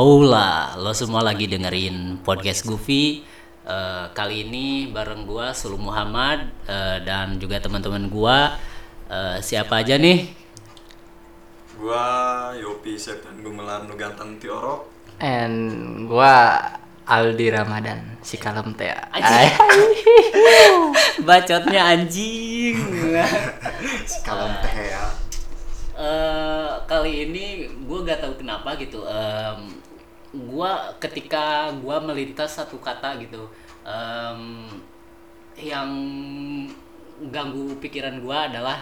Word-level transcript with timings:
Hola, 0.00 0.80
lo 0.80 0.96
semua 0.96 1.20
lagi 1.20 1.44
dengerin 1.44 2.24
podcast 2.24 2.64
Goofy. 2.64 3.20
Eh, 3.68 4.04
kali 4.16 4.48
ini 4.48 4.88
bareng 4.88 5.28
gua 5.28 5.52
Sulu 5.52 5.76
Muhammad 5.76 6.48
eh, 6.64 7.04
dan 7.04 7.36
juga 7.36 7.60
teman-teman 7.60 8.08
gua. 8.08 8.56
Eh, 9.12 9.44
siapa 9.44 9.84
aja 9.84 10.00
nih? 10.00 10.24
Gua 11.76 12.00
Yopi 12.56 12.96
Septian 12.96 13.44
Gumelar 13.44 13.84
nu 13.84 13.92
ganteng 14.00 14.40
ti 14.40 14.48
orok. 14.48 14.88
And 15.20 16.08
gua 16.08 16.64
Aldi 17.04 17.52
Ramadan 17.52 18.24
si 18.24 18.40
kalem 18.40 18.72
teh. 18.72 18.88
Bacotnya 21.28 21.92
anjing. 21.92 22.80
Kalau 24.24 24.48
teh 24.64 24.76
ya. 24.80 25.12
Eh, 25.92 26.72
kali 26.88 27.28
ini 27.28 27.68
gue 27.84 27.98
gak 28.08 28.24
tahu 28.24 28.40
kenapa 28.40 28.72
gitu. 28.80 29.04
Em, 29.04 29.89
gua 30.34 30.94
ketika 31.02 31.70
gua 31.82 31.98
melintas 32.02 32.58
satu 32.58 32.78
kata 32.78 33.18
gitu, 33.22 33.48
em, 33.82 34.66
yang 35.58 35.90
ganggu 37.28 37.76
pikiran 37.82 38.22
gua 38.22 38.48
adalah 38.48 38.78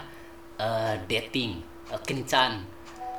eh, 0.59 0.95
dating, 1.11 1.59
eh, 1.91 2.01
kencan. 2.07 2.63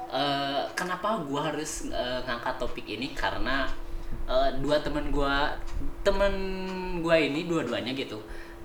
Eh, 0.09 0.61
kenapa 0.77 1.21
gua 1.25 1.53
harus 1.53 1.89
eh, 1.89 2.19
ngangkat 2.25 2.55
topik 2.61 2.85
ini? 2.87 3.13
Karena 3.13 3.67
eh, 4.29 4.49
dua 4.61 4.79
temen 4.81 5.09
gua, 5.11 5.53
temen 6.05 6.33
gua 7.03 7.15
ini 7.19 7.45
dua-duanya 7.45 7.93
gitu 7.95 8.19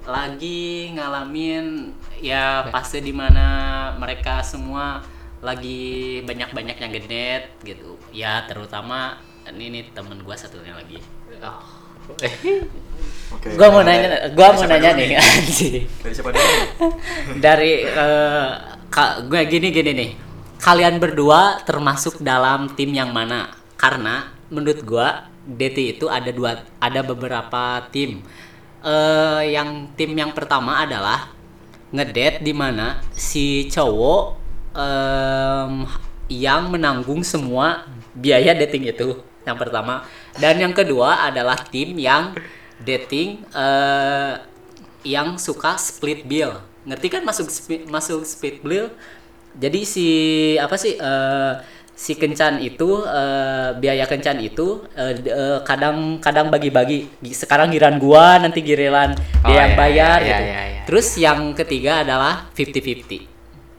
lagi 0.04 0.92
ngalamin 0.92 1.88
ya 2.20 2.68
fase 2.68 3.00
di 3.00 3.12
mana 3.12 3.88
mereka 3.96 4.44
semua 4.44 5.00
lagi 5.40 6.20
banyak-banyak 6.28 6.76
yang 6.76 6.92
gedet 6.92 7.44
gitu 7.64 7.96
ya 8.12 8.44
terutama 8.44 9.16
ini 9.50 9.64
nih 9.70 9.82
temen 9.92 10.20
gua 10.24 10.34
satunya 10.34 10.72
lagi. 10.72 10.98
Oke. 12.04 12.28
gua 13.56 13.68
mau 13.72 13.80
dari- 13.80 14.04
nanya 14.04 14.28
gua 14.32 14.48
dari 14.52 14.56
mau 14.56 14.64
nanya 14.68 14.90
nih 14.92 15.08
anjing. 15.16 15.82
Dari 16.00 16.12
siapa 16.14 16.30
dulu? 16.32 16.48
dari 17.40 17.72
eh, 17.84 18.50
ka- 18.88 19.24
gue 19.24 19.40
gini 19.48 19.68
gini 19.72 19.90
nih. 19.92 20.10
Kalian 20.60 20.96
berdua 20.96 21.60
termasuk 21.64 22.20
dalam 22.20 22.72
tim 22.72 22.92
yang 22.92 23.12
mana? 23.12 23.52
Karena 23.76 24.32
menurut 24.48 24.80
gua 24.84 25.28
DT 25.44 25.96
itu 25.96 26.08
ada 26.08 26.28
dua 26.32 26.64
ada 26.80 27.00
beberapa 27.04 27.84
tim. 27.92 28.24
Eh 28.84 29.42
yang 29.52 29.92
tim 29.96 30.12
yang 30.12 30.32
pertama 30.32 30.84
adalah 30.84 31.32
ngedate 31.88 32.40
di 32.40 32.52
mana 32.52 33.00
si 33.12 33.68
cowok 33.68 34.22
em, 34.74 35.84
yang 36.32 36.68
menanggung 36.72 37.20
semua 37.22 37.84
biaya 38.12 38.50
dating 38.56 38.88
itu 38.90 39.20
yang 39.44 39.56
pertama. 39.56 40.04
Dan 40.34 40.58
yang 40.58 40.72
kedua 40.72 41.24
adalah 41.24 41.56
tim 41.68 41.94
yang 41.96 42.32
dating 42.80 43.44
eh 43.52 44.34
yang 45.04 45.36
suka 45.36 45.76
split 45.76 46.24
bill. 46.24 46.56
Ngerti 46.84 47.06
kan 47.08 47.22
masuk 47.22 47.48
spi- 47.48 47.84
masuk 47.84 48.24
split 48.24 48.60
bill? 48.60 48.88
Jadi 49.54 49.80
si 49.84 50.08
apa 50.56 50.74
sih 50.74 50.96
eh, 50.96 51.52
si 51.94 52.16
kencan 52.16 52.58
itu 52.58 53.04
eh, 53.04 53.70
biaya 53.76 54.04
kencan 54.04 54.40
itu 54.40 54.82
d- 54.90 55.30
eh, 55.30 55.58
kadang 55.62 56.18
kadang 56.18 56.48
bagi-bagi. 56.48 57.06
Sekarang 57.30 57.70
giran 57.70 58.00
gua 58.00 58.40
nanti 58.40 58.64
giliran 58.64 59.14
Oh, 59.44 59.52
dia 59.52 59.60
yang 59.60 59.72
iya, 59.72 59.78
bayar 59.78 60.18
iya, 60.18 60.26
gitu. 60.26 60.44
iya, 60.48 60.62
iya. 60.64 60.80
terus 60.88 61.08
yang 61.16 61.52
ketiga 61.52 62.00
adalah 62.00 62.48
50-50 62.56 63.28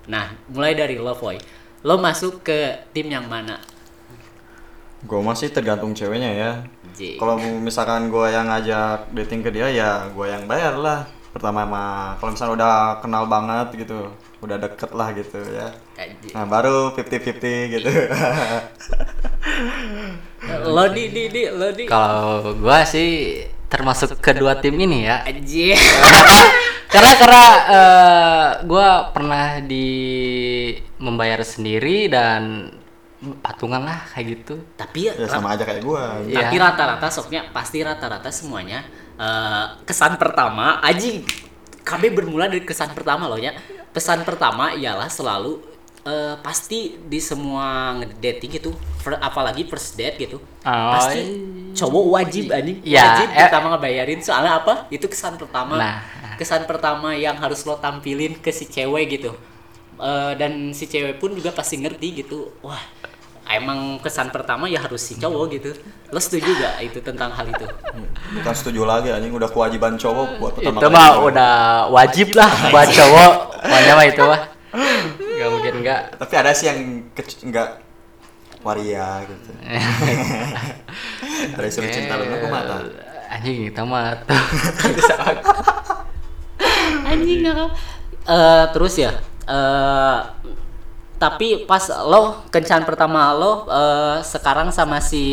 nah 0.05 0.29
mulai 0.47 0.77
dari 0.77 0.93
lo 0.95 1.17
Boy 1.17 1.41
lo 1.81 1.97
masuk 1.97 2.45
ke 2.45 2.85
tim 2.93 3.09
yang 3.09 3.25
mana 3.25 3.57
Gua 5.05 5.21
masih 5.21 5.53
tergantung 5.53 5.93
ceweknya 5.93 6.31
ya. 6.33 6.51
Kalau 7.21 7.37
misalkan 7.37 8.09
gua 8.09 8.33
yang 8.33 8.49
ngajak 8.49 9.13
dating 9.13 9.45
ke 9.45 9.49
dia 9.53 9.69
ya 9.69 10.09
gua 10.11 10.33
yang 10.33 10.49
bayar 10.49 10.73
lah. 10.75 11.05
Pertama 11.29 11.67
mah 11.67 12.15
kalau 12.17 12.31
misalnya 12.31 12.53
udah 12.55 12.73
kenal 13.03 13.23
banget 13.27 13.85
gitu, 13.85 14.09
udah 14.39 14.57
deket 14.57 14.91
lah 14.95 15.11
gitu 15.13 15.39
ya. 15.43 15.67
Nah, 16.31 16.47
baru 16.47 16.95
50-50 16.95 17.75
gitu. 17.75 17.91
lo 20.75 20.85
di 20.93 21.09
di 21.11 21.23
di 21.31 21.41
lo 21.51 21.69
di 21.75 21.83
Kalau 21.85 22.55
gua 22.55 22.87
sih 22.87 23.43
termasuk 23.67 24.17
kedua 24.23 24.57
tim 24.57 24.79
ini 24.79 25.05
ya. 25.05 25.27
Karena 26.95 27.11
karena 27.19 27.45
eh, 27.67 28.47
gua 28.63 29.11
pernah 29.11 29.59
di 29.59 29.87
membayar 30.95 31.43
sendiri 31.43 32.07
dan 32.07 32.71
patungan 33.41 33.81
lah 33.81 34.03
kayak 34.11 34.25
gitu. 34.37 34.55
tapi 34.75 35.07
ya, 35.07 35.13
ya 35.15 35.25
sama 35.25 35.55
aja 35.55 35.63
kayak 35.63 35.81
gua. 35.81 36.19
Iya. 36.21 36.45
tapi 36.45 36.55
rata-rata 36.59 37.07
soknya 37.07 37.47
pasti 37.49 37.79
rata-rata 37.81 38.27
semuanya 38.29 38.83
eh, 39.15 39.65
kesan 39.87 40.19
pertama 40.19 40.77
anjing 40.79 41.23
kami 41.81 42.11
bermula 42.11 42.45
dari 42.45 42.61
kesan 42.61 42.91
pertama 42.91 43.25
loh 43.25 43.39
ya 43.39 43.55
pesan 43.89 44.27
pertama 44.27 44.75
ialah 44.75 45.07
selalu 45.07 45.63
eh, 46.03 46.35
pasti 46.43 46.99
di 47.01 47.17
semua 47.17 47.95
dating 48.19 48.59
gitu 48.59 48.71
apalagi 49.17 49.63
first 49.65 49.95
date 49.95 50.19
gitu 50.19 50.37
Oh, 50.65 50.91
pasti 50.97 51.21
cowok 51.73 52.05
wajib 52.11 52.49
anjing 52.49 52.81
Ya, 52.81 53.05
wajib 53.05 53.29
eh. 53.31 53.37
pertama 53.47 53.65
ngebayarin 53.73 54.19
soalnya 54.19 54.59
apa 54.59 54.89
itu 54.89 55.05
kesan 55.05 55.37
pertama 55.37 55.77
Nah. 55.77 56.01
kesan 56.35 56.65
pertama 56.65 57.13
yang 57.13 57.37
harus 57.37 57.63
lo 57.63 57.79
tampilin 57.79 58.35
ke 58.37 58.51
si 58.51 58.67
cewek 58.67 59.07
gitu 59.15 59.31
Eh, 59.95 60.33
dan 60.35 60.75
si 60.75 60.91
cewek 60.91 61.23
pun 61.23 61.31
juga 61.31 61.55
pasti 61.55 61.79
ngerti 61.79 62.19
gitu 62.19 62.51
wah 62.59 62.83
emang 63.49 64.01
kesan 64.01 64.33
pertama 64.33 64.65
ya 64.65 64.81
harus 64.81 65.01
si 65.01 65.13
cowok 65.17 65.45
gitu. 65.53 65.71
Lo 66.09 66.19
setuju 66.21 66.49
gak 66.57 66.81
itu 66.81 66.99
tentang 67.01 67.29
hal 67.33 67.45
itu? 67.45 67.65
Bukan 68.41 68.53
setuju 68.57 68.85
lagi 68.85 69.13
anjing. 69.13 69.33
Udah 69.33 69.49
kewajiban 69.49 69.97
cowok 69.99 70.41
buat 70.41 70.53
pertama 70.57 70.79
itu 70.81 70.87
kali 70.87 70.95
mah 70.95 71.09
udah 71.21 71.53
wajib 71.93 72.27
lah 72.33 72.49
buat 72.73 72.89
cowok. 72.89 73.31
Pokoknya 73.65 73.93
mah 73.93 74.05
itu 74.07 74.23
mah. 74.25 74.41
Nggak 75.19 75.49
mungkin 75.51 75.73
nggak. 75.83 76.01
Tapi 76.17 76.33
ada 76.35 76.51
sih 76.55 76.65
yang 76.71 76.79
enggak 77.45 77.69
waria 78.65 79.21
gitu. 79.29 79.51
Ada 81.53 81.67
suruh 81.69 81.91
cinta 81.93 82.17
lu 82.17 82.25
aku 82.25 82.47
mata. 82.49 82.81
anjing 83.25 83.67
itu 83.67 83.81
mah 83.83 84.21
anjing 87.05 87.39
nggak 87.45 87.69
Eh 88.25 88.65
terus 88.73 88.97
ya 88.97 89.21
eh 89.45 90.19
tapi 91.15 91.63
pas 91.63 91.87
lo 91.87 92.43
kencan 92.51 92.83
pertama 92.83 93.31
lo 93.31 93.63
eh, 93.71 94.17
sekarang 94.19 94.71
sama 94.71 94.99
si 94.99 95.23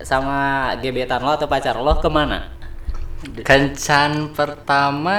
sama 0.00 0.72
gebetan 0.80 1.20
lo 1.20 1.36
atau 1.36 1.44
pacar 1.48 1.76
lo 1.76 2.00
ke 2.00 2.08
mana? 2.08 2.48
Kencan 3.44 4.32
pertama 4.32 5.18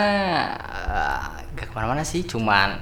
eh, 0.65 1.19
gak 1.53 1.65
ke 1.69 1.73
mana-mana 1.77 2.01
sih 2.01 2.25
cuman 2.25 2.81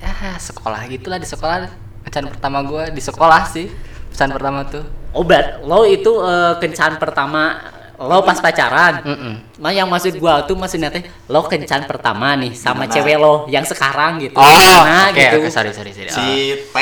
ya 0.00 0.36
sekolah 0.36 0.84
gitulah 0.88 1.16
di 1.16 1.28
sekolah. 1.28 1.68
Kencan 2.04 2.32
pertama 2.32 2.64
gua 2.64 2.88
di 2.92 3.00
sekolah 3.00 3.42
sih 3.48 3.72
pesan 4.12 4.32
pertama 4.36 4.68
tuh. 4.68 4.84
Obat 5.16 5.64
lo 5.64 5.88
itu 5.88 6.12
eh, 6.20 6.54
kencan 6.60 7.00
pertama 7.00 7.56
lo 8.00 8.24
pas 8.24 8.32
pacaran 8.34 9.04
Mm-mm. 9.04 9.34
Nah 9.60 9.68
yang 9.70 9.84
maksud 9.84 10.16
gua 10.16 10.40
tuh 10.42 10.56
maksudnya 10.56 10.88
teh 10.88 11.04
lo 11.26 11.44
kencan 11.44 11.84
pertama 11.84 12.32
nih 12.32 12.52
sama 12.52 12.84
Gimana? 12.84 12.94
cewek 12.96 13.16
lo 13.16 13.34
yang 13.46 13.60
sekarang 13.62 14.16
gitu. 14.18 14.34
oh 14.34 14.80
Nah, 14.80 15.08
oke 15.08 15.20
gitu. 15.20 15.36
oke 15.36 15.48
sorry 15.48 15.68
sorry 15.70 15.92
sorry 15.92 16.08
Si 16.08 16.26
P 16.66 16.76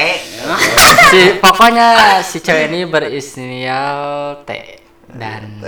Oh. 0.47 0.61
si 1.11 1.21
pokoknya 1.37 1.87
si 2.23 2.39
cewek 2.39 2.71
ini 2.71 2.87
berinisial 2.87 3.99
T 4.43 4.51
dan 5.11 5.59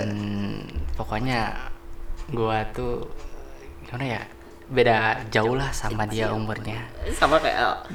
pokoknya 0.93 1.67
gua 2.29 2.63
tuh 2.71 3.11
gimana 3.83 4.05
ya 4.07 4.21
beda 4.71 5.27
jauh 5.27 5.59
lah 5.59 5.67
sama 5.75 6.07
dia 6.07 6.31
umurnya 6.31 6.79
Sama 7.11 7.43
kayak 7.43 7.91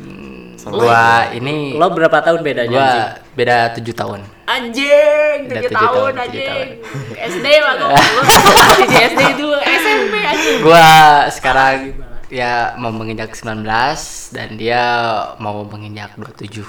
Sama 0.61 0.76
gua 0.76 1.32
ini 1.32 1.73
lo 1.73 1.88
berapa 1.88 2.20
tahun 2.20 2.44
bedanya? 2.44 2.69
gua 2.70 2.84
anjing? 2.84 3.32
beda 3.32 3.56
tujuh 3.81 3.94
tahun 3.96 4.20
Anjing, 4.46 5.38
Udah 5.49 5.56
tujuh 5.56 5.69
tujuh 5.73 5.75
tahun 5.75 5.90
tahun, 5.90 6.12
tujuh 6.14 6.44
anjing. 6.46 6.69
SD 7.17 7.46
lah 7.64 7.75
lo. 7.81 7.87
Lo 7.90 8.23
di 8.84 8.94
SD 8.94 9.20
itu 9.34 9.49
SMP 9.56 10.14
anjing. 10.23 10.58
gua 10.62 10.87
sekarang 11.32 11.76
ya 12.28 12.76
mau 12.76 12.93
menginjak 12.93 13.32
19 13.32 13.64
dan 14.31 14.49
dia 14.55 14.82
mau 15.40 15.64
menginjak 15.64 16.12
27 16.14 16.61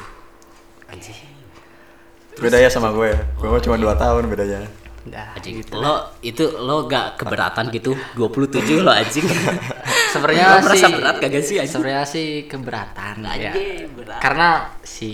beda 2.38 2.58
ya 2.62 2.70
sama 2.70 2.94
gue. 2.94 3.18
Gue 3.42 3.60
cuma 3.66 3.76
2 3.76 3.98
tahun 3.98 4.24
bedanya. 4.30 4.70
Dah, 5.08 5.34
Anjing, 5.38 5.64
gitu. 5.64 5.80
lo 5.80 6.12
itu 6.20 6.44
lo 6.60 6.86
gak 6.86 7.16
keberatan 7.22 7.72
gitu 7.72 7.96
27 8.16 8.84
lo 8.84 8.92
anjing. 8.92 9.24
sebenarnya 10.14 10.46
Lo 10.60 10.66
merasa 10.68 10.88
sih 10.88 10.94
berat 10.96 11.16
kagak 11.20 11.44
sih, 11.44 11.56
anjing? 11.58 11.72
sebenarnya 11.72 12.04
sih 12.04 12.28
keberatan 12.46 13.16
ya 13.24 13.52
Anjing, 13.56 13.88
berat. 13.96 14.20
karena 14.20 14.50
si 14.84 15.12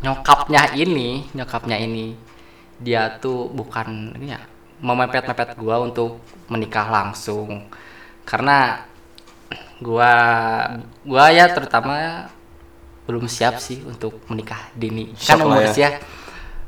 nyokapnya 0.00 0.72
ini 0.74 1.28
nyokapnya 1.36 1.76
ini 1.76 2.16
dia 2.80 3.20
tuh 3.20 3.52
bukan 3.52 4.16
ini 4.16 4.32
ya 4.32 4.40
memepet-mepet 4.80 5.60
gua 5.60 5.84
untuk 5.84 6.24
menikah 6.48 6.88
langsung 6.88 7.68
karena 8.24 8.80
gua 9.76 10.12
gua 11.04 11.28
ya 11.28 11.52
terutama 11.52 12.28
belum 13.04 13.28
siap 13.28 13.60
sih 13.60 13.84
untuk 13.84 14.24
menikah 14.32 14.72
dini 14.72 15.12
kan 15.18 15.36
Shock 15.36 15.44
umur 15.44 15.60
ya. 15.60 15.68
usia 15.68 15.88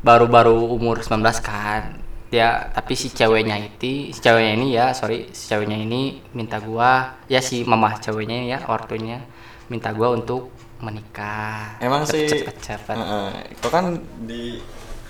baru-baru 0.02 0.58
umur 0.74 0.98
19 1.00 1.22
kan 1.40 2.01
ya 2.32 2.72
tapi 2.72 2.96
si 2.96 3.12
ceweknya 3.12 3.60
itu 3.60 4.08
si 4.08 4.18
ceweknya 4.24 4.52
ini 4.56 4.66
ya 4.72 4.96
sorry 4.96 5.28
si 5.36 5.52
ceweknya 5.52 5.76
ini 5.76 6.24
minta 6.32 6.56
gua 6.64 7.20
ya 7.28 7.44
si 7.44 7.60
mamah 7.68 8.00
ceweknya 8.00 8.48
ya 8.48 8.58
ortunya 8.72 9.20
minta 9.68 9.92
gua 9.92 10.16
untuk 10.16 10.48
menikah 10.80 11.76
Emang 11.78 12.08
sih 12.08 12.24
cepet 12.24 12.56
cepet 12.58 12.96
Heeh, 12.96 13.30
itu 13.52 13.68
kan 13.68 13.84
di 14.24 14.58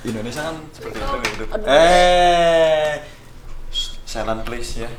Indonesia 0.02 0.50
kan 0.50 0.56
seperti 0.74 0.98
itu 0.98 1.16
gitu. 1.30 1.44
Eh, 1.62 2.98
silent 4.02 4.42
please 4.42 4.82
ya. 4.82 4.90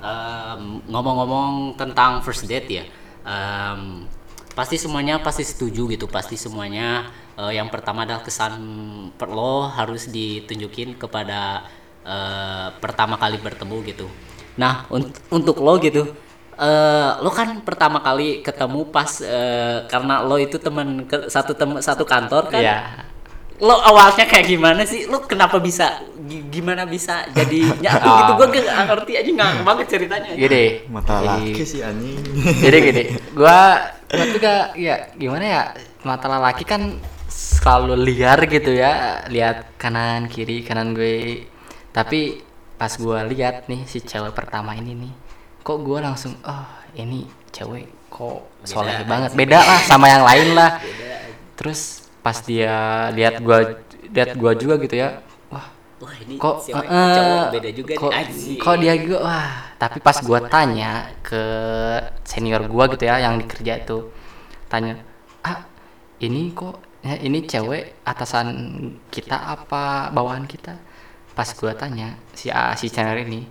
Em, 0.00 0.80
ngomong-ngomong 0.88 1.76
tentang 1.76 2.24
first 2.24 2.48
date 2.48 2.68
ya 2.72 2.84
em, 3.22 4.08
pasti 4.58 4.76
semuanya 4.82 5.14
pasti 5.26 5.46
setuju 5.46 5.82
gitu. 5.94 6.06
Pasti 6.10 6.34
semuanya 6.34 7.06
eh, 7.38 7.52
yang 7.58 7.68
pertama 7.74 8.02
adalah 8.02 8.22
kesan 8.26 8.54
per- 9.18 9.30
lo 9.38 9.70
harus 9.78 10.10
ditunjukin 10.10 10.98
kepada 11.02 11.40
eh, 12.02 12.66
pertama 12.82 13.14
kali 13.22 13.38
bertemu 13.38 13.76
gitu. 13.90 14.06
Nah 14.62 14.72
un- 14.90 15.14
untuk 15.30 15.56
lo 15.62 15.78
gitu 15.78 16.02
eh, 16.58 17.10
lo 17.24 17.30
kan 17.38 17.48
pertama 17.62 17.98
kali 18.02 18.42
ketemu 18.46 18.80
pas 18.90 19.10
eh, 19.22 19.78
karena 19.92 20.14
lo 20.26 20.36
itu 20.46 20.56
teman 20.58 21.06
satu 21.30 21.52
tem 21.54 21.70
satu 21.78 22.02
kantor 22.02 22.42
kan? 22.52 22.62
Iya. 22.62 22.78
Lo 23.58 23.74
awalnya 23.74 24.22
kayak 24.22 24.46
gimana 24.46 24.82
sih? 24.82 25.04
Lo 25.04 25.22
kenapa 25.22 25.58
bisa? 25.58 25.98
Gi- 26.20 26.46
gimana 26.48 26.84
bisa 26.84 27.26
jadi 27.28 27.58
nyatu 27.82 28.06
gitu? 28.08 28.32
Gue 28.36 28.46
gak 28.54 28.86
ngerti 28.86 29.12
aja 29.14 29.30
nggak 29.30 29.50
banget 29.62 29.86
ceritanya. 29.88 30.30
Gini. 30.32 30.64
Mata 30.86 31.14
jadi- 31.18 31.52
laki 31.52 31.62
sih 31.62 31.80
anjing. 31.82 32.18
jadi 32.60 32.76
gini 32.80 33.02
gua 33.38 33.58
gua 34.06 34.24
tuh 34.26 34.38
gak 34.38 34.64
ya 34.74 34.94
gimana 35.14 35.44
ya 35.44 35.62
mata 36.02 36.26
lelaki 36.26 36.62
kan 36.62 36.96
selalu 37.28 37.98
liar 37.98 38.38
gitu 38.44 38.70
ya 38.70 39.22
lihat 39.26 39.74
kanan 39.76 40.26
kiri 40.26 40.62
kanan 40.62 40.94
gue. 40.94 41.46
Tapi 41.90 42.40
pas 42.74 42.94
gua 42.94 43.26
lihat 43.26 43.66
nih 43.66 43.82
si 43.84 43.98
cewek 43.98 44.30
pertama 44.32 44.70
ini 44.72 44.94
nih 44.94 45.12
kok 45.60 45.82
gua 45.82 45.98
langsung 46.00 46.38
oh 46.40 46.66
ini 46.94 47.26
cewek 47.50 47.90
kok 48.08 48.46
soleh 48.62 49.02
banget. 49.04 49.34
beda 49.34 49.58
lah 49.58 49.80
sama 49.82 50.06
yang 50.06 50.22
lain 50.22 50.54
lah. 50.54 50.78
Terus 51.52 52.06
pas 52.28 52.44
dia 52.44 53.08
lihat 53.16 53.40
gua 53.40 53.80
lihat 54.12 54.36
gua 54.36 54.52
juga 54.52 54.76
gitu 54.84 55.00
ya. 55.00 55.24
Wah 55.48 55.64
wah 55.96 56.12
ini 56.20 56.36
kok 56.36 56.68
eh, 56.68 56.76
cowok 56.92 57.44
beda 57.56 57.70
juga 57.72 57.92
kok, 57.96 58.12
nih 58.12 58.60
kok 58.60 58.76
dia 58.84 58.94
juga 59.00 59.18
wah 59.24 59.48
tapi 59.80 59.98
pas 60.04 60.20
gua 60.20 60.44
tanya 60.44 61.08
ke 61.24 61.42
senior 62.28 62.68
gua 62.68 62.84
gitu 62.92 63.08
ya 63.08 63.16
yang 63.24 63.40
di 63.40 63.48
kerja 63.48 63.80
itu 63.80 64.12
tanya 64.68 65.00
ah 65.40 65.64
ini 66.20 66.52
kok 66.52 66.84
ya, 67.00 67.16
ini 67.16 67.48
cewek 67.48 68.04
atasan 68.04 68.46
kita 69.08 69.56
apa 69.56 70.12
bawahan 70.12 70.44
kita? 70.44 70.76
Pas 71.32 71.48
gua 71.56 71.72
tanya 71.72 72.20
si 72.36 72.52
A, 72.52 72.76
si 72.76 72.92
senior 72.92 73.24
ini 73.24 73.48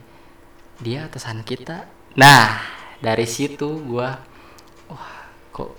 dia 0.78 1.10
atasan 1.10 1.42
kita. 1.42 1.90
Nah 2.14 2.62
dari 3.02 3.26
situ 3.26 3.82
gua 3.82 4.22
wah 4.86 5.26
kok 5.50 5.74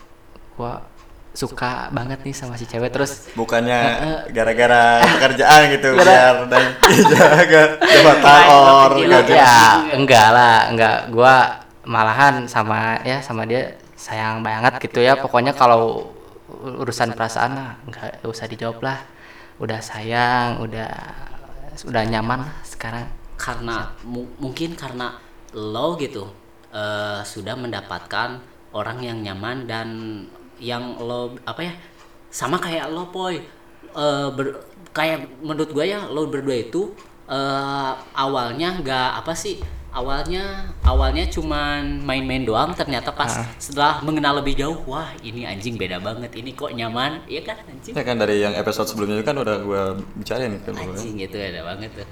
gua 0.58 0.97
suka 1.38 1.86
banget 1.88 2.18
nih 2.20 2.34
sama 2.34 2.58
si 2.58 2.66
cewek 2.66 2.90
terus 2.90 3.30
Bukannya 3.32 3.78
Heeh. 3.78 4.18
gara-gara 4.32 4.98
pekerjaan 5.14 5.60
gitu 5.70 5.94
Gara- 5.94 6.02
biar 6.02 6.36
dan 6.50 6.64
jaga 7.06 7.62
jabatan 7.78 8.42
or 8.50 8.90
gaji. 8.98 9.32
ya. 9.32 9.62
enggak 9.94 10.28
lah 10.28 10.56
enggak 10.66 10.96
gua 11.08 11.34
malahan 11.86 12.42
sama 12.44 12.98
ya 13.02 13.22
sama 13.22 13.46
dia 13.46 13.78
sayang 13.94 14.42
banget 14.42 14.82
gitu 14.82 14.98
ya 14.98 15.14
pokoknya 15.14 15.54
kalau 15.54 16.10
urusan 16.48 17.14
perasaan 17.14 17.54
lah 17.54 17.70
enggak 17.82 18.18
usah 18.24 18.46
dijawab 18.46 18.82
lah 18.82 18.98
udah 19.58 19.78
sayang 19.78 20.58
udah 20.58 20.90
udah 21.84 22.02
nyaman 22.04 22.42
lah 22.42 22.54
sekarang 22.62 23.06
karena 23.36 23.94
mu- 24.02 24.30
mungkin 24.36 24.74
karena 24.74 25.14
lo 25.52 25.94
gitu 25.94 26.26
eh, 26.68 27.22
sudah 27.22 27.54
mendapatkan 27.54 28.42
orang 28.68 28.98
yang 29.00 29.18
nyaman 29.22 29.64
dan 29.64 29.88
yang 30.60 30.98
lo 30.98 31.34
apa 31.46 31.60
ya 31.64 31.72
sama 32.28 32.60
kayak 32.60 32.90
lo 32.92 33.08
poy. 33.08 33.40
Eh, 33.88 34.28
ber- 34.36 34.60
kayak 34.92 35.30
menurut 35.40 35.70
gue 35.72 35.84
ya 35.88 36.04
lo 36.10 36.28
berdua 36.28 36.56
itu 36.58 36.92
eh, 37.30 37.92
awalnya 38.16 38.78
nggak 38.82 39.10
apa 39.24 39.32
sih 39.32 39.62
awalnya 39.88 40.68
awalnya 40.84 41.24
cuman 41.32 42.04
main-main 42.04 42.44
doang. 42.44 42.76
Ternyata 42.76 43.10
pas 43.16 43.32
setelah 43.56 44.04
mengenal 44.04 44.38
lebih 44.44 44.54
jauh 44.60 44.78
wah 44.86 45.08
ini 45.24 45.48
anjing 45.48 45.80
beda 45.80 45.98
banget 45.98 46.36
ini 46.36 46.52
kok 46.52 46.70
nyaman. 46.70 47.24
Iya 47.26 47.42
kan 47.42 47.56
anjing? 47.64 47.96
Ya 47.96 48.02
kan 48.04 48.16
dari 48.20 48.44
yang 48.44 48.54
episode 48.54 48.86
sebelumnya 48.90 49.24
kan 49.24 49.36
udah 49.40 49.56
gua 49.64 49.82
bicarain 50.14 50.52
ya. 50.52 50.60
anjing 50.68 51.14
gitu 51.16 51.36
ada 51.40 51.62
banget 51.64 51.90
tuh 51.96 52.08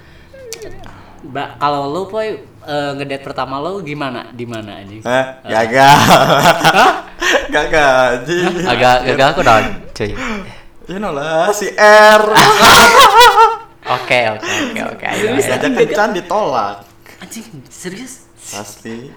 Mbak, 1.25 1.49
kalau 1.57 1.89
lo 1.89 2.05
poy 2.05 2.37
eh, 2.67 2.91
ngedate 2.97 3.23
pertama 3.25 3.57
lo 3.57 3.81
gimana? 3.81 4.29
Di 4.29 4.45
mana 4.45 4.83
anjing? 4.83 5.01
Hah? 5.01 5.41
Gagal. 5.41 5.97
Gagal 7.55 7.93
anjing. 8.21 8.53
agak 8.67 8.95
agak 9.09 9.27
aku 9.33 9.41
dong 9.41 9.65
cuy 9.97 10.11
You 10.87 11.03
know 11.03 11.11
lah 11.11 11.51
si 11.51 11.67
R. 11.75 12.23
oke 13.97 14.19
oke 14.39 14.47
oke 14.71 14.81
oke. 14.95 15.05
Ngajak 15.35 15.59
kencan 15.75 16.09
ditolak. 16.15 16.87
Anjing, 17.19 17.43
serius? 17.67 18.31
Pasti. 18.39 19.11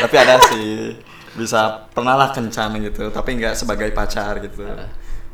Tapi 0.00 0.14
ada 0.16 0.40
sih 0.48 0.96
bisa 1.36 1.84
pernah 1.92 2.16
lah 2.16 2.32
kencan 2.32 2.80
gitu, 2.80 3.12
tapi 3.12 3.36
nggak 3.36 3.52
sebagai 3.52 3.92
pacar 3.92 4.40
gitu. 4.40 4.64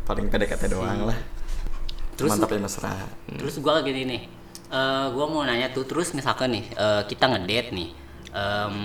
Paling 0.03 0.27
PDKT 0.27 0.75
doang 0.75 1.07
lah. 1.15 1.19
Terus 2.15 2.31
Mantap 2.35 2.51
ya 2.55 2.61
mesra. 2.63 2.93
terus 3.27 3.59
gua 3.59 3.83
gini 3.83 4.03
nih. 4.07 4.23
Eh 4.71 5.07
gua 5.13 5.25
mau 5.27 5.43
nanya 5.43 5.71
tuh 5.75 5.85
terus 5.87 6.15
misalkan 6.15 6.55
nih 6.55 6.65
eh, 6.75 7.03
kita 7.11 7.27
ngedate 7.31 7.71
nih. 7.75 7.89
Em, 8.35 8.77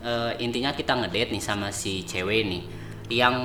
eh, 0.00 0.32
intinya 0.40 0.72
kita 0.72 0.96
ngedate 0.96 1.30
nih 1.32 1.42
sama 1.42 1.68
si 1.72 2.04
cewek 2.08 2.42
nih 2.48 2.62
yang 3.12 3.36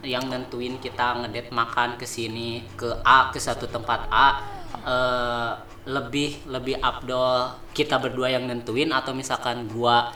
yang 0.00 0.32
nentuin 0.32 0.80
kita 0.80 1.20
ngedate 1.20 1.52
makan 1.52 2.00
ke 2.00 2.06
sini 2.08 2.64
ke 2.78 2.88
A 3.04 3.28
ke 3.34 3.42
satu 3.42 3.68
tempat 3.68 4.06
A 4.08 4.28
eh, 4.80 5.52
lebih 5.90 6.46
lebih 6.46 6.78
abdol 6.78 7.52
kita 7.74 7.98
berdua 7.98 8.30
yang 8.30 8.46
nentuin 8.46 8.94
atau 8.94 9.12
misalkan 9.12 9.66
gua 9.68 10.12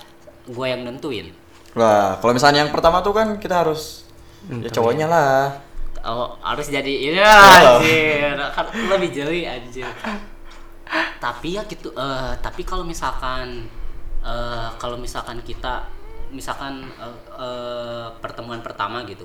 gua 0.48 0.70
yang 0.70 0.86
nentuin 0.86 1.34
Wah, 1.74 2.22
kalau 2.22 2.30
misalnya 2.30 2.62
yang 2.62 2.70
pertama 2.70 3.02
tuh 3.02 3.10
kan 3.10 3.34
kita 3.42 3.66
harus 3.66 4.06
ya 4.46 4.70
cowoknya 4.70 5.10
lah. 5.10 5.58
Oh, 6.04 6.36
harus 6.44 6.68
jadi 6.68 6.92
ini 7.10 7.18
Oh. 7.18 7.80
anjir. 7.80 8.36
Kan 8.52 8.66
lebih 8.92 9.10
jeli 9.10 9.48
anjir. 9.48 9.88
Tapi 11.20 11.56
ya 11.56 11.64
gitu 11.64 11.88
eh 11.96 12.32
tapi 12.44 12.62
kalau 12.62 12.84
misalkan 12.84 13.64
eh 14.20 14.68
kalau 14.76 15.00
misalkan 15.00 15.40
kita 15.40 15.88
misalkan 16.30 16.84
eh, 17.00 17.18
eh, 17.40 18.06
pertemuan 18.20 18.60
pertama 18.60 19.00
gitu. 19.08 19.24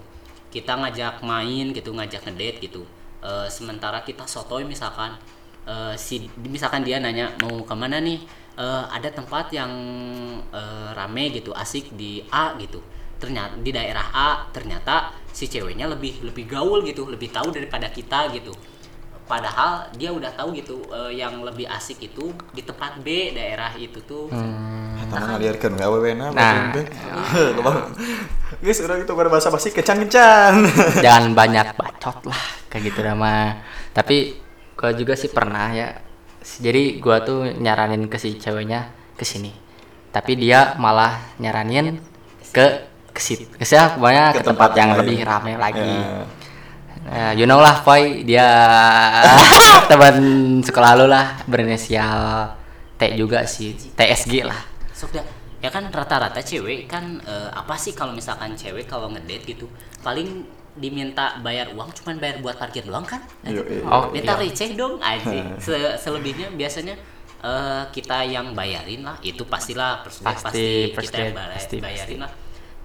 Kita 0.49 0.79
ngajak 0.79 1.21
main 1.21 1.75
gitu, 1.75 1.91
ngajak 1.93 2.25
ngedate 2.25 2.57
gitu. 2.63 2.81
Eh 3.19 3.47
sementara 3.51 3.99
kita 4.07 4.23
sotoy 4.23 4.63
misalkan 4.63 5.19
eh 5.67 5.93
si 5.99 6.31
misalkan 6.39 6.81
dia 6.87 6.97
nanya 7.03 7.35
mau 7.43 7.61
ke 7.63 7.75
mana 7.75 7.99
nih 7.99 8.19
Eh, 8.59 8.85
ada 8.91 9.07
tempat 9.07 9.55
yang 9.55 9.71
eh, 10.51 10.89
rame 10.91 11.31
gitu 11.31 11.55
asik 11.55 11.95
di 11.95 12.19
A 12.27 12.59
gitu 12.59 12.83
ternyata 13.19 13.59
di 13.59 13.71
daerah 13.75 14.07
A 14.15 14.29
ternyata 14.49 15.13
si 15.29 15.45
ceweknya 15.45 15.85
lebih 15.91 16.23
lebih 16.23 16.49
gaul 16.49 16.81
gitu 16.87 17.05
lebih 17.05 17.29
tahu 17.29 17.51
daripada 17.51 17.91
kita 17.91 18.31
gitu 18.33 18.55
padahal 19.29 19.93
dia 19.93 20.09
udah 20.09 20.33
tahu 20.33 20.57
gitu 20.57 20.81
eh, 20.89 21.21
yang 21.21 21.45
lebih 21.45 21.69
asik 21.69 22.01
itu 22.01 22.33
di 22.55 22.65
tempat 22.65 22.97
B 23.03 23.35
daerah 23.35 23.75
itu 23.77 24.01
tuh 24.07 24.31
Tangan 25.09 25.41
ngaliarkeun 25.41 25.73
we 25.73 25.81
awewe 25.81 26.11
na. 26.13 26.29
Nah. 26.29 26.69
Lobang. 27.57 27.97
Guys, 28.61 28.77
udah 28.77 28.93
gitu 29.01 29.17
gua 29.17 29.25
bahasa 29.25 29.49
basi 29.49 29.73
kencan-kencan. 29.73 30.69
jangan 31.05 31.33
banyak 31.33 31.73
bacot 31.73 32.29
lah 32.29 32.59
kayak 32.69 32.93
gitu 32.93 33.01
nama 33.01 33.59
tapi 33.91 34.37
gua 34.77 34.93
juga 34.93 35.17
sih 35.17 35.33
pernah 35.33 35.73
ya 35.73 35.97
jadi 36.61 37.01
gua 37.01 37.25
tuh 37.25 37.49
nyaranin 37.57 38.07
ke 38.07 38.21
si 38.21 38.37
ceweknya 38.37 38.93
ke 39.17 39.25
sini 39.25 39.51
tapi 40.13 40.37
dia 40.37 40.77
malah 40.77 41.19
nyaranin 41.41 41.97
ke 42.53 42.88
ke 43.19 43.61
siapa 43.61 43.95
pokoknya 43.95 44.23
ke, 44.29 44.33
Ke 44.33 44.41
tempat, 44.41 44.69
tempat 44.69 44.71
yang 44.75 44.89
lain. 44.89 44.99
lebih 44.99 45.17
ramai 45.21 45.53
lagi 45.55 45.91
Ya. 46.99 47.31
Eh, 47.31 47.33
you 47.35 47.45
know 47.45 47.57
lah 47.57 47.81
Boy 47.81 48.21
dia 48.23 48.43
teman 49.89 50.15
sekolah 50.61 50.93
lu 50.95 51.05
lah 51.05 51.41
berinisial 51.43 52.53
T 52.93 53.15
juga 53.15 53.41
sih 53.43 53.73
TSG 53.73 54.43
lah 54.43 54.59
sok 54.91 55.15
dah 55.15 55.25
ya 55.57 55.67
kan 55.67 55.87
rata-rata 55.87 56.39
cewek 56.39 56.85
kan 56.85 57.17
eh, 57.19 57.49
apa 57.49 57.73
sih 57.75 57.91
kalau 57.91 58.11
misalkan 58.11 58.53
cewek 58.53 58.85
kalau 58.85 59.09
ngedate 59.09 59.43
gitu 59.47 59.65
paling 59.99 60.45
diminta 60.75 61.39
bayar 61.39 61.71
uang 61.71 61.91
cuman 61.93 62.15
bayar 62.17 62.39
buat 62.39 62.55
parkir 62.55 62.83
doang 62.83 63.03
kan 63.03 63.19
Iya, 63.43 63.59
iya. 63.59 63.81
Oh, 63.83 64.07
minta 64.09 64.33
iya. 64.33 64.41
receh 64.41 64.69
dong 64.73 65.01
aja 65.01 65.39
Se- 65.65 65.97
selebihnya 65.97 66.51
biasanya 66.51 66.93
eh, 67.41 67.83
kita 67.89 68.21
yang 68.23 68.53
bayarin 68.53 69.01
lah 69.01 69.17
itu 69.21 69.41
pastilah 69.43 70.03
Pasti, 70.03 70.23
pasti, 70.23 70.65
first 70.93 71.09
kita 71.09 71.17
yang 71.17 71.25
date, 71.25 71.37
bayar- 71.37 71.55
pasti, 71.57 71.75
bayarin 71.79 72.19
lah 72.21 72.31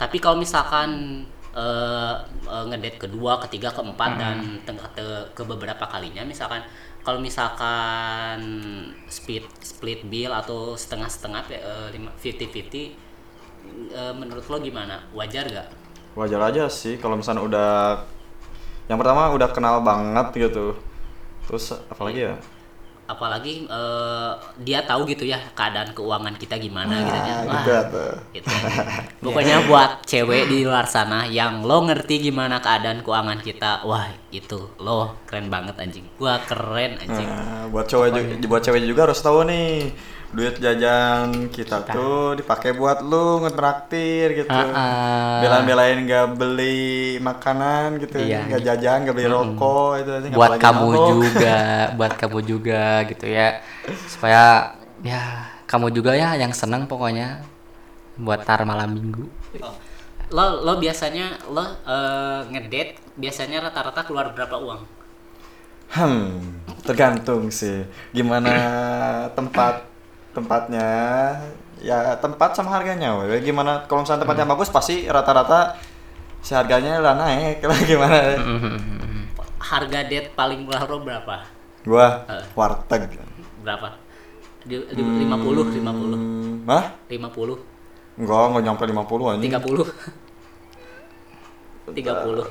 tapi 0.00 0.16
kalau 0.18 0.36
misalkan 0.38 1.22
eh, 1.54 2.14
eh, 2.50 2.64
ngedate 2.70 2.98
kedua, 2.98 3.38
ketiga, 3.46 3.70
keempat 3.70 4.10
dan 4.18 4.38
tengah 4.66 4.88
te- 4.96 5.28
ke 5.34 5.42
beberapa 5.46 5.84
kalinya 5.86 6.22
misalkan 6.26 6.62
kalau 7.04 7.20
misalkan 7.20 8.40
split 9.06 9.44
split 9.60 10.02
bill 10.08 10.32
atau 10.32 10.74
setengah-setengah 10.74 11.42
eh, 11.52 11.88
lima 11.94 12.10
50-50 12.18 12.74
eh, 13.94 14.14
menurut 14.16 14.46
lo 14.50 14.56
gimana? 14.60 15.04
Wajar 15.14 15.46
gak? 15.48 15.68
wajar 16.14 16.40
aja 16.46 16.70
sih 16.70 16.94
kalau 17.02 17.18
misalnya 17.18 17.42
udah 17.42 17.70
yang 18.86 18.98
pertama 19.02 19.34
udah 19.34 19.48
kenal 19.50 19.82
banget 19.82 20.46
gitu 20.46 20.78
terus 21.50 21.74
apalagi 21.90 22.30
ya 22.30 22.34
apalagi 23.04 23.68
eh, 23.68 24.32
dia 24.64 24.80
tahu 24.84 25.04
gitu 25.04 25.28
ya 25.28 25.37
keadaan 25.52 25.92
keuangan 25.92 26.34
kita 26.40 26.56
gimana 26.56 27.04
gitu 27.04 27.18
ya. 27.20 27.37
Wah, 27.44 27.62
juga 27.64 27.78
tuh 27.92 28.12
gitu. 28.32 28.49
Pokoknya 29.20 29.56
buat 29.68 30.04
cewek 30.08 30.49
di 30.49 30.64
luar 30.64 30.88
sana 30.88 31.28
yang 31.28 31.64
lo 31.64 31.84
ngerti 31.84 32.32
gimana 32.32 32.64
keadaan 32.64 33.04
keuangan 33.04 33.40
kita, 33.44 33.84
wah 33.84 34.08
itu 34.32 34.73
lo 34.80 35.20
keren 35.28 35.52
banget 35.52 35.76
anjing. 35.76 36.06
Gua 36.16 36.40
keren 36.44 36.96
anjing. 36.96 37.28
Nah, 37.28 37.68
buat 37.68 37.87
cowok 37.88 38.08
juga, 38.12 38.32
buat 38.49 38.62
cewek 38.64 38.80
juga 38.88 39.00
harus 39.11 39.20
tahu 39.20 39.44
nih 39.49 39.92
duit 40.34 40.58
jajan 40.58 41.46
kita, 41.48 41.86
tuh 41.86 42.34
dipakai 42.34 42.74
buat 42.74 42.98
lu 43.00 43.40
ngetraktir 43.40 44.34
gitu. 44.34 44.50
Ah, 44.50 44.74
ah. 44.74 45.38
Belain-belain 45.40 46.02
nggak 46.02 46.26
beli 46.34 47.16
makanan 47.18 48.02
gitu, 48.02 48.18
Iya. 48.18 48.50
nggak 48.50 48.62
jajan, 48.66 48.98
nggak 49.06 49.14
beli 49.14 49.28
rokok 49.30 49.90
itu 50.02 50.10
aja. 50.10 50.26
buat 50.34 50.58
kamu 50.58 50.86
juga 51.08 51.58
buat 51.98 52.12
kamu 52.18 52.38
juga 52.42 52.82
gitu 53.06 53.26
ya 53.30 53.62
supaya 54.10 54.74
ya 55.00 55.22
kamu 55.64 55.94
juga 55.94 56.18
ya 56.18 56.34
yang 56.34 56.50
seneng 56.50 56.84
pokoknya 56.84 57.46
buat 58.18 58.42
tar 58.42 58.66
malam 58.66 58.90
minggu 58.90 59.26
Oh. 59.62 59.70
Lo 60.34 60.66
lo 60.66 60.82
biasanya 60.82 61.38
lo 61.46 61.62
eh, 61.62 62.40
ngedate 62.50 62.98
biasanya 63.14 63.70
rata-rata 63.70 64.02
keluar 64.02 64.34
berapa 64.34 64.58
uang? 64.58 64.82
Hmm, 65.94 66.58
tergantung 66.82 67.54
sih. 67.54 67.86
Gimana 68.10 68.50
tempat 69.30 69.86
tempatnya? 70.34 70.88
Ya 71.80 72.16
tempat 72.18 72.52
sama 72.52 72.74
harganya. 72.74 73.14
weh. 73.16 73.40
Gimana 73.40 73.86
kalau 73.86 74.02
misalnya 74.02 74.26
tempatnya 74.26 74.44
bagus 74.44 74.68
pasti 74.68 75.06
rata-rata 75.06 75.78
si 76.40 76.52
harganya 76.52 76.98
lah 76.98 77.14
naik 77.14 77.62
lah 77.68 77.78
gimana? 77.80 78.18
Harga 79.58 80.00
date 80.04 80.34
paling 80.34 80.66
murah 80.66 80.84
lo 80.84 81.00
berapa? 81.00 81.46
Gua 81.84 82.24
Eh. 82.26 82.44
warteg. 82.52 83.16
Berapa? 83.62 83.96
Di, 84.64 84.80
di 84.80 85.02
50, 85.04 85.76
50, 85.76 85.84
Hmm, 85.84 86.64
Hah? 86.64 86.84
50, 87.04 87.60
Enggak, 88.16 88.42
enggak 88.48 88.62
nyampe 88.64 88.84
50 88.86 89.32
anjing. 89.36 89.52
30. 89.52 89.84
30. 91.92 92.48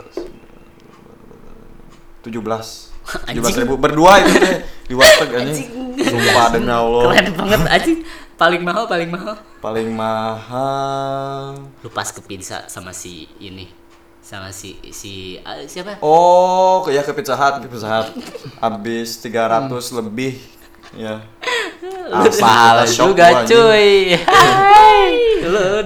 17. 2.21 2.29
Anjing. 2.29 2.92
17 3.03 3.63
ribu 3.67 3.75
berdua 3.75 4.23
itu 4.23 4.39
deh 4.39 4.55
di 4.87 4.93
warteg 4.95 5.29
anjing. 5.35 5.69
Sumpah 5.99 6.45
demi 6.55 6.71
Allah. 6.71 7.03
Keren 7.11 7.27
banget 7.35 7.59
anjing. 7.67 7.99
Paling 8.33 8.61
mahal, 8.65 8.83
paling 8.89 9.09
mahal. 9.11 9.35
Paling 9.61 9.89
mahal. 9.93 11.59
Lu 11.83 11.89
pas 11.91 12.09
ke 12.09 12.19
pizza 12.23 12.65
sama 12.71 12.95
si 12.95 13.27
ini. 13.37 13.69
Sama 14.23 14.55
si 14.55 14.79
si 14.95 15.35
ah, 15.43 15.59
siapa? 15.67 15.99
Oh, 15.99 16.87
ya 16.87 17.03
ke 17.03 17.11
Pizza 17.11 17.35
Hut, 17.35 17.59
ke 17.59 17.67
Pizza 17.67 17.91
Hut. 17.91 18.07
Habis 18.63 19.19
300 19.19 19.67
lebih. 19.99 20.39
Ya. 20.95 21.27
mahal 22.39 22.85
Shock 22.87 23.15
juga 23.15 23.43
cuy 23.47 24.15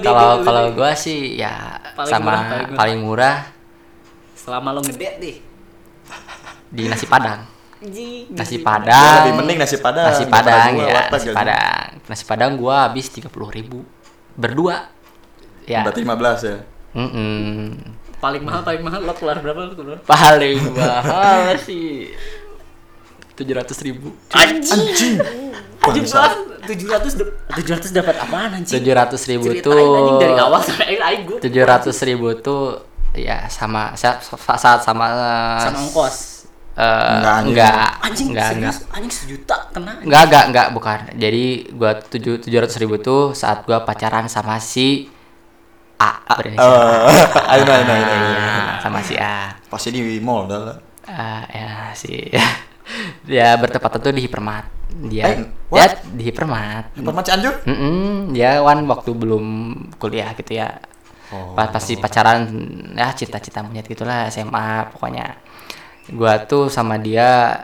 kalau 0.01 0.45
kalau 0.45 0.63
gua 0.73 0.93
sih 0.93 1.37
ya 1.37 1.81
Paling 1.97 2.11
sama 2.13 2.25
murah, 2.29 2.41
paling 2.41 2.61
murah. 2.61 2.77
paling 2.77 2.99
murah 3.01 3.37
selama 4.37 4.69
lo 4.77 4.81
ngedate 4.85 5.17
nih. 5.19 5.37
Di 6.67 6.83
nasi 6.85 7.05
padang 7.05 7.41
Anjing. 7.77 8.33
nasi 8.33 8.57
padang 8.57 9.13
lebih 9.21 9.33
mending 9.37 9.57
nasi 9.57 9.77
padang. 9.77 10.09
nasi 10.09 10.25
padang 10.25 10.73
gua 10.73 10.85
ya 10.85 11.01
nasi 11.07 11.29
padang 11.29 11.85
nasi 12.03 12.23
padang 12.23 12.51
gua 12.55 12.75
habis 12.85 13.05
tiga 13.07 13.29
ribu 13.29 13.85
berdua 14.33 14.89
ya 15.63 15.83
Berarti 15.83 16.01
15 16.01 16.47
ya. 16.47 16.57
Mm-mm. 16.95 17.77
Paling 18.17 18.41
mahal, 18.41 18.65
paling 18.65 18.81
mahal 18.81 19.01
lo 19.03 19.13
keluar 19.13 19.37
berapa 19.37 19.59
lo 19.61 19.75
keluar? 19.75 19.97
paling 20.01 20.57
mahal 20.73 21.53
sih 21.59 22.09
tujuh 23.33 23.53
ratus 23.53 23.77
ribu 23.81 24.09
Anjing. 24.33 25.21
Anjing 25.77 26.05
tujuh 26.65 26.89
ratus 26.89 27.13
tujuh 27.53 27.71
ratus 27.71 27.89
dapat 27.91 28.17
apaan 28.17 28.57
anjing? 28.57 28.81
tujuh 28.81 28.91
ratus 28.91 29.21
ribu 29.29 29.45
Ceritain 29.47 29.63
tuh 29.63 29.93
anjing 29.93 30.17
dari 30.19 30.33
awal 30.35 30.59
sampai 30.59 30.97
akhir 30.97 31.37
tujuh 31.39 31.63
ratus 31.63 31.97
ribu 32.03 32.27
tuh 32.37 32.81
ya 33.13 33.45
sama 33.47 33.93
sa- 33.93 34.17
sa- 34.17 34.57
saat 34.57 34.81
sama 34.81 35.05
sama 35.57 35.77
ongkos. 35.79 36.36
Eh, 36.77 37.11
Enggak, 37.11 37.37
enggak 37.43 37.89
Anjing 37.99 38.27
enggak 38.31 38.49
enggak 38.53 38.75
anjing 38.89 39.09
sejuta 39.11 39.55
kena. 39.69 39.91
anjing. 39.91 40.05
enggak 40.05 40.23
enggak 40.23 40.43
enggak 40.47 40.67
bukan 40.71 40.99
jadi 41.13 41.43
gua 41.73 41.91
tujuh 41.97 42.37
tujuh 42.39 42.59
ratus 42.59 42.77
ribu 42.77 42.95
tuh 42.97 43.33
saat 43.33 43.65
gua 43.65 43.81
pacaran 43.81 44.25
sama 44.27 44.57
si 44.57 45.09
A 45.97 46.21
berinisial 46.31 46.69
A. 46.69 47.09
Eh, 47.09 47.25
ayo 47.51 47.63
ayo 47.65 47.83
ayo. 47.83 48.05
Iya, 48.05 48.77
sama 48.79 49.01
si 49.01 49.17
A 49.17 49.57
Pasti 49.65 49.89
di 49.89 50.21
mall 50.21 50.45
dah 50.45 50.59
lah. 50.61 50.77
Ah, 51.03 51.41
ya 51.49 51.69
si 51.91 52.29
dia 53.27 53.55
bertepatan 53.55 53.99
tuh 53.99 54.11
di 54.11 54.21
Hipermat 54.21 54.65
dia 55.03 55.23
Eh, 55.27 55.37
what? 55.67 55.99
di 56.07 56.23
Hipermat 56.23 56.93
Tempat 56.95 57.23
Cianjur? 57.25 57.53
Mm-mm, 57.65 58.31
dia 58.31 58.61
wan 58.61 58.85
waktu 58.85 59.11
belum 59.11 59.45
kuliah 59.97 60.31
gitu 60.33 60.55
ya 60.55 60.77
Oh. 61.27 61.51
pas 61.51 61.67
pasti 61.67 61.99
pacaran 61.99 62.47
ya 62.95 63.11
cita-cita 63.11 63.59
monyet 63.59 63.83
gitulah 63.83 64.31
SMA 64.31 64.87
pokoknya 64.95 65.35
gua 66.11 66.39
tuh 66.39 66.67
sama 66.67 66.95
dia 66.95 67.59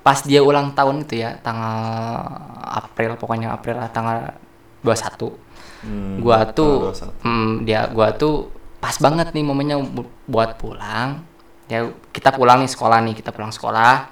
pas 0.00 0.22
dia 0.22 0.38
ulang 0.38 0.70
tahun 0.70 1.02
itu 1.02 1.18
ya 1.18 1.34
tanggal 1.42 2.22
April 2.62 3.18
pokoknya 3.18 3.50
April 3.52 3.78
lah 3.78 3.90
tanggal 3.90 4.34
21 4.82 5.44
Hmm, 5.76 6.18
gua 6.18 6.42
tuh 6.48 6.90
tanggal 6.90 7.14
21. 7.20 7.26
hmm, 7.26 7.52
dia 7.62 7.80
gua 7.92 8.08
tuh 8.10 8.48
pas 8.80 8.96
banget 8.96 9.30
nih 9.30 9.44
momennya 9.44 9.76
bu- 9.78 10.08
buat 10.24 10.56
pulang 10.56 11.20
ya 11.66 11.84
kita 12.10 12.32
pulang 12.32 12.64
nih 12.64 12.70
sekolah 12.70 12.98
nih 13.02 13.14
kita 13.14 13.30
pulang 13.30 13.52
sekolah 13.52 14.08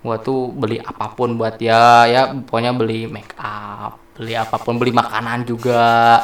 gua 0.00 0.16
tuh 0.18 0.50
beli 0.50 0.82
apa 0.82 1.14
pun 1.14 1.38
buat 1.38 1.56
dia 1.56 2.04
ya 2.04 2.22
pokoknya 2.34 2.72
beli 2.72 3.06
make 3.06 3.32
up 3.38 3.96
beli 4.14 4.34
apa 4.34 4.58
pun 4.58 4.76
beli 4.76 4.92
makanan 4.92 5.46
juga 5.46 6.20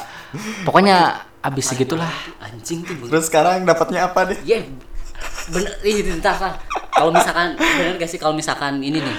pokoknya 0.62 1.16
abis 1.40 1.73
segitulah 1.73 2.12
Anjing 2.38 2.85
tuh. 2.85 3.09
Terus 3.09 3.25
sekarang 3.26 3.64
dapatnya 3.64 4.11
apa 4.11 4.28
deh? 4.28 4.38
Ya 4.45 4.61
bener 5.49 5.73
ih 5.83 6.04
bentar 6.04 6.35
Kak. 6.37 6.54
Kalau 6.90 7.11
misalkan 7.14 7.56
bener 7.56 7.97
gak 7.97 8.11
sih 8.11 8.20
kalau 8.20 8.35
misalkan 8.37 8.82
ini 8.82 9.00
nih 9.00 9.16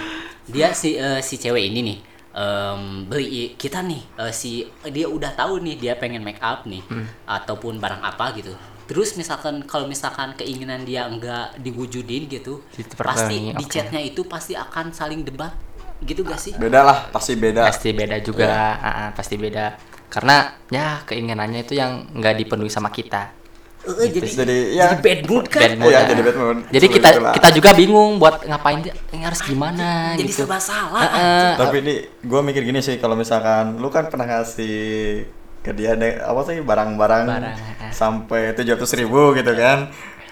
dia 0.52 0.70
si 0.76 1.00
eh, 1.00 1.20
si 1.24 1.40
cewek 1.40 1.72
ini 1.72 1.80
nih 1.82 1.98
em, 2.36 3.08
beli 3.08 3.56
kita 3.56 3.82
nih 3.82 4.02
eh, 4.22 4.34
si 4.36 4.68
dia 4.92 5.08
udah 5.08 5.32
tahu 5.34 5.64
nih 5.64 5.76
dia 5.80 5.94
pengen 5.96 6.22
make 6.22 6.42
up 6.44 6.68
nih 6.68 6.84
ataupun 7.26 7.82
barang 7.82 8.04
apa 8.04 8.36
gitu. 8.38 8.54
Terus 8.86 9.16
misalkan 9.16 9.64
kalau 9.64 9.88
misalkan 9.88 10.36
keinginan 10.36 10.84
dia 10.84 11.08
enggak 11.08 11.56
diwujudin 11.64 12.28
gitu, 12.28 12.60
pasti 13.00 13.56
di 13.56 13.64
oke. 13.64 13.72
chatnya 13.72 14.04
itu 14.04 14.28
pasti 14.28 14.52
akan 14.52 14.92
saling 14.92 15.24
debat 15.24 15.56
gitu 16.04 16.28
gak 16.28 16.36
sih? 16.36 16.52
Beda 16.60 16.84
lah, 16.84 17.08
pasti 17.08 17.40
beda. 17.40 17.72
pasti 17.72 17.96
beda 17.96 18.20
juga 18.20 18.52
ah, 18.52 19.08
ah, 19.08 19.10
pasti 19.16 19.40
beda 19.40 19.92
karena 20.12 20.60
ya 20.68 21.00
keinginannya 21.08 21.64
itu 21.64 21.80
yang 21.80 22.12
nggak 22.12 22.44
dipenuhi 22.44 22.68
sama 22.68 22.92
kita 22.92 23.32
Eh, 23.82 24.14
jadi, 24.14 24.30
Jadi, 24.30 24.58
ya. 24.78 24.94
jadi 24.94 24.96
bad 25.02 25.22
mood 25.26 25.46
kan? 25.50 25.62
Bad 25.66 25.74
mood, 25.82 25.90
Iya, 25.90 25.98
ah. 25.98 26.06
jadi 26.06 26.22
bad 26.22 26.38
mood. 26.38 26.58
jadi 26.70 26.86
kita 26.86 27.08
itulah. 27.12 27.34
kita 27.34 27.50
juga 27.50 27.70
bingung 27.74 28.12
buat 28.22 28.46
ngapain 28.46 28.78
dia 28.80 28.94
ini 29.10 29.26
harus 29.26 29.42
gimana 29.42 30.14
jadi 30.14 30.30
gitu 30.30 30.46
serba 30.46 30.62
salah. 30.62 31.02
Ah, 31.02 31.18
ah. 31.18 31.52
Tapi 31.58 31.82
ini 31.82 31.94
gue 32.22 32.42
mikir 32.42 32.62
gini 32.62 32.78
sih 32.80 33.02
kalau 33.02 33.18
misalkan 33.18 33.82
lu 33.82 33.90
kan 33.90 34.06
pernah 34.06 34.30
ngasih 34.30 35.26
ke 35.62 35.72
dia 35.74 35.94
deh, 35.94 36.18
apa 36.18 36.42
sih 36.42 36.58
barang-barang 36.58 37.26
Barang, 37.26 37.54
ah. 37.54 37.90
sampai 37.90 38.54
tujuh 38.54 38.78
ratus 38.78 38.94
ribu 38.94 39.34
gitu 39.34 39.54
kan 39.54 39.90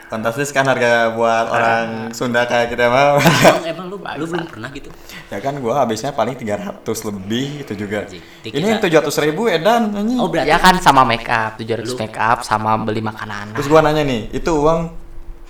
fantastis 0.10 0.50
kan 0.50 0.66
harga 0.66 1.14
buat 1.14 1.46
orang 1.48 1.88
Sunda 2.12 2.44
kayak 2.44 2.74
kita 2.74 2.90
mah 2.90 3.22
emang, 3.22 3.66
emang 3.78 3.86
lu, 3.88 3.98
lu 4.02 4.26
belum 4.26 4.48
pernah 4.50 4.70
gitu? 4.74 4.90
ya 5.30 5.38
kan 5.38 5.54
gua 5.62 5.86
habisnya 5.86 6.10
paling 6.10 6.34
300 6.34 6.82
lebih 6.84 7.62
itu 7.62 7.74
juga. 7.78 8.10
Anjing, 8.10 8.22
ini 8.50 8.66
yang 8.66 8.82
tujuh 8.82 8.98
ratus 8.98 9.22
ribu 9.22 9.46
edan 9.46 9.94
anjing. 9.94 10.18
Oh 10.18 10.26
berarti 10.26 10.50
ya 10.50 10.58
kan 10.58 10.82
sama 10.82 11.06
make 11.06 11.30
up 11.30 11.54
700 11.56 11.86
Lu- 11.86 12.00
make 12.02 12.18
up 12.18 12.42
sama 12.42 12.74
beli 12.82 13.06
makanan. 13.06 13.54
Terus 13.54 13.70
gua 13.70 13.86
nanya 13.86 14.02
nih 14.02 14.34
itu 14.34 14.50
uang 14.50 14.90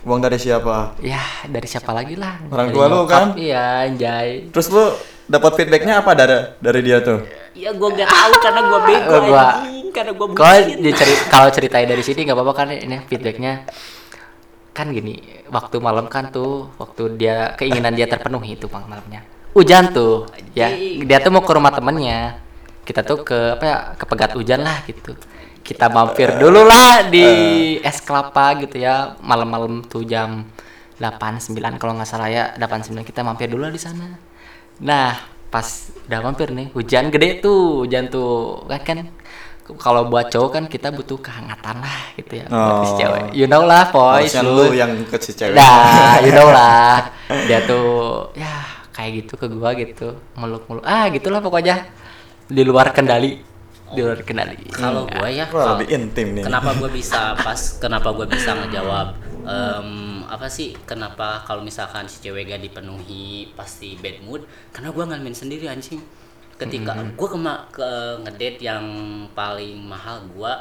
uang 0.04 0.20
dari 0.20 0.36
siapa? 0.36 1.00
Ya 1.00 1.24
dari 1.48 1.68
siapa 1.68 1.96
lagi 1.96 2.20
lah? 2.20 2.44
Orang 2.52 2.68
Dari 2.70 2.76
tua 2.76 2.86
lu 2.92 3.00
kan? 3.08 3.26
iya 3.40 3.88
anjay. 3.88 4.52
Terus 4.52 4.68
lu 4.68 4.84
dapat 5.24 5.56
feedbacknya 5.56 6.04
apa 6.04 6.12
dari 6.12 6.38
dari 6.60 6.80
dia 6.84 7.00
tuh? 7.00 7.24
Ya 7.56 7.72
gua 7.72 7.96
gak 7.96 8.12
tahu 8.12 8.34
karena 8.44 8.62
gua 8.68 8.80
bego 8.84 9.18
gua- 9.24 9.56
anjing, 9.64 9.88
karena 9.96 10.12
gua 10.12 10.28
kalau 10.36 10.60
kalau 11.32 11.50
ceritain 11.50 11.88
dari 11.88 12.04
sini 12.04 12.28
nggak 12.28 12.36
apa-apa 12.36 12.54
kan 12.54 12.68
ini 12.72 13.00
feedbacknya 13.08 13.64
kan 14.74 14.94
gini 14.94 15.20
waktu 15.50 15.82
malam 15.82 16.08
kan 16.08 16.30
tuh 16.32 16.72
waktu 16.80 17.20
dia 17.20 17.54
keinginan 17.60 17.94
dia 17.94 18.08
terpenuhi 18.08 18.56
itu 18.56 18.70
bang 18.70 18.86
malamnya. 18.86 19.22
Hujan 19.54 19.92
tuh 19.92 20.30
ya. 20.54 20.70
Anjing. 20.70 21.10
dia 21.10 21.18
tuh 21.20 21.32
mau 21.34 21.44
ke 21.44 21.52
rumah 21.52 21.74
temennya. 21.74 22.40
Kita 22.86 23.06
tuh 23.06 23.22
ke 23.22 23.60
apa 23.60 23.64
ya 23.66 23.78
ke 23.98 24.06
pegat 24.06 24.32
hujan 24.38 24.62
lah 24.66 24.82
gitu. 24.86 25.14
Kita 25.62 25.92
mampir 25.92 26.34
dulu 26.40 26.66
lah 26.66 27.06
di 27.06 27.26
es 27.84 28.02
kelapa 28.02 28.58
gitu 28.62 28.82
ya 28.82 29.20
malam-malam 29.22 29.86
tuh 29.86 30.02
jam 30.08 30.48
8 30.98 31.54
9 31.54 31.78
kalau 31.78 31.94
nggak 31.96 32.10
salah 32.10 32.30
ya 32.32 32.54
8 32.58 32.90
9 32.90 33.06
kita 33.06 33.22
mampir 33.22 33.50
dulu 33.50 33.70
lah 33.70 33.74
di 33.74 33.82
sana. 33.82 34.18
Nah 34.82 35.40
pas 35.50 35.90
udah 36.06 36.20
mampir 36.22 36.54
nih 36.54 36.70
hujan 36.78 37.10
gede 37.10 37.42
tuh 37.42 37.82
hujan 37.86 38.06
tuh 38.06 38.64
kan 38.70 38.82
kan 38.86 38.98
kalau 39.76 40.08
buat 40.08 40.28
cowok 40.28 40.50
kan 40.50 40.64
kita 40.66 40.90
butuh 40.90 41.20
kehangatan 41.20 41.78
lah 41.78 41.98
gitu 42.16 42.34
ya 42.36 42.46
buat 42.46 42.82
si 42.82 42.90
Oh. 42.90 42.98
cewek 42.98 43.24
you 43.32 43.46
know 43.46 43.64
lah 43.64 43.88
boys 43.88 44.32
Harusnya 44.32 44.42
lu 44.42 44.66
yang 44.72 44.92
ke 45.04 45.18
si 45.20 45.32
cewek. 45.32 45.54
Nah, 45.54 46.18
you 46.26 46.32
know 46.32 46.50
lah. 46.50 47.12
Dia 47.46 47.62
tuh 47.62 47.90
ya 48.34 48.50
kayak 48.90 49.12
gitu 49.20 49.34
ke 49.36 49.48
gua 49.48 49.72
gitu, 49.74 50.18
meluk-meluk. 50.34 50.82
Ah, 50.82 51.08
gitulah 51.08 51.40
pokoknya 51.40 51.86
di 52.44 52.64
luar 52.64 52.90
kendali. 52.90 53.40
Di 53.90 54.00
luar 54.00 54.22
kendali. 54.22 54.70
Kalau 54.70 55.06
gue 55.06 55.30
ya, 55.32 55.46
Wah, 55.46 55.50
kalau- 55.50 55.70
lebih 55.78 55.88
intim 55.92 56.28
nih. 56.32 56.44
kenapa 56.44 56.74
gue 56.74 56.90
bisa 57.00 57.34
pas, 57.36 57.58
kenapa 57.78 58.12
gue 58.12 58.28
bisa 58.28 58.54
ngejawab 58.56 59.08
em, 59.42 59.90
apa 60.26 60.46
sih? 60.46 60.78
Kenapa 60.84 61.42
kalau 61.42 61.62
misalkan 61.62 62.06
si 62.06 62.22
cewek 62.22 62.50
gak 62.50 62.62
dipenuhi 62.62 63.50
pasti 63.54 63.96
bad 63.96 64.22
mood? 64.22 64.46
Karena 64.70 64.90
gue 64.90 65.04
ngalamin 65.04 65.34
sendiri 65.34 65.66
anjing. 65.66 66.02
Ketika 66.60 66.92
Hmm. 66.92 67.16
gue 67.16 67.28
kema 67.30 67.64
ke 67.72 67.90
ngedate 68.20 68.60
yang 68.60 68.84
paling 69.32 69.80
mahal 69.80 70.20
gue 70.28 70.52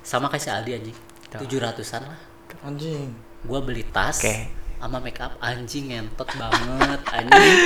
sama 0.00 0.28
kayak 0.28 0.42
si 0.42 0.50
Aldi 0.52 0.70
anjing, 0.76 0.96
tujuh 1.32 1.58
ratusan 1.58 2.04
lah. 2.04 2.20
Anjing. 2.60 3.10
Gue 3.42 3.58
beli 3.60 3.82
tas. 3.88 4.20
Oke. 4.20 4.52
sama 4.76 5.00
make 5.00 5.16
up 5.16 5.32
anjing 5.40 5.88
ngentot 5.88 6.28
banget 6.36 7.00
anjing 7.08 7.56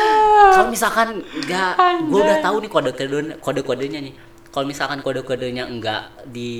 kalau 0.56 0.72
misalkan 0.72 1.20
nggak 1.20 1.72
gue 2.08 2.16
udah 2.18 2.40
tahu 2.40 2.56
nih 2.58 2.70
kode 2.72 2.90
kode 2.90 3.04
kode 3.36 3.60
kodenya 3.60 4.00
nih 4.00 4.16
kalau 4.48 4.64
misalkan 4.64 5.04
kode 5.04 5.20
kodenya 5.22 5.68
enggak 5.68 6.08
di 6.24 6.50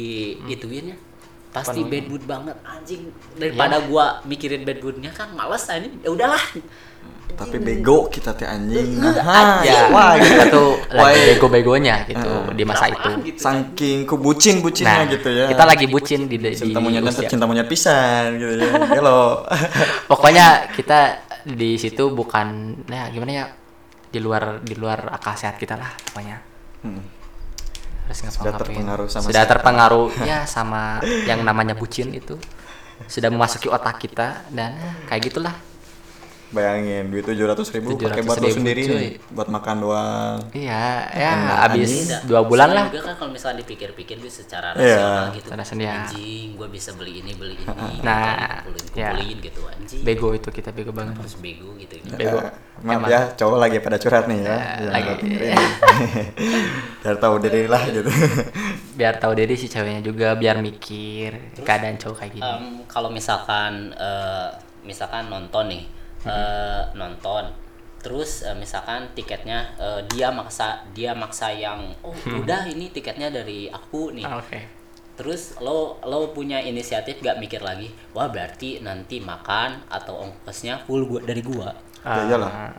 ituin 0.44 0.92
ya 0.92 0.96
pasti 1.54 1.80
bad 1.86 2.04
mood 2.10 2.26
banget 2.26 2.56
anjing 2.66 3.14
daripada 3.38 3.78
gua 3.86 4.18
mikirin 4.26 4.66
bad 4.66 4.82
moodnya 4.82 5.14
kan 5.14 5.30
males 5.32 5.64
anjing 5.70 5.94
ya 6.02 6.10
udahlah 6.10 6.42
Tapi 7.34 7.58
bego 7.58 8.06
kita 8.14 8.30
teh 8.30 8.46
anjing. 8.46 8.94
Nah, 9.02 9.58
ya, 9.66 9.90
wah 9.90 10.14
kita 10.14 10.46
gitu. 10.46 10.54
tuh 10.54 10.70
Wah, 10.94 11.10
lagi 11.10 11.34
bego-begonya 11.34 12.06
gitu 12.06 12.30
Ah. 12.30 12.54
di 12.54 12.62
masa 12.62 12.86
itu. 12.86 13.10
Gitu, 13.26 13.42
Saking 13.42 14.06
kubucin 14.06 14.62
bucinnya 14.62 15.02
Nah, 15.02 15.10
gitu 15.10 15.28
ya. 15.34 15.50
kita 15.50 15.64
lagi 15.66 15.86
bucin 15.90 16.30
di, 16.30 16.38
di, 16.38 16.54
cinta 16.54 16.78
monyet 16.78 17.02
dan 17.02 17.26
cinta 17.26 17.44
monyet 17.50 17.66
pisan 17.66 18.38
gitu 18.38 18.54
ya. 18.62 18.70
Hello. 18.86 19.42
Pokoknya 20.10 20.70
kita 20.78 21.26
di 21.42 21.74
situ 21.74 22.14
bukan 22.14 22.78
ya 22.86 23.10
gimana 23.10 23.32
ya 23.34 23.44
di 24.14 24.22
luar 24.22 24.62
di 24.62 24.78
luar 24.78 25.10
akal 25.10 25.34
sehat 25.34 25.58
kita 25.58 25.74
lah 25.74 25.90
pokoknya. 25.90 26.38
Hmm. 26.86 27.02
Sudah 28.12 28.54
terpengaruh 28.56 29.08
sama 29.08 29.24
sudah 29.24 29.44
terpengaruh 29.48 30.08
ya 30.30 30.44
sama 30.44 31.00
yang 31.24 31.40
namanya 31.40 31.72
bucin 31.72 32.12
itu. 32.12 32.36
Sudah 33.10 33.28
memasuki 33.28 33.66
otak 33.66 34.00
kita 34.00 34.46
dan 34.54 34.78
kayak 35.10 35.32
gitulah 35.32 35.54
Bayangin 36.54 37.10
duit 37.10 37.24
tujuh 37.24 37.44
ratus 37.44 37.66
ribu 37.68 37.98
pakai 37.98 38.22
buat 38.22 38.38
lo 38.38 38.46
700.000, 38.46 38.54
sendiri 38.54 38.82
cuy. 38.84 38.94
nih, 38.94 39.10
buat 39.28 39.48
makan 39.48 39.76
doang. 39.80 40.38
iya 40.54 40.84
ya 41.10 41.30
Enak, 41.34 41.56
habis 41.66 41.90
Beda. 41.90 42.18
dua 42.24 42.40
bulan 42.42 42.68
lah 42.70 42.84
juga 42.86 43.02
kan 43.04 43.14
kalau 43.16 43.30
misalnya 43.30 43.58
dipikir-pikir 43.60 44.16
bisa 44.16 44.40
secara 44.40 44.70
Iya. 44.72 44.94
rasional 44.94 45.26
gitu 45.32 45.44
Secara 45.44 45.60
rasional. 45.60 45.90
anjing 46.00 46.48
gue 46.54 46.68
bisa 46.70 46.90
beli 46.92 47.12
ini 47.18 47.32
beli 47.34 47.54
ini 47.56 47.66
Nah, 48.06 48.62
kumpulin 48.62 48.86
ya. 48.94 49.10
kumpulin 49.10 49.36
gitu 49.40 49.60
anjing 49.66 50.00
bego 50.00 50.28
itu 50.30 50.48
kita 50.48 50.70
bego 50.70 50.90
banget 50.90 51.14
harus 51.16 51.34
bego 51.36 51.74
gitu 51.74 51.94
Bego. 52.06 52.38
Eh, 52.38 52.52
maaf 52.80 53.00
Emang. 53.00 53.10
ya, 53.10 53.20
cowok 53.34 53.58
lagi 53.58 53.76
pada 53.78 53.96
curhat 53.96 54.24
nih 54.24 54.40
ya. 54.40 54.46
Ya, 54.46 54.58
Ya, 54.78 54.90
lagi. 54.92 55.14
Biar 57.02 57.16
tahu 57.18 57.34
diri 57.38 57.66
lah 57.66 57.82
gitu. 57.90 58.08
biar 58.94 59.18
tahu 59.18 59.34
diri 59.34 59.54
si 59.54 59.66
ceweknya 59.66 60.00
juga 60.00 60.32
biar 60.34 60.58
mikir 60.58 61.34
keadaan 61.58 61.96
cowok 61.96 62.16
kayak 62.16 62.32
gini 62.32 62.44
Em, 62.44 62.64
kalau 62.86 63.10
misalkan 63.10 63.90
eh, 63.92 64.48
misalkan 64.82 65.26
nonton 65.26 65.66
nih 65.68 65.82
eh, 66.26 66.82
nonton. 66.96 67.44
Terus 68.04 68.44
eh, 68.44 68.56
misalkan 68.56 69.08
tiketnya 69.16 69.72
eh, 69.80 70.00
dia 70.12 70.28
maksa 70.28 70.84
dia 70.92 71.16
maksa 71.16 71.48
yang 71.52 71.92
oh 72.04 72.12
udah 72.12 72.68
ini 72.68 72.92
tiketnya 72.92 73.32
dari 73.32 73.68
aku 73.72 74.12
nih. 74.12 74.24
Ah, 74.28 74.40
oke. 74.40 74.60
Terus 75.14 75.54
lo 75.62 76.02
lo 76.02 76.34
punya 76.34 76.58
inisiatif 76.58 77.22
gak 77.22 77.38
mikir 77.38 77.62
lagi 77.62 77.86
wah 78.12 78.26
berarti 78.26 78.82
nanti 78.82 79.22
makan 79.22 79.86
atau 79.86 80.26
ongkosnya 80.26 80.82
full 80.84 81.06
gua 81.06 81.20
dari 81.22 81.40
gua. 81.40 81.70
Ya 82.04 82.20
iyalah. 82.28 82.50
Ah, 82.52 82.72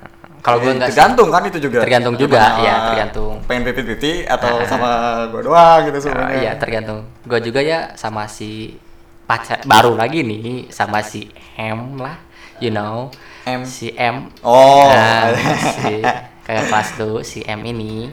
kalau 0.45 0.61
gue 0.61 0.77
enggak 0.77 0.93
tergantung 0.93 1.33
kan 1.33 1.41
itu 1.49 1.57
juga. 1.57 1.81
Tergantung 1.81 2.13
juga, 2.13 2.61
ya, 2.61 2.93
tergantung. 2.93 3.41
Pengen 3.49 3.65
pipit-pipit 3.73 4.29
atau 4.29 4.61
sama 4.69 5.25
gua 5.33 5.41
doang 5.41 5.79
gitu 5.89 5.97
Ah, 5.97 6.03
sebenarnya. 6.05 6.37
iya 6.37 6.51
tergantung. 6.61 6.99
Gue 7.25 7.39
juga 7.41 7.65
ya 7.65 7.97
sama 7.97 8.29
si 8.29 8.77
pacar 9.25 9.65
baru 9.65 9.97
lagi 9.97 10.21
nih 10.21 10.69
sama 10.69 11.01
si 11.01 11.25
M 11.57 11.97
lah 11.97 12.21
you 12.61 12.69
know 12.69 13.09
M. 13.45 13.61
si 13.61 13.93
M. 13.93 14.33
Oh. 14.41 14.89
Nah, 14.89 15.29
si 15.77 16.01
kayak 16.45 16.65
kelas 16.65 16.89
tuh 16.97 17.21
si 17.21 17.45
M 17.45 17.61
ini. 17.61 18.09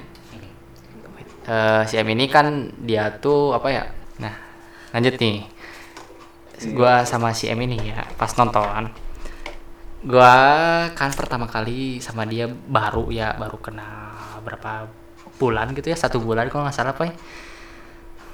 Eh, 1.43 1.83
si 1.89 1.97
M 1.97 2.07
ini 2.13 2.29
kan 2.29 2.71
dia 2.79 3.11
tuh 3.17 3.57
apa 3.57 3.69
ya? 3.73 3.85
Nah 4.21 4.35
lanjut 4.93 5.17
nih. 5.19 5.49
Gua 6.77 7.03
sama 7.09 7.33
si 7.33 7.49
M 7.49 7.59
ini 7.65 7.91
ya 7.91 8.05
pas 8.21 8.31
nonton. 8.37 8.93
Gua 10.05 10.35
kan 10.95 11.11
pertama 11.17 11.49
kali 11.49 11.99
sama 11.99 12.29
dia 12.29 12.47
baru 12.47 13.11
ya 13.11 13.35
baru 13.35 13.57
kena 13.59 14.15
berapa 14.45 14.87
bulan 15.41 15.73
gitu 15.75 15.91
ya 15.91 15.99
satu 15.99 16.23
bulan 16.23 16.47
kalau 16.53 16.69
nggak 16.69 16.77
salah 16.77 16.95
apa 16.95 17.11
ya 17.11 17.15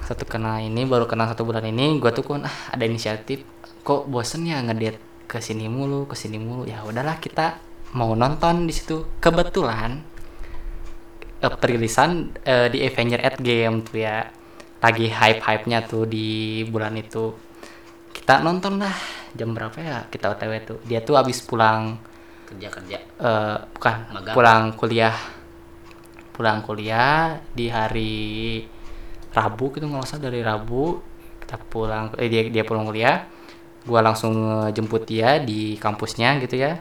satu 0.05 0.25
kena 0.25 0.61
ini 0.61 0.85
baru 0.85 1.05
kena 1.09 1.29
satu 1.31 1.45
bulan 1.47 1.65
ini 1.65 1.97
gua 1.97 2.11
tuh 2.13 2.27
kan 2.27 2.45
ah, 2.45 2.57
ada 2.75 2.83
inisiatif. 2.85 3.41
Kok 3.81 4.05
bosen 4.11 4.45
ya 4.45 4.61
ngedate 4.61 5.08
ke 5.29 5.37
sini 5.37 5.69
mulu 5.69 6.09
ke 6.09 6.17
sini 6.17 6.41
mulu. 6.41 6.65
Ya 6.65 6.81
udahlah 6.81 7.21
kita 7.21 7.61
mau 7.93 8.17
nonton 8.17 8.65
di 8.65 8.73
situ. 8.73 9.05
Kebetulan 9.21 10.01
eh, 11.45 11.53
perilisan 11.53 12.33
eh, 12.41 12.73
di 12.73 12.81
Avenger 12.81 13.21
Endgame 13.21 13.85
tuh 13.85 13.97
ya. 14.01 14.25
Lagi 14.81 15.05
hype 15.05 15.45
hype 15.45 15.65
nya 15.69 15.85
tuh 15.85 16.09
di 16.09 16.65
bulan 16.65 16.97
itu. 16.97 17.29
Kita 18.09 18.41
nonton 18.41 18.81
lah 18.81 18.97
jam 19.37 19.53
berapa 19.53 19.77
ya? 19.77 19.97
Kita 20.09 20.33
otw 20.33 20.53
tuh. 20.65 20.79
Dia 20.89 21.05
tuh 21.05 21.21
abis 21.21 21.45
pulang 21.45 22.01
kerja 22.49 22.73
kerja 22.73 22.97
eh, 22.97 23.57
bukan 23.77 23.97
Magang. 24.09 24.33
pulang 24.33 24.63
kuliah. 24.73 25.13
Pulang 26.33 26.65
kuliah 26.65 27.37
di 27.53 27.69
hari 27.69 28.17
Rabu 29.29 29.69
gitu 29.77 29.85
nggak 29.85 30.09
usah 30.09 30.17
dari 30.17 30.41
Rabu. 30.41 30.97
Kita 31.45 31.61
pulang 31.61 32.17
eh, 32.17 32.25
dia 32.25 32.49
dia 32.49 32.65
pulang 32.65 32.89
kuliah 32.89 33.37
gua 33.89 34.05
langsung 34.05 34.33
jemput 34.69 35.09
dia 35.09 35.41
di 35.41 35.73
kampusnya 35.81 36.37
gitu 36.39 36.55
ya. 36.55 36.77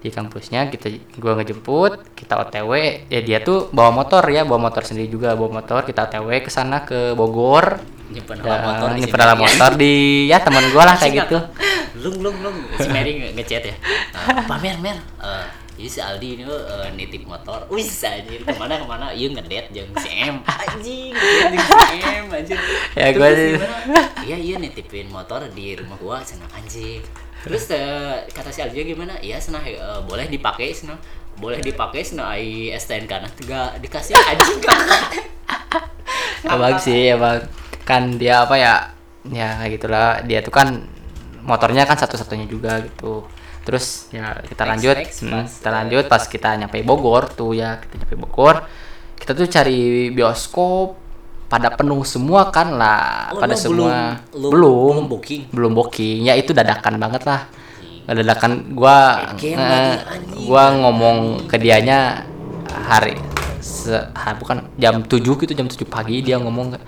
Di 0.00 0.08
kampusnya 0.08 0.72
kita 0.72 0.88
gua 1.20 1.36
ngejemput 1.36 2.16
kita 2.16 2.40
OTW 2.40 2.72
ya 3.12 3.20
dia 3.20 3.38
tuh 3.44 3.68
bawa 3.70 3.92
motor 3.92 4.24
ya 4.26 4.48
bawa 4.48 4.72
motor 4.72 4.80
sendiri 4.80 5.12
juga 5.12 5.36
bawa 5.36 5.60
motor. 5.60 5.84
Kita 5.84 6.08
OTW 6.08 6.40
ke 6.40 6.48
sana 6.48 6.82
ke 6.82 7.12
Bogor. 7.12 7.76
Nyimpen 8.06 8.38
Ya, 8.38 8.54
alat 8.54 8.62
motor 8.64 8.88
di 8.88 9.00
nyimpen 9.02 9.20
motor 9.36 9.70
di 9.76 9.92
ya 10.30 10.38
teman 10.40 10.64
gua 10.72 10.84
lah 10.88 10.96
kayak 10.96 11.12
gitu. 11.26 11.38
Lung 12.00 12.16
lung 12.24 12.36
lung. 12.40 12.56
Si 12.80 12.88
Mary 12.88 13.12
nge- 13.20 13.32
ngechat 13.36 13.62
ya. 13.68 13.76
Eh, 14.26 14.42
Pak 14.48 14.58
Mer 14.58 14.76
Mer 14.82 14.96
ini 15.76 15.88
si 15.88 16.00
Aldi 16.00 16.40
ini 16.40 16.44
eh, 16.44 16.88
nitip 16.96 17.28
motor. 17.28 17.68
Wis 17.74 18.00
anjir 18.00 18.40
ke 18.40 18.52
mana 18.56 18.80
ke 18.80 18.86
mana? 18.88 19.06
Iya 19.12 19.28
ngedate 19.36 19.68
jeung 19.72 19.92
si 20.04 20.08
M. 20.10 20.40
Anjing 20.42 21.12
jeung 21.12 21.54
si 21.60 21.96
M 22.00 22.26
anjir 22.32 22.58
Ya, 22.96 23.08
gua 23.12 23.28
sih- 23.36 23.60
iya 24.24 24.36
iya 24.36 24.56
nitipin 24.56 25.12
motor 25.12 25.44
di 25.52 25.76
rumah 25.76 25.96
gua 26.00 26.16
senang 26.24 26.48
anjing. 26.52 27.04
Terus 27.44 27.68
eh, 27.70 28.24
kata 28.32 28.48
si 28.48 28.64
Aldi 28.64 28.82
gimana? 28.82 29.14
Iya 29.20 29.36
senang 29.36 29.62
eh, 29.68 29.76
boleh 30.04 30.26
dipakai 30.26 30.72
senang. 30.72 30.96
Boleh 31.36 31.60
dipakai 31.60 32.00
senang. 32.00 32.32
Ai 32.32 32.72
STNK 32.72 33.12
nah 33.12 33.30
gak 33.44 33.70
dikasih 33.84 34.16
anjing. 34.16 34.60
Abang 36.46 36.78
sih 36.80 37.12
emang 37.12 37.44
kan 37.84 38.16
dia 38.16 38.42
apa 38.42 38.56
ya? 38.56 38.74
Ya 39.28 39.60
kayak 39.60 39.70
gitulah. 39.76 40.22
Dia 40.24 40.40
tuh 40.40 40.54
kan 40.54 40.88
motornya 41.46 41.86
kan 41.86 41.94
satu-satunya 41.94 42.46
juga 42.50 42.82
gitu 42.82 43.22
terus 43.66 44.06
ya 44.08 44.38
kita 44.40 44.62
Next, 44.62 44.70
lanjut. 44.70 44.96
next, 44.96 45.18
hmm, 45.20 45.32
pas, 45.34 45.50
kita 45.50 45.70
lanjut 45.72 46.04
pas 46.06 46.22
kita 46.24 46.48
nyampe 46.54 46.78
Bogor 46.80 47.26
tuh 47.28 47.50
ya 47.52 47.76
kita 47.76 47.98
nyampe 47.98 48.14
Bogor. 48.16 48.62
Kita 49.12 49.32
tuh 49.32 49.44
cari 49.44 50.08
bioskop 50.08 50.94
pada 51.46 51.70
penuh 51.70 52.02
semua 52.02 52.48
kan 52.48 52.70
lah 52.72 53.30
Oh, 53.30 53.38
pada 53.38 53.52
lo 53.52 53.58
semua. 53.58 54.22
belum- 54.30 54.38
lo 54.38 54.48
belum. 54.48 54.92
belum 54.94 55.06
booking? 55.08 55.42
belum 55.50 55.72
booking. 55.74 56.18
Ya 56.22 56.34
itu 56.34 56.50
dadakan 56.50 56.94
banget 56.96 57.22
lah. 57.22 57.50
Dadakan 58.04 58.70
gua 58.70 59.18
eh, 59.34 59.98
gua 60.40 60.70
ngomong 60.72 61.16
ke 61.44 61.58
dianya 61.58 62.22
hari 62.86 63.18
se, 63.58 63.90
ha- 63.90 64.36
bukan 64.36 64.62
jam 64.76 65.02
7 65.02 65.18
gitu 65.34 65.50
jam 65.50 65.66
7 65.66 65.82
pagi 65.84 66.22
dia 66.22 66.38
ngomong 66.38 66.78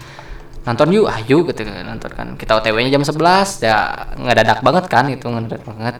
nonton 0.62 0.88
yuk 0.92 1.08
ayo 1.08 1.42
gitu 1.42 1.64
nonton 1.64 2.10
kan. 2.12 2.28
Kita 2.34 2.54
OTW 2.54 2.78
nya 2.80 2.92
jam 2.92 3.02
11 3.02 3.18
ya 3.58 3.76
ngedadak 4.14 4.60
banget 4.60 4.84
kan 4.86 5.04
itu 5.08 5.26
ngedadak 5.26 5.62
banget 5.64 5.94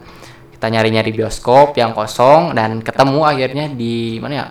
kita 0.58 0.74
nyari-nyari 0.74 1.14
bioskop 1.14 1.78
yang 1.78 1.94
kosong 1.94 2.50
dan 2.58 2.82
ketemu 2.82 3.22
akhirnya 3.22 3.70
di 3.70 4.18
mana 4.18 4.34
ya 4.34 4.46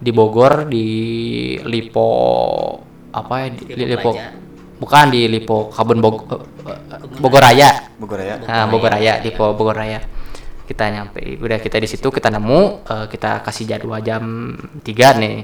di 0.00 0.10
Bogor 0.10 0.64
di 0.64 0.86
Lipo 1.68 2.08
apa 3.12 3.44
ya 3.44 3.48
di, 3.52 3.64
di 3.68 3.84
Lipo 3.84 4.16
bukan 4.80 5.06
di 5.12 5.28
Lipo 5.28 5.68
Kabun 5.68 6.00
Bog 6.00 6.24
Bogor 7.20 7.42
Raya. 7.42 7.92
Bogor 7.98 8.20
ya. 8.22 8.40
Nah, 8.42 8.64
Bogor 8.70 8.90
Raya, 8.94 9.22
Lipo 9.22 9.54
Bogor 9.54 9.76
Raya. 9.76 10.00
Kita 10.66 10.88
nyampe, 10.88 11.20
udah 11.42 11.58
kita 11.58 11.76
di 11.76 11.90
situ 11.90 12.08
kita 12.08 12.30
nemu, 12.30 12.86
eh, 12.86 13.06
kita 13.10 13.42
kasih 13.44 13.66
jadwal 13.66 14.00
jam 14.00 14.56
3 14.80 15.18
nih. 15.18 15.36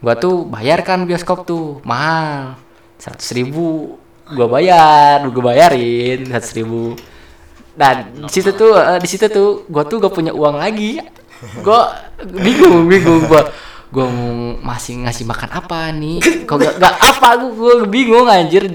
Gua 0.00 0.16
tuh 0.16 0.46
bayar 0.48 0.80
kan 0.86 1.04
bioskop 1.04 1.44
tuh 1.44 1.82
mahal, 1.84 2.56
seratus 2.96 3.34
ribu. 3.34 3.98
Gua 4.30 4.46
bayar, 4.46 5.26
gua 5.28 5.52
bayarin 5.52 6.28
seratus 6.28 6.54
ribu. 6.54 6.94
Dan 7.74 8.26
di 8.26 8.32
situ 8.32 8.50
tuh, 8.52 8.74
eh, 8.76 8.98
di 8.98 9.08
situ 9.08 9.26
tuh, 9.30 9.64
gua 9.70 9.86
tuh 9.86 10.02
gak 10.02 10.12
punya 10.12 10.32
uang 10.34 10.58
lagi. 10.58 11.00
Gua 11.64 11.90
bingung, 12.20 12.84
bingung 12.84 13.24
gua. 13.24 13.48
Gua 13.90 14.06
mau 14.06 14.30
masih 14.62 15.02
ngasih 15.02 15.26
makan 15.26 15.50
apa 15.50 15.90
nih? 15.90 16.46
Kok 16.46 16.56
gak, 16.56 16.74
gak 16.78 16.94
apa? 16.94 17.28
Gua, 17.42 17.50
gua 17.54 17.74
bingung 17.88 18.26
anjir. 18.28 18.68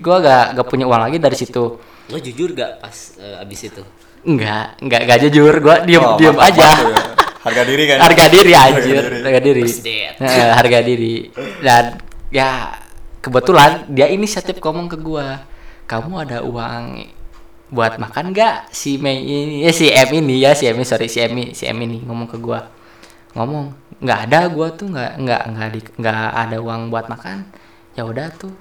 Gua 0.00 0.18
gak, 0.20 0.58
gak 0.58 0.66
punya 0.68 0.84
uang 0.84 1.00
lagi 1.08 1.16
dari 1.16 1.36
situ. 1.38 1.78
Lo 2.08 2.16
jujur 2.16 2.52
gak 2.52 2.80
pas 2.80 2.96
eh, 3.16 3.40
abis 3.40 3.68
itu? 3.68 3.82
Enggak, 4.26 4.76
enggak, 4.82 5.00
enggak 5.06 5.18
jujur. 5.28 5.54
Gua 5.62 5.76
diem 5.86 6.02
Oh, 6.02 6.18
diem 6.18 6.36
aja. 6.36 6.68
ya. 6.74 6.96
Harga 7.38 7.62
diri 7.64 7.84
kan. 7.86 7.98
Harga 8.02 8.24
diri 8.28 8.52
anjir, 8.52 8.98
diri. 8.98 9.18
harga 9.24 9.40
diri. 9.40 9.62
First 9.64 9.84
date. 9.86 10.16
Nah, 10.20 10.52
harga 10.58 10.78
diri. 10.82 11.14
Dan 11.62 11.84
ya 12.28 12.76
kebetulan 13.22 13.86
dia 13.88 14.10
inisiatif 14.10 14.58
ngomong 14.58 14.90
ke 14.90 14.98
gua. 14.98 15.46
Kamu 15.88 16.20
ada 16.20 16.44
uang 16.44 17.08
buat 17.68 18.00
makan 18.00 18.32
nggak? 18.32 18.72
Si 18.72 18.96
Mei 18.96 19.20
ini 19.22 19.64
ya 19.64 19.72
si 19.72 19.92
M 19.92 20.08
ini 20.12 20.34
ya 20.40 20.52
si 20.56 20.64
M 20.68 20.76
ini 20.80 20.86
sorry 20.88 21.06
si 21.08 21.20
M 21.20 21.32
ini 21.36 21.52
si 21.52 21.68
M 21.68 21.78
ini 21.80 22.00
ngomong 22.04 22.28
ke 22.28 22.36
gua. 22.40 22.64
Ngomong 23.36 23.72
nggak 24.00 24.20
ada 24.30 24.48
gua 24.48 24.72
tuh 24.72 24.88
nggak 24.88 25.12
nggak 25.20 25.42
nggak 25.52 25.68
di 25.76 25.80
nggak 26.00 26.20
ada 26.32 26.56
uang 26.60 26.88
buat 26.88 27.06
makan. 27.12 27.44
Ya 27.96 28.06
udah 28.08 28.30
tuh 28.36 28.52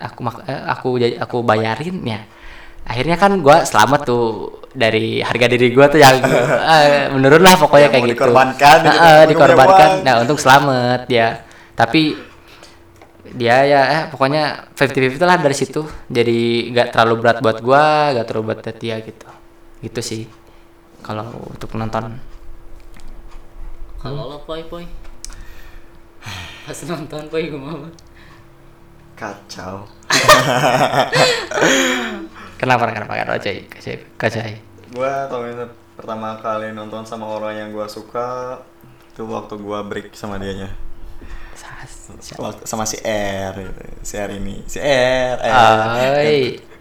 aku 0.00 0.18
mak 0.22 0.46
eh, 0.48 0.62
aku 0.70 0.88
jadi 0.96 1.14
aku 1.20 1.44
bayarin 1.44 2.00
ya. 2.06 2.20
Akhirnya 2.84 3.16
kan 3.16 3.36
gua 3.40 3.64
selamat 3.64 4.00
tuh 4.04 4.24
dari 4.74 5.20
harga 5.24 5.46
diri 5.48 5.72
gua 5.72 5.88
tuh 5.88 6.00
yang 6.00 6.20
eh, 6.74 7.08
menurun 7.12 7.40
lah 7.44 7.56
pokoknya 7.56 7.88
Yang 7.88 7.92
kayak 7.92 8.04
gitu. 8.04 8.12
dikorbankan 8.16 8.76
untung 8.80 8.96
punya 9.00 9.24
dikorbankan. 9.28 9.90
nah 10.04 10.14
untuk 10.24 10.38
selamat 10.40 11.00
ya. 11.08 11.28
Tapi 11.74 12.02
dia 13.32 13.64
ya 13.64 13.82
eh, 13.88 14.02
pokoknya 14.12 14.68
50-50 14.76 15.16
lah 15.24 15.40
dari 15.40 15.56
situ 15.56 15.80
jadi 16.12 16.68
nggak 16.76 16.88
terlalu 16.92 17.14
berat 17.24 17.38
buat 17.40 17.58
gua 17.64 18.12
nggak 18.12 18.26
terlalu 18.28 18.44
berat 18.52 18.60
buat 18.68 18.76
dia 18.76 19.00
gitu 19.00 19.28
gitu 19.80 20.00
sih 20.04 20.22
kalau 21.04 21.28
untuk 21.52 21.72
nonton 21.76 22.20
Kalau 24.04 24.28
lo 24.28 24.36
poi 24.44 24.60
poi. 24.68 24.84
Pas 26.68 26.76
nonton 26.84 27.24
poi 27.32 27.48
gue 27.48 27.56
mau. 27.56 27.88
Kacau. 29.16 29.88
kenapa 32.60 32.84
kenapa 32.92 33.16
kenapa 33.16 33.40
cai 33.40 33.64
cai 34.20 34.60
Gua 34.92 35.24
itu 35.48 35.64
pertama 35.96 36.36
kali 36.36 36.76
nonton 36.76 37.00
sama 37.08 37.32
orang 37.32 37.56
yang 37.56 37.68
gua 37.72 37.88
suka 37.88 38.60
itu 39.08 39.24
waktu 39.24 39.56
gua 39.56 39.80
break 39.88 40.12
sama 40.12 40.36
dianya. 40.36 40.68
Sama 42.64 42.84
si 42.84 42.96
R. 43.04 43.54
Si 44.00 44.14
R 44.16 44.30
ini. 44.34 44.62
Si 44.66 44.78
R. 44.80 45.36
R. 45.38 45.50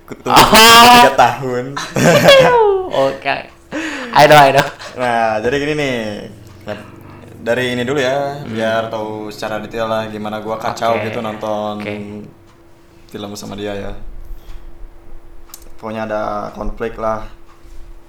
Kutu 0.04 0.28
Oh. 0.28 0.36
tiga 1.00 1.12
tahun. 1.16 1.66
oke 3.08 3.36
I 4.13 4.24
know 4.28 4.38
I 4.38 4.52
know 4.52 4.68
Nah, 4.94 5.42
jadi 5.42 5.56
gini 5.58 5.74
nih. 5.74 5.98
Nah, 6.70 6.78
Dari 7.44 7.74
ini 7.74 7.82
dulu 7.82 7.98
ya, 7.98 8.46
biar 8.46 8.88
tahu 8.88 9.34
secara 9.34 9.58
detail 9.58 9.89
lah 9.89 10.06
gimana 10.08 10.38
gua 10.39 10.56
kacau 10.56 10.96
Oke. 10.96 11.10
gitu 11.10 11.20
nonton 11.20 11.82
Oke. 11.82 11.94
film 13.10 13.34
sama 13.34 13.58
dia 13.58 13.74
ya. 13.74 13.92
Pokoknya 15.82 16.06
ada 16.08 16.22
konflik 16.54 16.96
lah. 16.96 17.26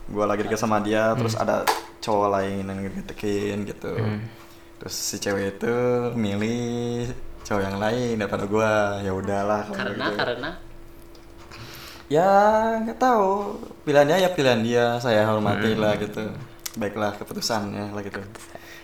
Gua 0.06 0.28
lagi 0.28 0.44
deket 0.44 0.60
sama 0.60 0.78
dia, 0.84 1.16
terus 1.16 1.34
ada 1.34 1.64
cowok 1.98 2.28
lain 2.36 2.62
yang 2.68 2.78
ngedeketin 2.84 3.64
gitu. 3.64 3.96
Terus 4.84 5.00
si 5.00 5.16
cewek 5.16 5.56
itu 5.56 5.76
milih 6.12 7.08
cowok 7.40 7.62
yang 7.64 7.80
lain 7.80 8.20
daripada 8.20 8.44
gua. 8.44 9.00
Ya 9.00 9.16
udahlah 9.16 9.64
kalau 9.64 9.80
Karena 9.80 10.06
gitu. 10.12 10.18
karena? 10.20 10.50
Ya 12.12 12.30
nggak 12.84 13.00
tahu. 13.00 13.64
Pilihannya 13.88 14.20
ya 14.20 14.28
pilihan 14.36 14.60
dia. 14.60 14.86
Saya 15.00 15.24
hormati 15.24 15.72
lah 15.72 15.96
gitu. 15.96 16.28
Baiklah 16.76 17.16
keputusannya 17.16 17.96
lah 17.96 18.02
gitu. 18.04 18.20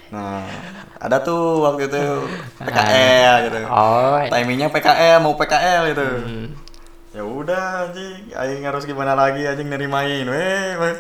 Nah 0.09 0.49
ada 0.97 1.21
tuh 1.21 1.69
waktu 1.69 1.93
itu 1.93 2.01
PKL 2.65 3.35
gitu. 3.53 3.59
Oh. 3.69 4.25
Timingnya 4.25 4.73
PKL 4.73 5.21
mau 5.21 5.37
PKL 5.37 5.83
gitu. 5.93 6.09
Hmm. 6.17 6.49
ya 7.13 7.29
udah 7.29 7.93
anjing. 7.93 8.33
Aing 8.33 8.65
harus 8.65 8.89
gimana 8.89 9.13
lagi 9.13 9.45
anjing 9.45 9.69
nerimain. 9.69 10.25
Weh 10.25 10.81
weh. 10.81 10.97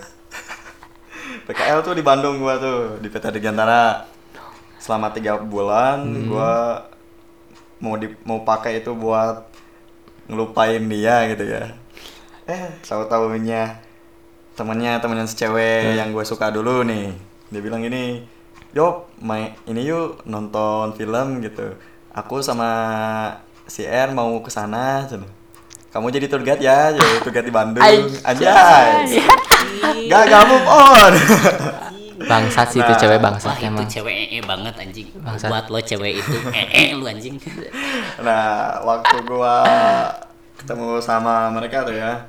PKL 1.48 1.80
tuh 1.88 1.96
di 1.96 2.04
Bandung 2.04 2.36
gua 2.36 2.60
tuh 2.60 3.00
di 3.00 3.08
PT 3.08 3.32
Digantara 3.32 4.19
selama 4.80 5.12
tiga 5.12 5.36
bulan 5.36 6.24
gua 6.24 6.88
mau 7.80 8.00
di 8.00 8.08
mau 8.24 8.40
pakai 8.40 8.80
itu 8.80 8.96
buat 8.96 9.44
ngelupain 10.26 10.80
dia 10.88 11.28
gitu 11.28 11.44
ya. 11.44 11.76
Eh 12.48 12.80
tahu 12.84 13.04
tahunya 13.04 13.76
temennya 14.56 15.00
temennya 15.00 15.24
si 15.28 15.36
cewek 15.36 15.96
yang 15.96 16.12
gue 16.12 16.24
suka 16.24 16.48
dulu 16.48 16.82
nih. 16.84 17.12
Dia 17.52 17.60
bilang 17.60 17.84
gini 17.84 18.24
yuk 18.70 19.10
main 19.18 19.52
ini 19.68 19.84
yuk 19.84 20.24
nonton 20.24 20.96
film 20.96 21.40
gitu. 21.44 21.76
Aku 22.16 22.40
sama 22.40 22.70
si 23.68 23.84
R 23.84 24.12
mau 24.16 24.40
ke 24.40 24.50
sana. 24.52 25.08
Kamu 25.90 26.06
jadi 26.14 26.30
tour 26.30 26.46
guide 26.46 26.62
ya 26.62 26.94
jadi 26.94 27.18
tour 27.20 27.32
guide 27.34 27.48
di 27.48 27.54
Bandung. 27.54 27.82
Aja 28.22 28.54
gak 30.10 30.22
gak 30.30 30.44
move 30.46 30.68
on 30.68 31.12
bangsat 32.20 32.66
sih 32.68 32.78
itu 32.78 32.86
Nah, 32.86 32.98
cewek 32.98 33.16
wah 33.16 33.24
bangsat 33.26 33.54
itu 33.54 33.66
emang 33.66 33.86
cewek 33.86 34.14
ee 34.28 34.40
banget 34.40 34.74
anjing. 34.76 35.08
Bangsat. 35.16 35.48
Buat 35.48 35.66
lo 35.68 35.80
cewek 35.80 36.12
itu 36.16 36.36
ee 36.76 36.92
lu 36.92 37.04
anjing. 37.04 37.36
Nah, 38.20 38.76
waktu 38.82 39.16
gua 39.22 39.64
ketemu 40.54 41.00
sama 41.00 41.48
mereka 41.48 41.82
tuh 41.82 41.94
ya, 41.94 42.28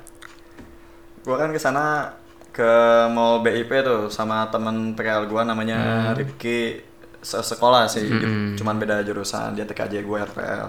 gua 1.20 1.36
kan 1.36 1.50
ke 1.50 1.58
sana 1.58 2.08
ke 2.48 2.72
mall 3.08 3.40
BIP 3.40 3.68
tuh 3.80 4.08
sama 4.08 4.48
temen 4.48 4.92
PKL 4.92 5.24
gua 5.26 5.42
namanya 5.42 5.76
Rifki 6.12 6.80
se- 7.18 7.40
sekolah 7.42 7.84
sih, 7.86 8.08
di- 8.08 8.56
cuman 8.56 8.76
beda 8.76 9.00
jurusan 9.00 9.52
dia 9.52 9.64
TKJ 9.64 10.00
gua 10.02 10.24
RPL. 10.24 10.68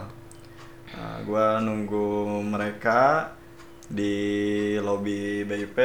Nah, 0.93 1.17
gua 1.23 1.45
nunggu 1.57 2.05
mereka 2.41 3.31
di 3.85 4.15
lobi 4.77 5.43
BIP. 5.43 5.77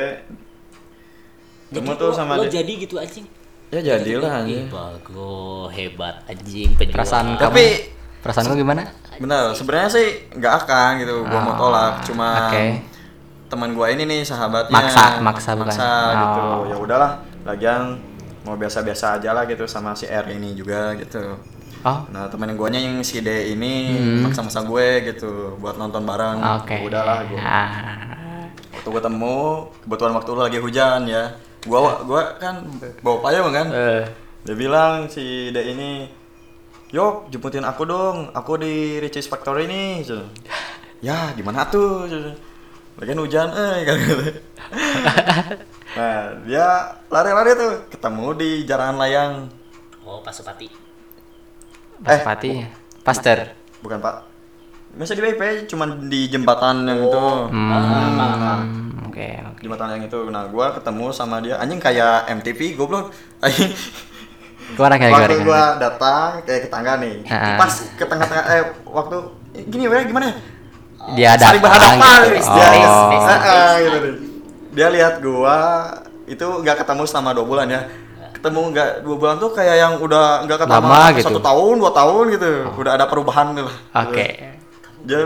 Ketemu 1.70 1.90
tuh 1.94 2.08
lo- 2.08 2.14
sama 2.14 2.32
lo 2.34 2.44
dia. 2.44 2.60
jadi 2.60 2.72
gitu 2.78 2.96
anjing. 2.96 3.26
Ya 3.68 3.80
jadilah 3.82 4.30
Ih, 4.30 4.40
anjing. 4.40 4.64
bagus, 4.68 5.68
hebat 5.70 6.14
anjing 6.24 6.72
penjual. 6.74 6.94
perasaan 6.94 7.26
kamu 7.34 7.44
Tapi- 7.44 7.72
perasaan 8.18 8.44
lu 8.46 8.56
gimana 8.56 8.82
Bener, 9.14 9.50
sebenarnya 9.52 9.90
sih 9.90 10.06
nggak 10.30 10.54
akan 10.58 10.90
gitu, 10.98 11.22
gua 11.22 11.40
mau 11.40 11.52
Oh, 11.52 11.58
tolak, 11.60 12.00
cuma 12.02 12.48
oke. 12.48 12.64
teman 13.46 13.70
gua 13.72 13.86
ini 13.88 14.04
nih 14.04 14.22
sahabatnya 14.22 14.72
Maksa, 14.72 15.18
maksa 15.20 15.50
bukan? 15.52 15.68
maksa 15.68 15.90
gitu. 16.14 16.40
Oh. 16.40 16.60
Ya 16.64 16.76
udahlah, 16.78 17.12
lagian 17.42 17.98
mau 18.40 18.54
biasa-biasa 18.54 19.18
aja 19.18 19.30
lah 19.32 19.44
gitu 19.44 19.64
sama 19.64 19.92
si 19.92 20.06
R 20.06 20.24
ini 20.30 20.54
juga 20.54 20.94
gitu. 20.94 21.36
oh 21.78 21.98
Nah 22.08 22.26
temen 22.26 22.54
guanya 22.54 22.78
yang 22.78 22.98
si 23.00 23.18
D 23.18 23.28
ini 23.50 23.92
maksa-maksa 24.20 24.62
gue 24.62 24.86
gitu 25.04 25.30
buat 25.56 25.76
nonton 25.76 26.02
bareng. 26.02 26.38
Hmm. 26.38 26.58
oke 26.58 26.72
Ya 26.72 26.82
Udahlah 26.82 27.18
gua. 27.24 27.38
Ah. 27.38 28.48
Waktu 28.72 28.88
ketemu, 28.94 29.36
kebetulan 29.80 30.12
waktu 30.14 30.28
itu 30.28 30.40
lagi 30.40 30.58
hujan 30.58 31.00
ya. 31.04 31.24
Gua 31.66 32.04
gua 32.06 32.38
kan 32.38 32.62
bawa 33.02 33.16
payung 33.24 33.50
kan. 33.50 33.66
Eh, 33.72 34.04
Dia 34.46 34.54
bilang 34.54 35.10
si 35.10 35.50
D 35.50 35.56
ini, 35.74 36.08
Yok, 36.88 37.28
jemputin 37.28 37.68
aku 37.68 37.84
dong, 37.84 38.32
aku 38.32 38.56
di 38.56 38.96
Ricis 38.96 39.28
Factory 39.28 39.68
nih. 39.68 40.08
Cen. 40.08 40.24
Ya, 41.04 41.36
gimana 41.36 41.68
tuh? 41.68 42.08
Cen. 42.08 42.32
Lagian 42.96 43.20
hujan, 43.20 43.52
eh, 43.52 43.76
kan 43.86 43.96
gitu. 44.00 44.24
Nah, 45.94 46.32
dia 46.48 46.66
lari-lari 47.12 47.52
tuh, 47.60 47.72
ketemu 47.92 48.26
di 48.40 48.50
Jalan 48.64 48.96
Layang. 48.96 49.32
Oh, 50.02 50.24
Pasupati. 50.24 50.72
Pasupati 52.00 52.64
Pasteur 53.04 53.52
Bukan, 53.84 54.00
Pak. 54.00 54.16
Masih 54.96 55.20
di 55.20 55.22
BP, 55.28 55.68
cuman 55.68 56.08
di 56.08 56.26
jembatan 56.32 56.88
yang 56.88 57.04
itu. 57.04 57.26
Hmm, 57.52 58.87
oke 59.18 59.28
oke 59.50 59.60
Jembatan 59.66 59.98
yang 59.98 60.04
itu. 60.06 60.18
Nah, 60.30 60.46
gua 60.46 60.70
ketemu 60.70 61.10
sama 61.10 61.42
dia, 61.42 61.58
anjing 61.58 61.82
kayak 61.82 62.30
MTV, 62.38 62.78
goblok. 62.78 63.10
Anjing. 63.44 63.74
gimana 64.68 65.00
kayak 65.00 65.12
waktu 65.16 65.36
gua 65.48 65.80
datang 65.80 66.44
kayak 66.44 66.60
ke 66.60 66.68
tangga 66.68 67.00
nih 67.00 67.24
Ah. 67.32 67.56
pas 67.56 67.72
ke 67.72 68.04
tengah-tengah 68.04 68.44
eh 68.52 68.62
waktu 68.84 69.16
eh, 69.56 69.64
gini 69.64 69.88
weh 69.88 70.04
gimana 70.04 70.28
ya 70.28 70.34
dia 71.16 71.28
ada 71.40 71.44
saling 71.48 71.62
berhadapan 71.64 72.18
gitu. 72.28 72.36
gitu. 72.36 72.52
oh 72.52 72.68
dia, 72.68 73.64
gitu 73.80 74.08
dia 74.76 74.88
lihat 74.92 75.14
gua 75.24 75.56
itu 76.28 76.44
nggak 76.44 76.84
ketemu 76.84 77.02
selama 77.08 77.32
dua 77.32 77.46
bulan 77.48 77.66
ya 77.72 77.80
ketemu 78.36 78.60
nggak 78.76 78.90
dua 79.08 79.16
bulan 79.16 79.36
tuh 79.40 79.50
kayak 79.56 79.76
yang 79.80 79.92
udah 80.04 80.44
nggak 80.44 80.58
ketemu 80.60 80.84
Lama 80.84 81.02
gitu. 81.16 81.26
satu 81.32 81.40
tahun 81.40 81.74
dua 81.80 81.92
tahun 81.96 82.24
gitu 82.36 82.50
udah 82.76 82.92
ada 82.92 83.04
perubahan 83.08 83.46
lah 83.56 83.76
oke 84.04 84.26
dia 85.08 85.20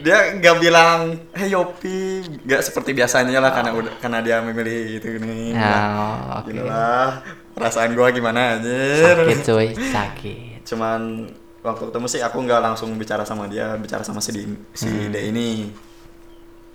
dia 0.00 0.18
nggak 0.32 0.56
bilang 0.58 0.98
hey 1.32 1.50
Yopi. 1.50 2.22
Nggak 2.42 2.62
seperti 2.62 2.90
biasanya 2.92 3.38
lah 3.38 3.50
karena 3.50 3.70
udah 3.72 3.94
karena 3.96 4.18
dia 4.20 4.38
memilih 4.40 4.96
itu 4.96 5.08
nih. 5.16 5.52
Ya, 5.52 5.60
Nah, 5.60 6.38
oke. 6.38 6.48
gini 6.48 6.62
lah 6.62 7.20
perasaan 7.50 7.92
gua 7.92 8.08
gimana 8.08 8.56
anjir 8.56 9.16
Sakit 9.20 9.38
cuy, 9.44 9.68
sakit. 9.76 10.64
cuman 10.64 11.28
waktu 11.60 11.82
ketemu 11.86 12.06
sih 12.08 12.20
aku 12.20 12.40
nggak 12.40 12.62
langsung 12.62 12.88
bicara 12.94 13.20
sama 13.22 13.44
dia 13.44 13.76
bicara 13.76 14.00
sama 14.00 14.18
si 14.18 14.32
si 14.72 14.88
Hmm. 14.88 15.10
D 15.10 15.16
ini. 15.28 15.68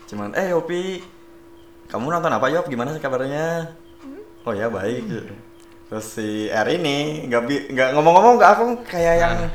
Cuman 0.06 0.30
eh 0.34 0.50
Yopi 0.50 1.02
kamu 1.86 2.06
nonton 2.08 2.30
apa 2.30 2.46
Yop? 2.50 2.66
Gimana 2.66 2.92
sih 2.92 3.00
kabarnya? 3.00 3.74
Oh 4.42 4.54
ya 4.54 4.70
baik. 4.70 5.10
Terus 5.86 6.06
si 6.08 6.30
R 6.48 6.68
ini 6.72 7.26
nggak 7.26 7.42
nggak 7.72 7.90
ngomong-ngomong 7.94 8.38
nggak 8.38 8.52
aku 8.52 8.66
kayak 8.86 9.16
yang 9.18 9.36
Ah. 9.40 9.50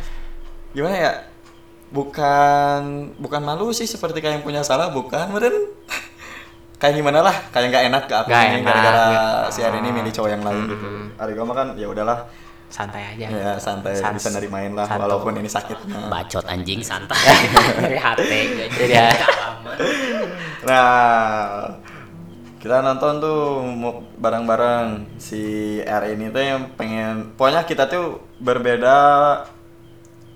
gimana 0.71 0.95
ya 0.97 1.13
bukan 1.91 2.81
bukan 3.17 3.41
malu 3.41 3.71
sih 3.71 3.85
seperti 3.85 4.19
kayak 4.19 4.35
yang 4.37 4.45
punya 4.45 4.63
salah 4.63 4.89
bukan 4.89 5.27
meren 5.29 5.55
kayak 6.77 6.95
gimana 6.95 7.21
lah 7.21 7.35
kayak 7.51 7.67
nggak 7.69 7.85
enak 7.87 8.03
ke 8.05 8.15
aku 8.17 8.31
ini 8.31 8.59
gara-gara 8.61 9.05
si 9.49 9.61
R 9.61 9.75
ini 9.75 9.91
milih 9.91 10.09
cowok 10.09 10.31
yang 10.31 10.41
lain 10.41 10.61
gitu 10.67 10.77
Hmm. 10.81 11.07
hari 11.15 11.33
gua 11.33 11.45
mah 11.45 11.57
kan 11.57 11.69
ya 11.75 11.87
udahlah 11.87 12.25
Santai 12.67 13.03
aja. 13.05 13.27
ya 13.27 13.53
santai 13.59 13.99
Sans- 13.99 14.15
bisa 14.15 14.31
dari 14.31 14.47
main 14.47 14.71
lah 14.71 14.87
santai. 14.87 15.03
walaupun 15.03 15.35
ini 15.35 15.51
sakit 15.51 15.75
Nah. 15.85 16.07
bacot 16.09 16.47
anjing 16.47 16.79
santai 16.81 17.19
dari 17.83 17.99
hati 17.99 18.41
Jadi 18.71 18.87
ya. 18.89 19.11
Alamat. 19.11 19.77
Nah, 20.63 21.67
kita 22.57 22.79
nonton 22.79 23.13
tuh 23.19 23.41
bareng-bareng 24.17 24.87
si 25.17 25.43
R 25.81 26.05
ini 26.09 26.29
tuh 26.29 26.39
yang 26.41 26.71
pengen, 26.75 27.35
pokoknya 27.35 27.65
kita 27.65 27.85
tuh 27.85 28.23
berbeda 28.39 28.97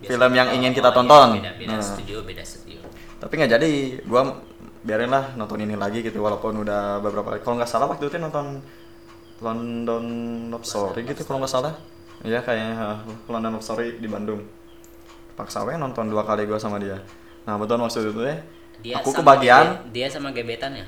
film 0.06 0.32
yang 0.32 0.48
ingin 0.50 0.70
kita 0.70 0.88
Oh, 0.88 0.96
tonton. 0.96 1.28
beda 1.36 1.52
beda 1.54 1.70
Nah, 1.70 1.80
studio 1.80 2.18
beda 2.20 2.42
studio 2.42 2.78
tapi 3.16 3.32
nggak 3.34 3.52
jadi, 3.52 3.70
gua 4.04 4.36
biarin 4.80 5.08
lah 5.08 5.32
nonton 5.34 5.56
ini 5.58 5.74
lagi 5.74 6.00
gitu 6.00 6.20
walaupun 6.20 6.60
udah 6.60 7.00
beberapa 7.00 7.30
kali. 7.30 7.40
Kalau 7.40 7.56
nggak 7.56 7.66
salah 7.66 7.86
waktu 7.86 8.04
itu 8.04 8.16
nonton 8.16 8.60
London 9.40 10.04
Love 10.48 10.62
Story 10.62 11.04
gitu 11.04 11.22
kalau 11.22 11.40
nggak 11.40 11.50
salah. 11.50 11.74
Iya 12.20 12.40
kayaknya 12.40 12.74
ha, 12.74 12.88
London 13.26 13.56
Love 13.56 13.64
Story 13.64 13.96
di 13.96 14.06
Bandung. 14.06 14.44
Paksa 15.34 15.64
we 15.64 15.74
nonton 15.74 16.06
dua 16.06 16.22
kali 16.22 16.44
gua 16.44 16.56
sama 16.56 16.76
dia. 16.76 17.00
Nah, 17.42 17.56
betul 17.56 17.76
maksud 17.76 18.06
itu 18.06 18.22
ya. 18.22 18.36
dia 18.76 18.94
Aku 18.98 19.10
kebagian 19.10 19.64
gebe- 19.80 19.90
dia 19.90 20.06
sama 20.06 20.28
gebetan 20.30 20.74
ya 20.74 20.84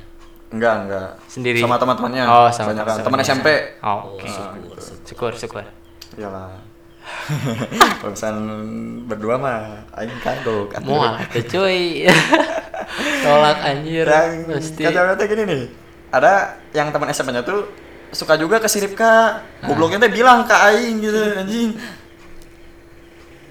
Enggak, 0.47 0.75
enggak. 0.85 1.11
Sendiri? 1.27 1.59
Sama 1.59 1.75
teman-temannya. 1.75 2.23
Oh, 2.23 2.47
sama 2.49 2.71
Banyak 2.71 2.85
kan. 2.85 2.97
Teman 3.03 3.19
SMP. 3.21 3.49
Oh, 3.81 3.89
Oh, 3.89 4.01
Oke. 4.15 4.29
syukur, 4.29 4.79
Syukur, 5.03 5.33
syukur. 5.35 5.65
Iyalah. 6.15 6.55
Misalnya 8.07 8.55
berdua 9.07 9.35
mah 9.39 9.61
aing 9.99 10.19
kagok. 10.23 10.75
Mual 10.83 11.19
tuh 11.31 11.43
cuy. 11.47 12.07
Tolak 13.25 13.59
anjir. 13.63 14.07
Yang 14.07 14.33
Pasti. 14.51 14.83
kacau 14.87 15.15
gini 15.27 15.43
nih. 15.47 15.63
Ada 16.11 16.55
yang 16.75 16.91
teman 16.95 17.11
SMP-nya 17.11 17.43
tuh 17.43 17.67
suka 18.15 18.39
juga 18.39 18.63
ke 18.63 18.69
sirip 18.71 18.95
ka. 18.95 19.43
Gobloknya 19.67 20.07
teh 20.07 20.13
bilang 20.13 20.47
ke 20.47 20.55
aing 20.55 21.03
gitu 21.03 21.19
anjing. 21.35 21.71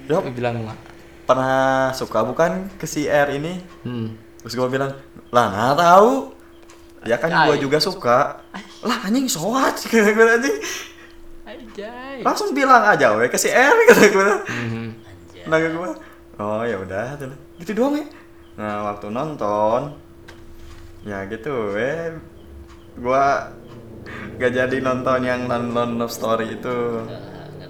Yop, 0.05 0.23
bilang 0.35 0.61
mah. 0.61 0.77
pernah 1.25 1.89
suka 1.97 2.21
bukan 2.21 2.69
ke 2.77 2.85
si 2.85 3.09
R 3.09 3.33
ini? 3.33 3.57
Hmm. 3.81 4.13
Terus 4.45 4.53
gua 4.53 4.69
bilang, 4.69 4.93
"Lah, 5.33 5.49
nggak 5.49 5.77
tahu." 5.81 6.37
Ya 7.01 7.17
kan 7.17 7.33
gua 7.33 7.57
Ay. 7.57 7.61
juga 7.61 7.81
suka. 7.81 8.45
Lah 8.85 8.97
anjing 9.01 9.25
soat 9.25 9.73
anjing. 10.37 10.57
Anjay. 11.65 12.17
Langsung 12.21 12.51
bilang 12.51 12.83
aja 12.83 13.13
we 13.13 13.25
ke 13.25 13.35
si 13.35 13.49
R 13.49 13.73
kata 13.85 14.05
gua. 14.09 14.31
Mhm. 14.45 14.85
anjir 15.01 15.43
Naga 15.45 15.67
gua. 15.71 15.89
Oh 16.35 16.61
ya 16.61 16.77
udah, 16.77 17.15
tuh. 17.15 17.31
gitu 17.57 17.71
doang 17.73 17.95
ya. 17.95 18.05
Nah 18.55 18.85
waktu 18.85 19.07
nonton, 19.07 19.95
ya 21.01 21.23
gitu, 21.25 21.73
eh, 21.73 22.11
gua 22.95 23.51
gak 24.35 24.51
jadi 24.51 24.77
nonton 24.79 25.19
yang 25.21 25.45
London 25.45 25.95
Love 25.95 26.11
Story 26.11 26.55
itu. 26.55 27.03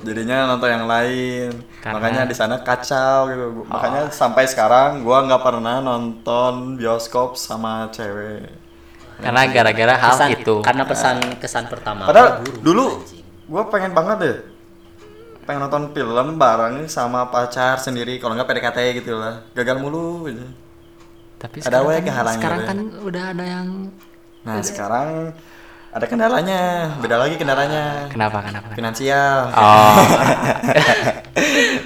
Jadinya 0.02 0.46
nonton 0.48 0.70
yang 0.70 0.86
lain. 0.86 1.50
Karena- 1.80 1.94
Makanya 1.96 2.22
di 2.26 2.34
sana 2.34 2.58
kacau 2.60 3.26
gitu. 3.26 3.46
Makanya 3.66 4.10
sampai 4.10 4.46
sekarang 4.46 5.02
gua 5.02 5.22
nggak 5.24 5.42
pernah 5.42 5.78
nonton 5.80 6.76
bioskop 6.76 7.34
sama 7.36 7.90
cewek. 7.90 8.50
Karena 9.16 9.48
gara-gara 9.48 9.94
hal 9.96 10.12
Kesan- 10.12 10.32
itu. 10.36 10.56
karena 10.60 10.84
pesan 10.84 11.18
kesan 11.40 11.72
pertama 11.72 12.04
Padahal 12.04 12.44
dulu 12.60 13.00
gua 13.46 13.70
pengen 13.70 13.94
banget 13.94 14.18
deh 14.22 14.38
pengen 15.46 15.62
nonton 15.70 15.94
film 15.94 16.42
bareng 16.42 16.90
sama 16.90 17.30
pacar 17.30 17.78
sendiri 17.78 18.18
kalau 18.18 18.34
nggak 18.34 18.50
PDKT 18.50 18.80
gitu 19.02 19.14
lah 19.22 19.46
gagal 19.54 19.78
mulu 19.78 20.26
gitu. 20.26 20.42
Tapi 21.38 21.62
Ada 21.62 21.86
sekarang 21.86 22.02
kan, 22.02 22.36
sekarang 22.42 22.62
kan 22.66 22.78
udah 23.06 23.24
ada 23.36 23.46
yang 23.46 23.68
Nah 24.46 24.62
sekarang 24.62 25.10
ada 25.96 26.06
kendalanya, 26.12 26.92
beda 27.00 27.16
lagi 27.16 27.40
kendalanya. 27.40 28.12
kenapa 28.12 28.44
kenapa? 28.44 28.68
kenapa? 28.68 28.76
Finansial. 28.76 29.38
Oh. 29.54 29.96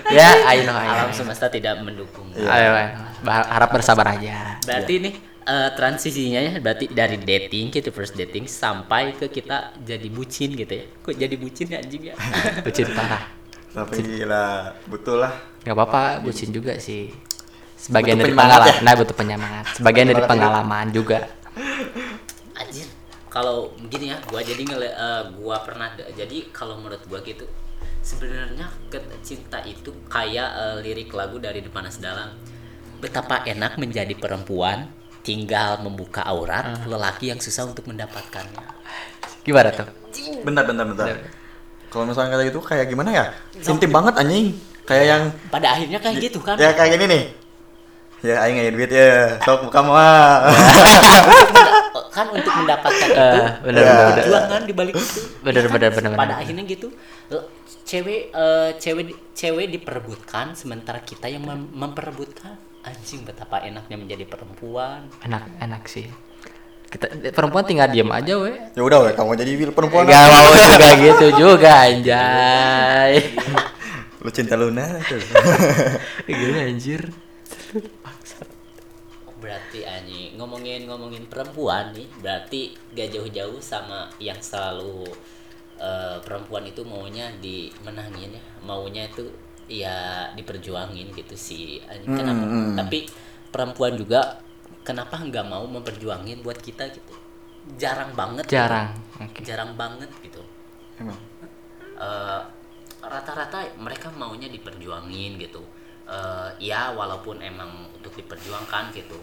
ya, 0.17 0.30
ayo 0.50 0.65
alam 0.65 1.13
semesta 1.13 1.45
tidak 1.45 1.78
mendukung 1.84 2.26
Iya. 2.34 2.50
Ayo, 2.50 2.69
ayo. 2.74 2.89
Harap 3.28 3.69
bersabar 3.69 4.17
aja. 4.17 4.58
berarti 4.65 4.93
nih 5.04 5.13
eh, 5.50 5.70
transisinya 5.74 6.40
ya 6.46 6.54
berarti 6.62 6.86
dari 6.94 7.18
dating 7.18 7.74
gitu 7.74 7.90
first 7.90 8.14
dating 8.14 8.46
sampai 8.46 9.18
ke 9.18 9.26
kita 9.34 9.74
jadi 9.82 10.08
bucin 10.14 10.54
gitu 10.54 10.74
ya 10.78 10.86
kok 11.02 11.16
jadi 11.18 11.36
bucin 11.36 11.68
ya 11.74 11.78
anjing 11.82 12.04
ya 12.14 12.16
Bucin 12.66 12.88
parah. 12.94 13.24
Tapi 13.70 14.02
gila, 14.02 14.74
betul 14.90 15.22
lah. 15.22 15.34
Gak 15.62 15.78
apa-apa, 15.78 16.26
bucin 16.26 16.50
juga 16.50 16.82
sih. 16.82 17.14
Sebagian 17.78 18.18
Butuh 18.18 18.26
dari 18.26 18.34
pengalaman. 18.34 18.76
Nah, 18.82 18.94
butuh 18.98 19.16
penyemangat. 19.16 19.66
Sebagian 19.78 20.08
dari 20.10 20.24
pengalaman 20.26 20.86
juga. 20.90 21.30
anjir 22.58 22.90
kalau 23.30 23.72
begini 23.78 24.12
ya 24.12 24.18
gua 24.28 24.42
jadi 24.42 24.62
ngele 24.68 24.90
eh, 24.90 25.24
gua 25.38 25.62
pernah 25.64 25.94
jadi 25.96 26.38
kalau 26.52 26.82
menurut 26.82 27.00
gua 27.08 27.22
gitu 27.24 27.46
sebenarnya 28.02 28.68
cinta 29.24 29.62
itu 29.64 29.94
kayak 30.10 30.50
eh, 30.50 30.78
lirik 30.84 31.14
lagu 31.14 31.38
dari 31.40 31.62
Depanas 31.62 32.02
Dalam 32.02 32.36
betapa 33.00 33.48
enak 33.48 33.80
menjadi 33.80 34.12
perempuan 34.18 34.92
tinggal 35.30 35.78
membuka 35.86 36.26
aurat 36.26 36.82
lelaki 36.89 37.30
yang 37.30 37.38
susah 37.38 37.70
untuk 37.70 37.86
mendapatkannya 37.86 38.65
Gimana 39.46 39.70
tuh? 39.70 39.86
Bentar, 40.42 40.65
bentar, 40.65 40.86
bentar. 40.86 41.06
Kalau 41.89 42.04
misalnya 42.06 42.34
kayak 42.34 42.50
gitu 42.50 42.60
kayak 42.62 42.86
gimana 42.89 43.10
ya? 43.13 43.26
Intim 43.56 43.89
banget 43.89 44.13
anjing. 44.18 44.58
Kayak 44.86 45.06
yang 45.06 45.24
pada 45.50 45.78
akhirnya 45.78 46.00
kayak 46.02 46.18
gitu 46.18 46.42
kan 46.42 46.58
ya 46.58 46.74
kayak 46.74 46.98
gini 46.98 47.06
nih. 47.06 47.24
Ya 48.20 48.36
aing 48.44 48.58
ngaya 48.60 48.72
duit 48.76 48.92
ya. 48.92 49.39
Sok 49.42 49.70
kamu 49.72 49.92
ah. 49.96 50.50
kan 52.10 52.26
untuk 52.30 52.52
mendapatkan 52.52 53.08
itu 53.08 53.15
Eh, 53.15 53.48
bener, 53.63 53.80
Ya. 53.80 53.88
bener, 53.88 54.04
bener. 54.04 54.15
perjuangan 54.20 54.62
di 54.65 54.74
balik 54.76 54.94
itu 54.98 55.20
Bener, 55.39 55.62
Ya 55.62 55.65
kan? 55.65 55.74
bener, 55.78 55.89
bener, 55.94 56.12
pada 56.13 56.26
bener. 56.36 56.42
akhirnya 56.44 56.63
gitu 56.68 56.88
cewek 57.86 58.22
eh, 58.30 58.70
cewek 58.78 59.06
cewek 59.34 59.65
diperebutkan 59.72 60.54
sementara 60.54 61.00
kita 61.02 61.26
yang 61.26 61.42
mem- 61.42 61.70
memperebutkan 61.72 62.54
anjing 62.84 63.28
betapa 63.28 63.63
enaknya 63.63 63.96
menjadi 64.00 64.26
perempuan 64.28 65.12
Enak, 65.26 65.44
enak 65.60 65.84
sih. 65.88 66.08
Kita 66.89 67.06
perempuan 67.38 67.70
tinggal 67.70 67.86
diam 67.94 68.10
aja, 68.10 68.34
we. 68.34 68.50
ya 68.74 68.82
udah 68.82 69.06
we, 69.06 69.12
kamu 69.13 69.38
jadi 69.38 69.52
perempuan. 69.70 70.10
Gak 70.10 70.26
mau 70.26 70.50
juga 70.58 70.89
gitu 70.98 71.26
juga, 71.38 71.72
anjay. 71.86 73.13
Lu 74.26 74.30
cinta 74.34 74.58
Luna 74.58 74.98
tuh. 75.06 75.22
Gila 76.28 76.65
anjir. 76.65 77.13
Oh, 79.30 79.36
berarti 79.38 79.86
anjing 79.86 80.36
ngomongin 80.36 80.89
ngomongin 80.89 81.24
perempuan 81.30 81.96
nih 81.96 82.10
berarti 82.20 82.76
gak 82.92 83.10
jauh-jauh 83.15 83.62
sama 83.63 84.12
yang 84.20 84.38
selalu 84.42 85.08
eh, 85.80 86.18
perempuan 86.26 86.68
itu 86.68 86.84
maunya 86.84 87.32
dimenangin 87.39 88.36
ya 88.36 88.44
maunya 88.65 89.08
itu 89.08 89.32
ya 89.70 90.30
diperjuangin 90.34 91.14
gitu 91.14 91.36
sih 91.38 91.80
anjing 91.86 92.10
kenapa 92.18 92.44
Hmm, 92.44 92.54
hmm. 92.74 92.76
tapi 92.76 93.00
perempuan 93.54 93.94
juga 93.96 94.42
kenapa 94.82 95.22
nggak 95.22 95.46
mau 95.46 95.66
memperjuangin 95.70 96.42
buat 96.42 96.58
kita 96.58 96.90
gitu 96.90 97.14
jarang 97.78 98.18
banget 98.18 98.50
gitu. 98.50 98.58
Jarang. 98.58 98.90
Oke. 99.22 99.40
jarang 99.46 99.78
banget 99.78 100.10
gitu 100.26 100.42
Emang. 100.98 101.16
Eh, 102.00 102.42
rata-rata 103.00 103.64
mereka 103.78 104.10
maunya 104.12 104.50
diperjuangin 104.50 105.38
gitu 105.40 105.62
Eh, 106.10 106.50
ya 106.74 106.90
walaupun 106.90 107.38
emang 107.38 107.86
untuk 107.94 108.10
diperjuangkan 108.18 108.90
gitu 108.98 109.14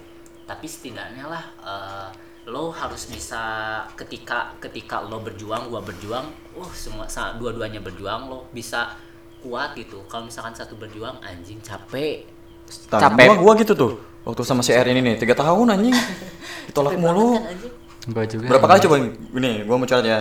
tapi 0.47 0.71
setidaknya 0.71 1.27
lah 1.27 1.43
eh, 1.59 2.09
lo 2.47 2.71
harus 2.71 3.11
bisa 3.11 3.83
ketika 3.99 4.55
ketika 4.63 5.03
lo 5.03 5.19
berjuang 5.19 5.67
gua 5.67 5.83
berjuang 5.83 6.31
oh 6.55 6.71
semua 6.71 7.11
dua-duanya 7.43 7.83
berjuang 7.83 8.31
lo 8.31 8.47
bisa 8.55 8.95
kuat 9.43 9.77
gitu 9.77 10.03
kalau 10.07 10.29
misalkan 10.29 10.55
satu 10.57 10.77
berjuang 10.77 11.17
anjing 11.23 11.61
capek 11.61 12.37
Capek. 12.67 12.99
Capek. 12.99 13.27
Gua, 13.31 13.37
gua 13.39 13.53
gitu 13.59 13.73
tuh. 13.79 13.93
Waktu 14.27 14.43
sama 14.43 14.63
si 14.67 14.75
R 14.75 14.87
ini 14.91 14.99
nih, 14.99 15.15
tiga 15.23 15.39
tahun 15.39 15.71
anjing. 15.71 15.95
Ditolak 16.71 16.99
Capek 16.99 17.03
mulu. 17.03 17.39
banget 17.39 17.39
kan, 17.39 17.53
anjing. 17.55 17.73
Gua 18.07 18.25
juga. 18.27 18.47
Berapa 18.51 18.67
kali 18.67 18.79
coba 18.87 18.97
gini, 19.35 19.53
gua 19.67 19.77
mau 19.79 19.87
curhat 19.87 20.07
ya. 20.07 20.21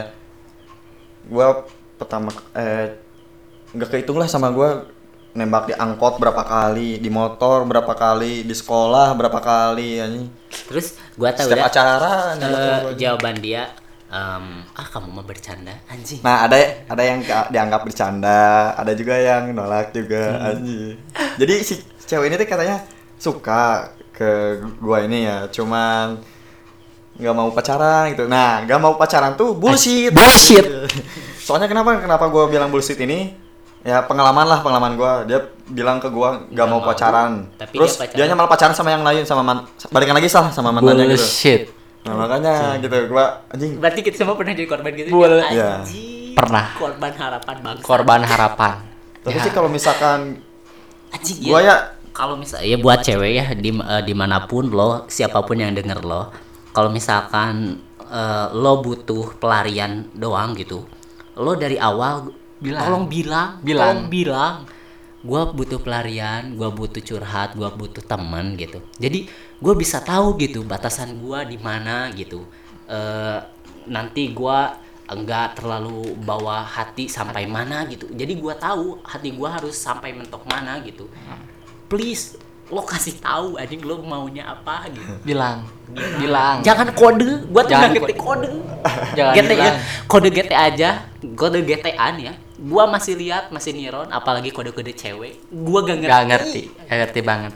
Gua 1.25 1.45
pertama 1.97 2.29
eh 2.53 3.01
nggak 3.73 3.89
kehitung 3.91 4.17
lah 4.21 4.29
sama 4.29 4.53
gua 4.53 4.85
nembak 5.35 5.67
di 5.67 5.73
angkot 5.75 6.15
berapa 6.21 6.43
kali, 6.47 7.01
di 7.01 7.09
motor 7.11 7.67
berapa 7.67 7.91
kali, 7.91 8.45
di 8.47 8.55
sekolah 8.55 9.11
berapa 9.17 9.39
kali 9.41 9.89
anjing. 9.99 10.27
Terus 10.69 10.95
gua 11.17 11.33
tahu 11.33 11.49
Setiap 11.49 11.57
udah 11.59 11.67
acara 11.67 12.13
gua. 12.37 12.93
jawaban 12.93 13.35
dia 13.41 13.73
em, 14.05 14.45
ah 14.63 14.87
kamu 14.87 15.07
mau 15.09 15.25
bercanda 15.25 15.73
anjing. 15.85 16.21
Nah, 16.21 16.45
ada 16.45 16.57
ada 16.85 17.03
yang 17.03 17.19
dianggap 17.23 17.81
bercanda, 17.83 18.73
ada 18.73 18.91
juga 18.93 19.17
yang 19.17 19.49
nolak 19.51 19.91
juga 19.91 20.23
Hmm. 20.35 20.47
anjing. 20.53 20.95
Jadi 21.35 21.55
si 21.61 21.73
cewek 22.05 22.29
ini 22.29 22.35
tuh 22.35 22.47
katanya 22.47 22.77
suka 23.17 23.89
ke 24.11 24.61
gua 24.77 25.03
ini 25.03 25.25
ya, 25.25 25.49
cuman 25.49 26.21
nggak 27.15 27.35
mau 27.35 27.47
pacaran 27.49 28.11
gitu. 28.11 28.27
Nah, 28.27 28.63
nggak 28.63 28.79
mau 28.79 28.93
pacaran 28.95 29.33
tuh 29.33 29.55
bullshit. 29.55 30.11
Bullshit. 30.11 30.63
Soalnya 31.39 31.65
kenapa 31.65 31.95
kenapa 31.97 32.25
gua 32.27 32.47
bilang 32.47 32.69
bullshit 32.69 32.99
ini? 32.99 33.31
Ya 33.85 34.01
pengalaman 34.01 34.49
lah 34.49 34.59
pengalaman 34.59 34.97
gua. 34.97 35.23
Dia 35.23 35.39
bilang 35.69 35.97
ke 35.97 36.09
gua 36.09 36.43
nggak 36.49 36.67
mau 36.67 36.81
mau, 36.81 36.87
pacaran. 36.87 37.47
tapi 37.55 37.77
Terus 37.77 37.95
dia 37.95 38.01
pacaran. 38.09 38.27
dia 38.27 38.35
malah 38.35 38.51
pacaran 38.51 38.73
sama 38.73 38.89
yang 38.91 39.03
lain 39.05 39.23
sama 39.23 39.41
man, 39.41 39.63
balikan 39.89 40.15
lagi 40.17 40.27
salah 40.27 40.49
sama 40.49 40.73
mantannya 40.73 41.05
gitu. 41.09 41.21
Bullshit. 41.21 41.61
Nah, 42.05 42.13
makanya 42.15 42.77
gitu 42.77 42.97
gua 43.09 43.41
anjing 43.49 43.81
Berarti 43.81 43.99
kita 44.05 44.21
semua 44.21 44.37
pernah 44.37 44.53
jadi 44.53 44.69
korban 44.69 44.93
gitu. 44.93 45.09
Boleh. 45.09 45.41
Iya. 45.49 45.81
Anjing. 45.81 46.37
Pernah. 46.37 46.65
Korban 46.77 47.13
harapan 47.17 47.55
bangsa. 47.65 47.81
Korban 47.83 48.21
harapan. 48.21 48.75
Tapi 49.25 49.37
Ya. 49.37 49.43
sih 49.43 49.51
kalau 49.51 49.69
misalkan 49.69 50.37
Anjing 51.09 51.37
gua 51.49 51.59
ya 51.59 51.75
kalau 52.15 52.39
misal 52.39 52.63
ya 52.63 52.79
buat 52.79 53.03
cewek 53.03 53.31
ya 53.35 53.45
di 53.51 53.75
eh, 53.75 54.03
di 54.05 54.13
mana 54.15 54.47
pun 54.47 54.71
lo 54.71 55.03
siapa 55.09 55.43
pun 55.43 55.59
yang 55.59 55.75
denger 55.75 55.99
lo 55.99 56.31
kalau 56.71 56.87
misalkan 56.87 57.81
eh, 57.99 58.47
lo 58.53 58.79
butuh 58.79 59.35
pelarian 59.35 60.07
doang 60.13 60.55
gitu 60.55 60.85
lo 61.35 61.51
dari 61.57 61.75
awal 61.75 62.31
Bilang. 62.55 62.87
tolong 62.87 63.05
bilang 63.11 63.49
Bilang. 63.59 63.83
tolong 63.83 64.03
bilang 64.07 64.53
gue 65.25 65.41
butuh 65.51 65.83
pelarian 65.83 66.55
gue 66.55 66.69
butuh 66.71 67.03
curhat 67.03 67.51
gue 67.51 67.67
butuh 67.67 67.99
teman 67.99 68.55
gitu 68.55 68.79
jadi 68.95 69.27
gue 69.57 69.73
bisa 69.75 70.03
tahu 70.03 70.35
gitu 70.37 70.63
batasan 70.63 71.15
gue 71.17 71.39
di 71.51 71.57
mana 71.59 72.09
gitu 72.11 72.43
Eh, 72.85 73.39
nanti 73.89 74.29
gue 74.29 74.59
enggak 75.09 75.57
terlalu 75.57 76.13
bawa 76.21 76.61
hati 76.61 77.09
sampai 77.09 77.49
mana 77.49 77.81
gitu 77.89 78.05
jadi 78.13 78.29
gue 78.37 78.53
tahu 78.61 79.01
hati 79.01 79.33
gue 79.33 79.49
harus 79.49 79.73
sampai 79.73 80.13
mentok 80.13 80.45
mana 80.45 80.77
gitu 80.85 81.09
please 81.89 82.37
lo 82.69 82.85
kasih 82.85 83.17
tahu 83.21 83.57
anjing 83.57 83.81
lo 83.81 84.01
maunya 84.05 84.45
apa 84.49 84.89
gitu 84.89 85.05
Bilang. 85.21 85.65
Bilang. 86.17 86.61
jangan 86.65 86.93
kode 86.93 87.45
gua 87.49 87.61
tuh 87.61 87.73
ngerti 87.73 88.13
kode 88.17 88.49
Jangan 89.17 89.33
GT 89.33 89.49
ya 89.49 89.57
bilang. 89.57 89.77
kode 90.09 90.29
GT 90.33 90.51
aja 90.53 90.89
kode 91.37 91.59
GT-an 91.61 92.15
ya 92.21 92.33
gua 92.57 92.85
masih 92.85 93.13
lihat 93.17 93.49
masih 93.49 93.73
niron 93.73 94.09
apalagi 94.09 94.49
kode-kode 94.49 94.93
cewek 94.93 95.41
gua 95.49 95.85
gak 95.85 95.97
ngerti 96.01 96.09
Gak 96.09 96.23
ngerti. 96.29 96.61
Gak 96.85 96.97
ngerti 97.01 97.19
banget. 97.25 97.53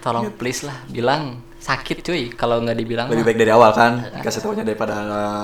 Tolong 0.00 0.32
please 0.34 0.64
lah 0.64 0.80
bilang 0.88 1.44
sakit 1.60 2.00
cuy 2.00 2.32
kalau 2.32 2.64
nggak 2.64 2.72
dibilang 2.72 3.06
lebih 3.12 3.20
baik 3.20 3.38
dari 3.44 3.52
awal 3.52 3.68
kan 3.76 4.00
kasih 4.24 4.40
taunya 4.40 4.64
daripada 4.64 4.96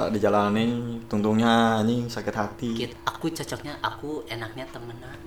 dijalanin 0.09 1.05
tungtungnya 1.12 1.85
anjing 1.85 2.09
sakit 2.09 2.35
hati. 2.35 2.71
Kit, 2.73 2.92
aku 3.05 3.29
cocoknya 3.29 3.77
aku 3.85 4.25
enaknya 4.25 4.64
temenan. 4.73 5.21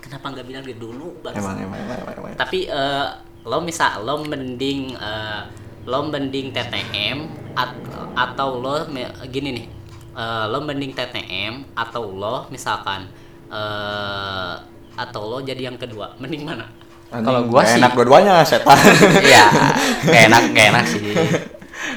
Kenapa 0.00 0.32
nggak 0.32 0.46
bilang 0.48 0.62
dari 0.64 0.80
dulu 0.80 1.20
bangsa? 1.20 1.44
emang 1.44 1.56
emang 1.60 1.78
emang, 1.84 1.98
emang, 2.00 2.14
emang. 2.24 2.32
tapi 2.40 2.64
eh, 2.66 3.08
lo 3.44 3.60
misal 3.60 4.00
lo 4.00 4.24
mending 4.24 4.96
eh, 4.96 5.42
lo 5.84 6.08
mending 6.08 6.56
TTM 6.56 7.18
at- 7.52 7.84
atau 8.16 8.64
lo 8.64 8.88
gini 9.28 9.60
nih 9.60 9.66
eh, 10.16 10.44
lo 10.48 10.64
mending 10.64 10.96
TTM 10.96 11.76
atau 11.76 12.16
lo 12.16 12.48
misalkan 12.48 13.12
eh, 13.52 14.54
atau 14.96 15.22
lo 15.28 15.38
jadi 15.44 15.68
yang 15.68 15.76
kedua 15.76 16.16
mending 16.16 16.48
mana 16.48 16.64
Kalau 17.10 17.42
gua 17.50 17.62
sih- 17.66 17.82
enak 17.82 17.90
dua-duanya 17.92 18.46
setan. 18.46 18.78
Iya, 19.30 19.44
gak 20.06 20.22
enak, 20.30 20.42
gak 20.54 20.66
enak 20.70 20.84
sih. 20.86 21.02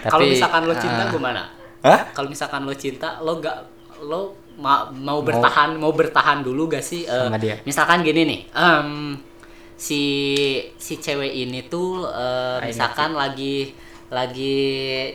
Tapi, 0.04 0.10
kalau 0.10 0.26
misalkan 0.26 0.62
lo 0.65 0.73
cinta 0.73 1.04
ah, 1.06 1.10
gimana? 1.10 1.41
Hah? 1.84 1.99
kalau 2.15 2.28
misalkan 2.32 2.62
lo 2.63 2.73
cinta 2.73 3.19
lo 3.19 3.38
gak 3.38 3.58
lo 4.08 4.21
ma- 4.56 4.88
mau 4.89 5.19
bertahan 5.19 5.76
mau 5.76 5.91
bertahan 5.91 6.39
dulu 6.41 6.71
gak 6.71 6.82
sih? 6.82 7.04
Eh, 7.04 7.28
Sama 7.28 7.36
dia. 7.38 7.60
misalkan 7.63 7.99
gini 8.02 8.21
nih 8.23 8.39
em, 8.56 9.19
si 9.76 10.02
si 10.80 10.97
cewek 10.97 11.28
ini 11.30 11.67
tuh 11.67 12.08
ini 12.08 12.71
misalkan 12.71 13.12
lagi 13.13 13.76
lagi 14.08 14.56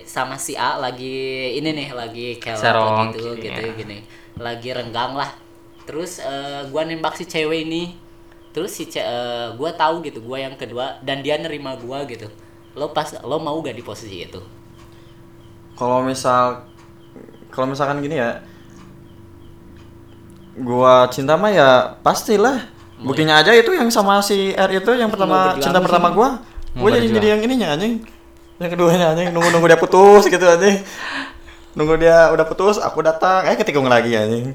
sama 0.04 0.34
si 0.36 0.58
A 0.58 0.76
lagi 0.76 1.54
ini 1.56 1.70
nih 1.72 1.88
lagi 1.94 2.36
kelot 2.36 2.58
Serong, 2.60 3.14
gitu 3.14 3.38
gitu 3.38 3.62
gini. 3.78 4.02
Lagi 4.36 4.68
renggang 4.74 5.14
lah. 5.14 5.30
Terus 5.86 6.20
eh, 6.20 6.66
gua 6.68 6.84
nembak 6.84 7.16
si 7.16 7.24
cewek 7.24 7.64
ini 7.64 7.96
terus 8.58 8.74
si 8.74 8.90
ce- 8.90 9.06
eh, 9.06 9.54
gua 9.54 9.70
tahu 9.70 10.02
gitu 10.02 10.18
gua 10.18 10.42
yang 10.42 10.58
kedua 10.58 10.98
dan 11.06 11.22
dia 11.22 11.38
nerima 11.38 11.78
gua 11.78 12.02
gitu. 12.10 12.26
Lo 12.74 12.90
pas 12.90 13.06
lo 13.22 13.38
mau 13.38 13.54
gak 13.62 13.78
di 13.78 13.86
posisi 13.86 14.26
itu? 14.26 14.42
Kalau 15.78 16.02
misal 16.02 16.66
kalau 17.54 17.70
misalkan 17.70 18.02
gini 18.02 18.18
ya 18.18 18.42
gua 20.58 21.06
cinta 21.06 21.38
mah 21.38 21.54
ya 21.54 21.70
pastilah. 22.02 22.66
Buktinya 22.98 23.38
aja 23.38 23.54
itu 23.54 23.70
yang 23.70 23.86
sama 23.94 24.18
si 24.26 24.50
R 24.58 24.70
itu 24.74 24.90
yang 24.98 25.06
pertama 25.06 25.54
cinta 25.62 25.78
pertama 25.78 26.10
gua. 26.10 26.42
Mau 26.74 26.90
gua 26.90 26.98
jadi 26.98 27.14
jadi 27.14 27.26
yang 27.38 27.40
ininya 27.46 27.78
anjing. 27.78 28.02
Yang 28.58 28.74
keduanya 28.74 29.14
anjing. 29.14 29.30
Nunggu 29.30 29.54
nunggu 29.54 29.70
dia 29.70 29.78
putus 29.78 30.26
gitu 30.26 30.42
anjing. 30.42 30.82
Nunggu 31.78 31.94
dia 32.02 32.34
udah 32.34 32.42
putus 32.42 32.82
aku 32.82 33.06
datang. 33.06 33.46
Eh 33.46 33.54
ketikung 33.54 33.86
lagi 33.86 34.18
anjing. 34.18 34.50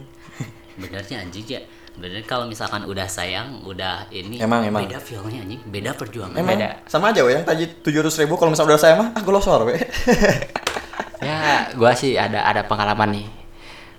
Benernya 0.75 1.23
anjing 1.23 1.47
ya 1.47 1.63
bener 1.93 2.25
kalau 2.25 2.49
misalkan 2.49 2.84
udah 2.84 3.06
sayang 3.06 3.62
udah 3.63 4.10
ini 4.10 4.41
Emang, 4.41 4.65
emang. 4.65 4.82
beda 4.82 4.97
feelnya 4.97 5.45
anjing. 5.45 5.62
Beda 5.63 5.93
perjuangan 5.93 6.34
emang 6.34 6.58
beda. 6.58 6.69
sama 6.89 7.13
aja 7.13 7.21
we 7.21 7.32
yang 7.32 7.45
tadi 7.45 7.69
tujuh 7.69 8.01
ratus 8.01 8.17
ribu 8.17 8.34
kalau 8.34 8.49
misalnya 8.49 8.73
udah 8.73 8.82
saya 8.82 8.93
mah 8.97 9.10
ah 9.13 9.21
gue 9.21 9.29
losor 9.29 9.62
we 9.63 9.77
ya 11.27 11.69
gua 11.73 11.93
sih 11.93 12.17
ada 12.17 12.43
ada 12.43 12.65
pengalaman 12.65 13.21
nih. 13.21 13.27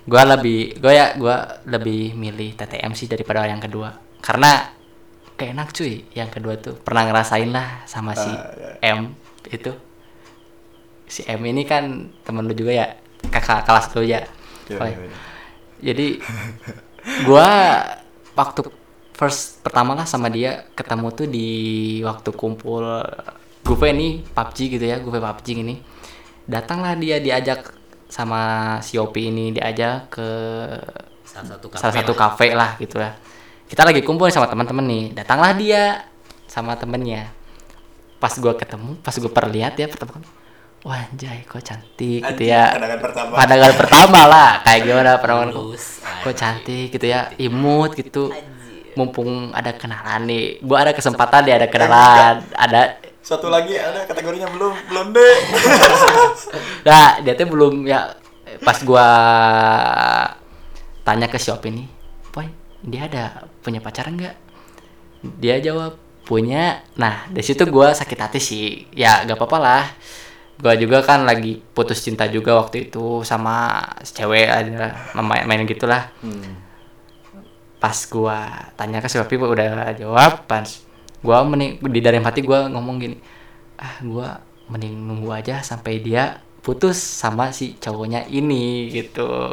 Gua 0.04 0.22
lebih 0.26 0.76
gua 0.76 0.92
ya 0.92 1.06
gua 1.16 1.36
lebih 1.64 2.12
milih 2.12 2.52
TTM 2.54 2.92
sih 2.92 3.08
daripada 3.08 3.46
yang 3.46 3.62
kedua. 3.62 3.96
Karena 4.20 4.68
kayak 5.34 5.54
enak 5.56 5.68
cuy. 5.72 6.04
Yang 6.12 6.30
kedua 6.34 6.54
tuh 6.60 6.74
pernah 6.76 7.08
ngerasain 7.08 7.48
lah 7.48 7.86
sama 7.88 8.12
si 8.12 8.28
Ah, 8.28 8.76
M 8.84 9.16
itu. 9.48 9.72
Si 11.06 11.24
M 11.24 11.40
ini 11.46 11.64
kan 11.64 12.10
temen 12.20 12.44
lu 12.44 12.52
juga 12.52 12.74
ya 12.74 12.86
kakak 13.30 13.64
kelas 13.64 13.86
lu 13.94 14.04
ya. 14.04 14.20
Oh, 14.76 14.84
iya, 14.84 14.96
iya. 14.96 15.16
jadi 15.84 16.06
gua 17.24 17.48
waktu 18.34 18.66
first 19.14 19.62
pertama 19.62 19.94
lah 19.94 20.04
sama 20.08 20.26
dia 20.26 20.66
ketemu 20.74 21.06
tuh 21.14 21.26
di 21.30 21.48
waktu 22.02 22.30
kumpul 22.34 22.82
gue 23.64 23.90
nih 23.96 24.20
PUBG 24.36 24.58
gitu 24.76 24.84
ya 24.84 25.00
gue 25.00 25.10
PUBG 25.10 25.46
ini. 25.64 25.80
Datanglah 26.44 26.92
dia 27.00 27.22
diajak 27.22 27.72
sama 28.10 28.76
si 28.84 29.00
Opi 29.00 29.32
ini 29.32 29.54
diajak 29.54 30.12
ke 30.12 30.28
salah 31.24 31.56
satu 31.56 31.66
kafe 31.72 31.80
salah 31.80 31.94
satu 31.96 32.12
lah. 32.12 32.20
kafe 32.20 32.46
lah 32.52 32.70
gitu 32.76 32.96
lah. 33.00 33.12
Kita 33.64 33.80
lagi 33.80 34.04
kumpul 34.04 34.28
sama 34.28 34.44
teman-teman 34.50 34.84
nih. 34.84 35.04
Datanglah 35.16 35.56
dia 35.56 36.04
sama 36.44 36.76
temennya. 36.76 37.32
Pas 38.20 38.36
gua 38.36 38.52
ketemu 38.52 39.00
pas 39.00 39.16
gue 39.16 39.32
perlihat 39.32 39.76
ya 39.80 39.88
pertama 39.88 40.20
kali 40.20 40.43
wah 40.84 41.00
anjay 41.00 41.40
kok 41.48 41.64
cantik 41.64 42.20
gitu 42.20 42.44
Anjing, 42.44 42.52
ya. 42.52 42.76
pandangan 42.76 43.00
pertama. 43.00 43.32
pandangan 43.40 43.72
pertama 43.74 44.20
lah 44.28 44.50
kayak 44.60 44.80
gimana 44.86 45.10
pandangan 45.16 45.48
kok. 45.48 45.56
Tulus, 45.56 45.84
kok 45.98 46.04
anjing. 46.04 46.36
cantik 46.36 46.86
gitu 46.92 47.06
ya 47.08 47.20
imut 47.40 47.90
gitu. 47.96 48.24
Mumpung 48.94 49.50
ada 49.50 49.74
kenalan 49.74 50.22
nih 50.30 50.62
gua 50.62 50.86
ada 50.86 50.92
kesempatan 50.94 51.42
dia 51.42 51.58
ada 51.58 51.66
kenalan 51.66 52.46
ada 52.54 52.94
satu 53.26 53.50
lagi 53.50 53.74
ada 53.74 54.06
kategorinya 54.06 54.46
belum 54.54 54.70
blonde 54.86 55.28
nah 56.86 57.18
dia 57.18 57.34
tuh 57.34 57.48
belum 57.50 57.90
ya 57.90 58.14
pas 58.62 58.78
gua 58.86 59.08
tanya 61.02 61.26
ke 61.26 61.42
shop 61.42 61.66
ini 61.66 61.90
boy 62.30 62.46
dia 62.84 63.08
ada 63.08 63.48
punya 63.64 63.80
pacaran 63.80 64.14
nggak? 64.20 64.36
Dia 65.40 65.56
jawab 65.56 65.96
punya. 66.28 66.84
Nah 67.00 67.24
dari 67.32 67.40
situ 67.40 67.64
gua 67.72 67.96
sakit 67.96 68.18
hati 68.20 68.40
sih. 68.40 68.84
Ya 68.92 69.24
gak 69.24 69.40
apa-apa 69.40 69.58
lah 69.58 69.84
gua 70.58 70.74
juga 70.74 71.02
kan 71.02 71.26
lagi 71.26 71.58
putus 71.74 71.98
cinta 71.98 72.24
juga 72.26 72.54
waktu 72.54 72.88
itu 72.88 73.22
sama 73.22 73.78
cewek 74.00 74.46
ada 74.46 74.94
main, 75.18 75.44
main 75.44 75.62
gitulah 75.64 76.08
Hmm. 76.22 76.62
pas 77.78 77.96
gua 78.08 78.70
tanya 78.74 78.98
ke 78.98 79.08
si 79.08 79.18
Papi 79.18 79.36
udah 79.36 79.92
jawab 79.92 80.46
pas 80.46 80.64
gua 81.20 81.44
mending 81.44 81.82
di 81.84 82.00
dalam 82.00 82.22
hati 82.22 82.40
gua 82.40 82.70
ngomong 82.70 82.96
gini 82.96 83.16
ah 83.76 83.98
gua 84.00 84.40
mending 84.70 84.94
nunggu 84.94 85.28
aja 85.28 85.60
sampai 85.60 86.00
dia 86.00 86.38
putus 86.64 86.96
sama 86.96 87.52
si 87.52 87.76
cowoknya 87.76 88.24
ini 88.26 88.88
gitu 88.88 89.52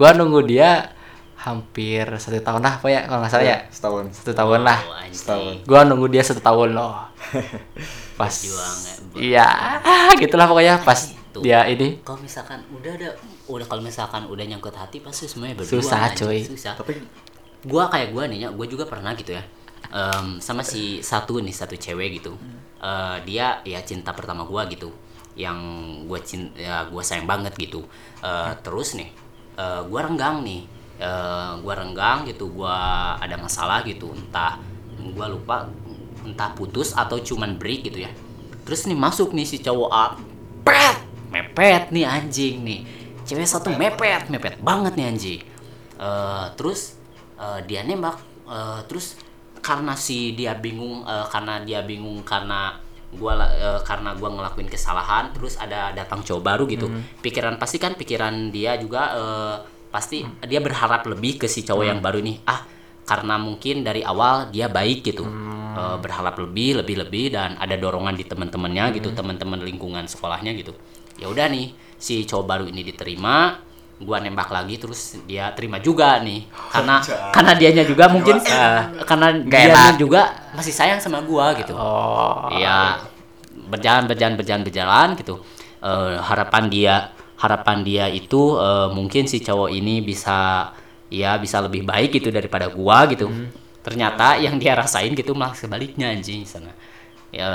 gua 0.00 0.16
nunggu 0.16 0.40
dia 0.46 0.94
hampir 1.36 2.08
satu 2.16 2.40
tahun 2.40 2.64
lah 2.64 2.80
apa 2.80 2.88
ya 2.88 3.00
kalau 3.04 3.20
nggak 3.20 3.30
salah 3.30 3.44
ya 3.44 3.58
setahun 3.68 4.04
satu 4.10 4.32
tahun 4.32 4.60
lah. 4.64 4.80
Setahun. 5.12 5.54
gua 5.68 5.80
nunggu 5.84 6.06
dia 6.08 6.22
satu 6.24 6.40
tahun 6.40 6.72
loh 6.72 6.96
pas 8.16 8.32
ya, 8.32 8.68
iya 9.14 9.46
ah, 9.84 10.10
gitulah 10.16 10.48
pokoknya 10.48 10.80
pas 10.80 11.12
Tuh. 11.30 11.44
dia 11.44 11.68
ini 11.68 12.00
kalau 12.00 12.18
misalkan 12.18 12.64
udah 12.72 12.92
ada 12.96 13.10
udah 13.46 13.66
kalau 13.68 13.82
misalkan 13.84 14.24
udah 14.24 14.44
nyangkut 14.44 14.72
hati 14.72 15.04
pasti 15.04 15.28
semuanya 15.28 15.60
berjuang 15.60 15.84
Susah, 15.84 16.00
anjing. 16.08 16.24
cuy. 16.24 16.40
susah 16.42 16.72
tapi 16.74 16.96
gua 17.62 17.92
kayak 17.92 18.16
gua 18.16 18.24
nih 18.24 18.38
ya 18.44 18.48
gua 18.50 18.66
juga 18.66 18.84
pernah 18.88 19.12
gitu 19.14 19.36
ya 19.36 19.44
Em, 19.86 20.42
sama 20.42 20.66
si 20.66 20.98
satu 20.98 21.38
nih 21.38 21.54
satu 21.54 21.76
cewek 21.78 22.18
gitu 22.18 22.34
Eh, 22.76 23.16
dia 23.24 23.60
ya 23.62 23.78
cinta 23.80 24.10
pertama 24.10 24.42
gua 24.42 24.66
gitu 24.66 24.90
yang 25.36 25.56
gue 26.08 26.16
cinta 26.24 26.56
ya 26.56 26.88
gue 26.88 27.02
sayang 27.04 27.28
banget 27.28 27.54
gitu 27.54 27.84
Eh, 28.18 28.52
terus 28.64 28.96
nih 28.96 29.12
eh, 29.54 29.80
gua 29.86 30.08
renggang 30.08 30.42
nih 30.42 30.64
Eh, 30.96 31.52
gua 31.62 31.74
renggang 31.76 32.24
gitu 32.24 32.48
gua 32.50 32.74
ada 33.20 33.36
masalah 33.36 33.84
gitu 33.84 34.10
entah 34.10 34.56
gua 35.12 35.28
lupa 35.28 35.68
entah 36.26 36.50
putus 36.58 36.92
atau 36.92 37.22
cuman 37.22 37.54
break 37.54 37.86
gitu 37.92 38.02
ya. 38.02 38.10
Terus 38.66 38.90
nih 38.90 38.98
masuk 38.98 39.30
nih 39.30 39.46
si 39.46 39.62
cowok 39.62 39.90
A 39.94 40.04
pet 40.66 40.96
mepet 41.30 41.94
nih 41.94 42.02
anjing 42.02 42.66
nih. 42.66 42.80
Cewek 43.26 43.46
satu 43.46 43.70
mepet. 43.74 44.26
mepet 44.30 44.58
banget 44.58 44.98
nih 44.98 45.06
anjing. 45.06 45.40
Eh, 45.96 46.46
terus 46.58 46.98
eh, 47.38 47.62
dia 47.66 47.86
nembak 47.86 48.18
Eh, 48.46 48.80
terus 48.86 49.18
karena 49.58 49.98
si 49.98 50.38
dia 50.38 50.54
bingung 50.54 51.02
eh, 51.02 51.26
karena 51.26 51.58
dia 51.66 51.82
bingung 51.82 52.22
karena 52.22 52.78
gua 53.10 53.34
eh, 53.50 53.82
karena 53.82 54.14
gua 54.14 54.30
ngelakuin 54.30 54.70
kesalahan 54.70 55.34
terus 55.34 55.58
ada 55.58 55.90
datang 55.90 56.22
cowok 56.22 56.42
baru 56.42 56.64
gitu. 56.70 56.86
Pikiran 57.18 57.58
pasti 57.58 57.82
kan 57.82 57.98
pikiran 57.98 58.54
dia 58.54 58.78
juga 58.78 59.02
eh, 59.18 59.56
pasti 59.90 60.22
dia 60.46 60.62
berharap 60.62 61.02
lebih 61.10 61.42
ke 61.42 61.50
si 61.50 61.66
cowok 61.66 61.84
yang 61.90 61.98
baru 61.98 62.22
nih. 62.22 62.38
Ah 62.46 62.62
karena 63.06 63.38
mungkin 63.38 63.86
dari 63.86 64.02
awal 64.02 64.50
dia 64.50 64.66
baik 64.66 65.06
gitu 65.06 65.22
Eh, 65.76 65.96
berharap 66.00 66.40
lebih 66.40 66.80
lebih 66.80 66.96
lebih 67.04 67.36
dan 67.36 67.52
ada 67.60 67.76
dorongan 67.76 68.16
di 68.16 68.24
teman-temannya 68.24 68.96
gitu 68.96 69.12
teman-teman 69.12 69.60
lingkungan 69.60 70.08
sekolahnya 70.08 70.56
gitu. 70.56 70.72
Ya 71.20 71.28
udah 71.28 71.52
nih 71.52 71.76
si 72.00 72.24
cowok 72.24 72.44
baru 72.48 72.64
ini 72.64 72.80
diterima 72.80 73.60
gua 74.00 74.20
nembak 74.20 74.48
lagi 74.52 74.80
terus 74.80 75.20
dia 75.28 75.52
terima 75.52 75.76
juga 75.76 76.16
nih. 76.24 76.48
Karena 76.48 77.04
karena 77.36 77.52
dianya 77.52 77.84
juga 77.84 78.08
mungkin 78.08 78.40
eh, 78.40 79.04
karena 79.04 79.36
dianya 79.36 80.00
juga 80.00 80.48
masih 80.56 80.72
sayang 80.72 80.96
sama 80.96 81.20
gua 81.20 81.52
gitu. 81.60 81.76
Oh. 81.76 82.48
Iya. 82.56 83.04
Berjalan 83.68 84.08
berjalan 84.08 84.34
berjalan 84.40 84.62
berjalan 84.64 85.08
gitu. 85.20 85.44
Eh, 85.84 86.16
harapan 86.24 86.72
dia 86.72 86.96
harapan 87.36 87.84
dia 87.84 88.08
itu 88.08 88.56
eh, 88.56 88.88
mungkin 88.96 89.28
si 89.28 89.44
cowok 89.44 89.68
ini 89.68 90.00
bisa 90.00 90.72
ya 91.12 91.36
bisa 91.36 91.60
lebih 91.60 91.84
baik 91.84 92.16
gitu 92.16 92.32
daripada 92.32 92.72
gua 92.72 93.04
gitu 93.12 93.28
ternyata 93.86 94.34
yang 94.42 94.58
dia 94.58 94.74
rasain 94.74 95.14
gitu 95.14 95.30
malah 95.38 95.54
sebaliknya 95.54 96.10
anjing 96.10 96.42
sana. 96.42 96.74
Ya 97.30 97.50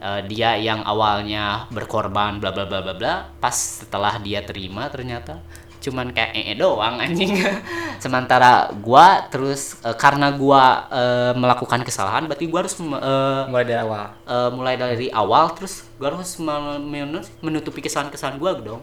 eh, 0.00 0.20
dia 0.28 0.56
yang 0.60 0.84
awalnya 0.84 1.64
berkorban 1.72 2.36
bla 2.40 2.52
bla 2.52 2.68
bla 2.68 2.80
bla 2.84 2.94
bla 2.96 3.14
pas 3.40 3.56
setelah 3.56 4.20
dia 4.20 4.44
terima 4.44 4.88
ternyata 4.92 5.40
cuman 5.80 6.12
kayak 6.12 6.36
ee 6.36 6.54
doang 6.60 7.00
anjing. 7.00 7.32
Sementara 8.04 8.68
gua 8.84 9.24
terus 9.32 9.80
eh, 9.80 9.96
karena 9.96 10.28
gua 10.36 10.84
eh, 10.92 11.32
melakukan 11.32 11.80
kesalahan 11.88 12.28
berarti 12.28 12.44
gua 12.52 12.60
harus 12.68 12.76
eh, 12.76 13.42
Mulai 13.48 13.64
dari 13.64 13.80
awal. 13.80 14.04
eh, 14.28 14.50
mulai 14.52 14.74
dari 14.76 15.08
awal 15.08 15.56
terus 15.56 15.88
gua 15.96 16.12
harus 16.12 16.36
men- 16.36 16.84
men- 16.84 17.28
menutupi 17.40 17.80
kesalahan-kesalahan 17.80 18.36
gua 18.36 18.52
dong. 18.60 18.82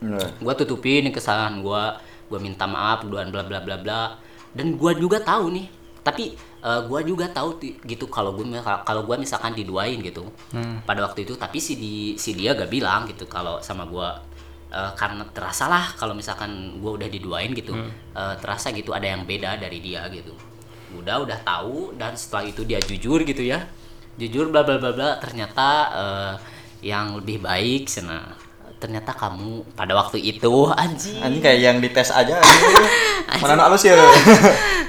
Nah, 0.00 0.24
gua 0.40 0.56
tutupi 0.56 1.04
nih 1.04 1.12
kesalahan 1.12 1.60
gua 1.60 2.00
gua 2.32 2.40
minta 2.40 2.64
maaf 2.64 3.04
dan 3.04 3.28
bla 3.28 3.44
bla 3.44 3.60
bla 3.60 3.76
bla. 3.76 4.02
Dan 4.56 4.80
gua 4.80 4.96
juga 4.96 5.20
tahu 5.20 5.52
nih 5.52 5.66
tapi 6.02 6.34
eh, 6.38 6.80
gua 6.86 7.00
juga 7.04 7.28
tahu 7.28 7.60
gitu 7.84 8.06
kalau 8.08 8.32
gua 8.34 8.60
kalau 8.82 9.02
gua 9.04 9.16
misalkan 9.20 9.52
diduain 9.54 9.98
gitu 10.00 10.24
pada 10.86 11.04
waktu 11.04 11.28
itu 11.28 11.36
tapi 11.36 11.58
si 11.60 11.76
di 11.76 11.94
si 12.16 12.34
dia 12.34 12.56
gak 12.56 12.70
bilang 12.72 13.04
gitu 13.06 13.28
kalau 13.28 13.60
sama 13.62 13.84
gua 13.86 14.18
eh, 14.72 14.92
karena 14.96 15.24
terasa 15.30 15.68
lah 15.68 15.94
kalau 16.00 16.16
misalkan 16.16 16.80
gua 16.80 16.96
udah 16.98 17.08
diduain 17.10 17.52
gitu 17.52 17.76
eh, 18.16 18.34
terasa 18.40 18.72
gitu 18.72 18.90
ada 18.96 19.06
yang 19.06 19.22
beda 19.28 19.60
dari 19.60 19.78
dia 19.78 20.08
gitu. 20.10 20.32
Udah 20.96 21.20
udah 21.20 21.38
tahu 21.44 21.92
dan 22.00 22.16
setelah 22.16 22.48
itu 22.48 22.64
dia 22.64 22.80
jujur 22.80 23.20
gitu 23.22 23.44
ya. 23.44 23.68
Jujur 24.18 24.48
bla 24.50 24.64
bla 24.64 24.80
bla 24.80 24.90
bla 24.96 25.08
ternyata 25.20 25.68
eh, 25.92 26.34
yang 26.82 27.18
lebih 27.18 27.42
baik 27.42 27.90
sana 27.90 28.47
ternyata 28.78 29.10
kamu 29.10 29.66
pada 29.74 29.92
waktu 29.92 30.22
itu 30.22 30.70
anjing. 30.70 31.18
Anjing 31.18 31.42
kayak 31.42 31.58
yang 31.60 31.76
dites 31.78 32.10
aja 32.10 32.38
mana 33.42 33.66
halus 33.66 33.84
ya 33.90 33.98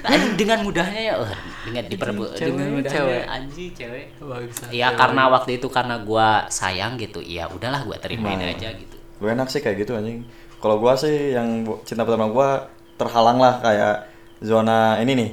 anjing 0.02 0.34
dengan 0.40 0.64
mudahnya 0.64 1.02
ya 1.02 1.14
eh, 1.20 1.38
dengan 1.68 1.84
diperbu 1.86 2.24
cewek, 2.34 2.48
dengan 2.54 2.68
mudahnya 2.72 2.94
cewek. 2.96 3.22
anjing 3.28 3.70
cewek. 3.76 4.06
Bagus. 4.22 4.56
ya 4.72 4.88
karena 4.94 5.24
waktu 5.28 5.52
itu 5.60 5.68
karena 5.68 5.96
gua 6.00 6.48
sayang 6.48 6.96
gitu 6.96 7.20
ya 7.20 7.50
udahlah 7.50 7.84
gua 7.84 7.98
terimain 7.98 8.40
Nah. 8.40 8.54
aja 8.54 8.72
gitu. 8.72 8.96
Gue 9.20 9.30
enak 9.30 9.52
sih 9.52 9.60
kayak 9.60 9.84
gitu 9.84 9.98
anjing. 9.98 10.24
Kalau 10.58 10.80
gua 10.80 10.96
sih 10.96 11.36
yang 11.36 11.68
cinta 11.84 12.08
pertama 12.08 12.32
gua 12.32 12.72
terhalang 12.96 13.38
lah 13.38 13.60
kayak 13.60 14.08
zona 14.40 14.96
ini 15.00 15.12
nih 15.16 15.30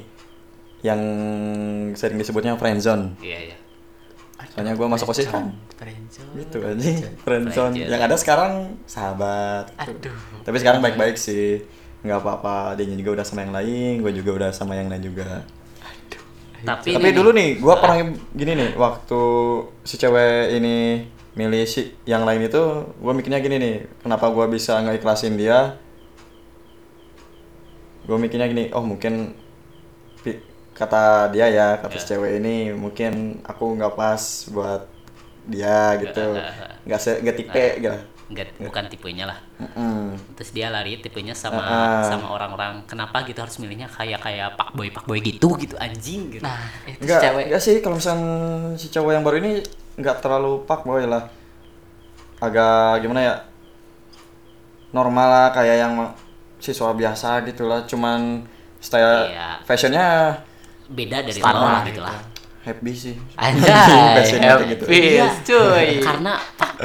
yang 0.83 1.01
sering 1.95 2.15
disebutnya 2.15 2.53
friend 2.55 2.79
zone 2.79 3.03
iya 3.19 3.51
iya 3.51 3.57
soalnya 4.53 4.73
gua 4.77 4.87
masuk 4.89 5.09
osis 5.13 5.29
kan 5.29 5.53
Friendzone. 5.77 6.33
gitu 6.37 6.57
friend 6.61 6.81
zone 6.81 7.13
Friendzone. 7.25 7.73
yang 7.89 8.01
ada 8.01 8.15
sekarang 8.17 8.77
sahabat. 8.85 9.69
Aduh. 9.81 10.13
tapi 10.45 10.57
sekarang 10.61 10.81
baik-baik 10.81 11.17
sih 11.17 11.61
nggak 12.05 12.19
apa-apa 12.21 12.77
dia 12.77 12.85
juga 12.93 13.21
udah 13.21 13.25
sama 13.25 13.41
yang 13.43 13.53
lain 13.53 13.93
gue 14.05 14.13
juga 14.13 14.31
udah 14.37 14.49
sama 14.53 14.77
yang 14.77 14.87
lain 14.87 15.01
juga 15.01 15.43
tapi, 16.57 16.89
tapi 16.89 17.09
ini 17.09 17.13
dulu 17.13 17.29
nih, 17.37 17.37
nih 17.37 17.49
gua 17.61 17.75
pernah 17.77 17.97
gini 18.33 18.51
nih 18.57 18.69
waktu 18.73 19.21
si 19.85 19.95
cewek 20.01 20.57
ini 20.57 21.05
milih 21.37 21.69
si 21.69 21.93
yang 22.09 22.25
lain 22.25 22.49
itu 22.49 22.61
gua 22.97 23.13
mikirnya 23.13 23.37
gini 23.41 23.55
nih 23.61 23.75
kenapa 24.01 24.29
gua 24.33 24.49
bisa 24.49 24.81
ngeikhlasin 24.81 25.37
dia 25.37 25.77
gua 28.09 28.17
mikirnya 28.17 28.49
gini 28.49 28.73
oh 28.73 28.81
mungkin 28.81 29.37
kata 30.77 31.33
dia 31.33 31.49
ya 31.49 31.67
kata 31.75 31.97
si 31.97 32.05
cewek 32.05 32.37
ini 32.37 32.69
mungkin 32.71 33.41
aku 33.41 33.73
nggak 33.73 33.97
pas 33.97 34.21
buat 34.47 34.85
dia 35.43 35.97
gitu 35.97 36.37
nggak 36.85 36.99
se 37.01 37.17
nggak 37.17 37.35
tipe 37.35 37.65
gitu 37.81 37.97
nggak 38.27 38.59
bukan 38.59 38.83
tipenya 38.91 39.23
lah 39.25 39.39
Mm-mm. 39.55 40.19
terus 40.35 40.51
dia 40.51 40.67
lari 40.67 40.99
tipenya 40.99 41.31
sama 41.31 41.63
Ah. 41.63 42.03
sama 42.03 42.27
orang-orang 42.29 42.83
kenapa 42.83 43.23
gitu 43.23 43.39
harus 43.39 43.55
milihnya 43.57 43.87
kayak 43.87 44.19
kayak 44.19 44.53
pak 44.53 44.75
boy 44.75 44.91
pak 44.91 45.07
boy 45.07 45.17
gitu 45.17 45.55
gitu 45.55 45.79
anjing 45.79 46.27
gitu 46.29 46.43
Nah, 46.43 46.59
itu 46.83 46.93
si 46.93 47.01
Enggak, 47.07 47.21
cewek. 47.23 47.43
enggak 47.47 47.61
sih 47.63 47.75
kalau 47.79 47.95
misal 47.95 48.17
si 48.75 48.91
cowok 48.91 49.11
yang 49.15 49.23
baru 49.23 49.39
ini 49.39 49.63
nggak 49.95 50.19
terlalu 50.19 50.67
pak 50.67 50.83
boy 50.83 51.07
lah. 51.07 51.23
Agak 52.37 53.01
gimana 53.01 53.21
ya? 53.23 53.35
Normal 54.91 55.27
lah 55.27 55.47
kayak 55.51 55.77
yang 55.79 55.93
siswa 56.57 56.91
biasa 56.91 57.43
gitu 57.45 57.63
lah, 57.63 57.83
cuman 57.83 58.43
style 58.77 59.29
Iya. 59.29 59.61
fashionnya 59.63 60.07
beda 60.87 61.17
dari 61.21 61.35
Standar 61.35 61.55
lo 61.55 61.67
lah 61.67 61.83
gitu. 61.85 62.01
lah 62.01 62.19
happy 62.63 62.91
sih. 62.91 63.15
Anjay, 63.33 64.27
kayak 64.43 64.59
gitu. 64.67 64.83
happy, 64.83 64.99
Iya. 65.15 65.27
cuy. 65.39 65.89
karena 66.03 66.33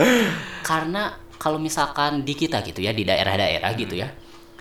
karena 0.68 1.02
kalau 1.36 1.58
misalkan 1.58 2.22
di 2.22 2.34
kita 2.34 2.62
gitu 2.62 2.78
ya 2.78 2.94
di 2.94 3.02
daerah-daerah 3.02 3.74
gitu 3.74 3.98
ya 3.98 4.06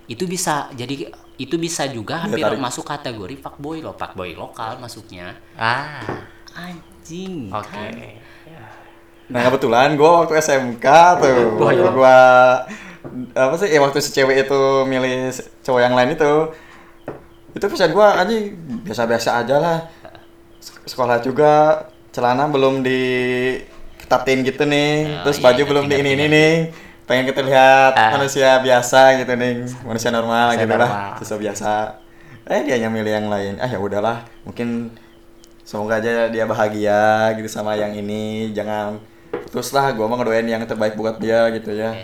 itu 0.06 0.26
bisa 0.26 0.66
jadi 0.74 1.08
itu 1.38 1.56
bisa 1.56 1.86
juga 1.88 2.26
hampir 2.26 2.42
tarik. 2.42 2.58
masuk 2.58 2.84
kategori 2.84 3.38
fuckboy 3.38 3.80
lo 3.80 3.94
fuckboy 3.94 4.34
lokal 4.34 4.78
masuknya 4.78 5.38
Ah, 5.54 6.02
anjing 6.52 7.50
oke. 7.50 7.70
kan? 7.70 7.94
Nah 9.32 9.48
kebetulan 9.48 9.96
gue 9.96 10.04
waktu 10.04 10.36
SMK 10.36 10.86
tuh, 11.18 11.32
waktu 11.56 11.80
iya. 11.80 11.90
gue 11.90 12.18
apa 13.32 13.56
sih? 13.56 13.70
Ya 13.72 13.80
waktu 13.80 14.04
si 14.04 14.12
cewek 14.12 14.44
itu 14.44 14.62
milih 14.84 15.32
cowok 15.64 15.82
yang 15.82 15.96
lain 15.96 16.14
itu, 16.14 16.34
itu 17.52 17.66
pesan 17.66 17.92
gue 17.92 18.04
aja 18.06 18.34
biasa-biasa 18.84 19.30
aja 19.40 19.56
lah. 19.58 19.78
Sek- 20.58 20.88
Sekolah 20.88 21.20
juga 21.20 21.84
celana 22.10 22.46
belum 22.46 22.80
diketatin 22.82 24.44
gitu 24.44 24.64
nih, 24.64 24.92
Oh, 25.20 25.24
terus 25.24 25.38
iya, 25.38 25.46
baju 25.46 25.62
belum 25.66 25.86
di 25.86 25.96
ini 25.96 26.10
ini 26.14 26.26
nih. 26.28 26.54
Pengen 27.04 27.26
kita 27.26 27.42
lihat 27.42 27.94
Ah. 27.94 28.12
manusia 28.14 28.56
biasa 28.58 29.00
gitu 29.18 29.34
nih, 29.34 29.54
manusia 29.82 30.10
normal 30.10 30.54
Manusia 30.54 30.62
gitu 30.62 30.76
lah, 30.76 30.90
normal. 30.90 31.18
siswa 31.18 31.38
biasa. 31.38 31.72
Eh 32.46 32.62
dia 32.64 32.78
yang 32.78 32.92
milih 32.92 33.12
yang 33.12 33.28
lain. 33.28 33.54
Ah 33.58 33.68
ya 33.68 33.78
udahlah, 33.78 34.18
mungkin 34.42 34.92
semoga 35.62 35.98
aja 35.98 36.28
dia 36.28 36.44
bahagia 36.44 37.02
gitu 37.34 37.48
sama 37.48 37.74
yang 37.74 37.92
ini 37.92 38.52
jangan 38.52 39.00
terus 39.48 39.72
lah 39.72 39.88
gue 39.90 40.04
mau 40.04 40.20
ngedoain 40.20 40.44
yang 40.44 40.60
terbaik 40.62 40.94
buat 40.94 41.16
dia 41.16 41.48
gitu 41.50 41.72
ya 41.72 41.96
Iya. 41.96 42.04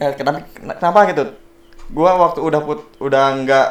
eh 0.00 0.12
kenapa 0.14 0.46
kenapa 0.54 1.00
gitu 1.08 1.24
gue 1.88 2.06
waktu 2.12 2.38
udah 2.38 2.60
put 2.62 2.86
udah 2.98 3.34
nggak 3.36 3.68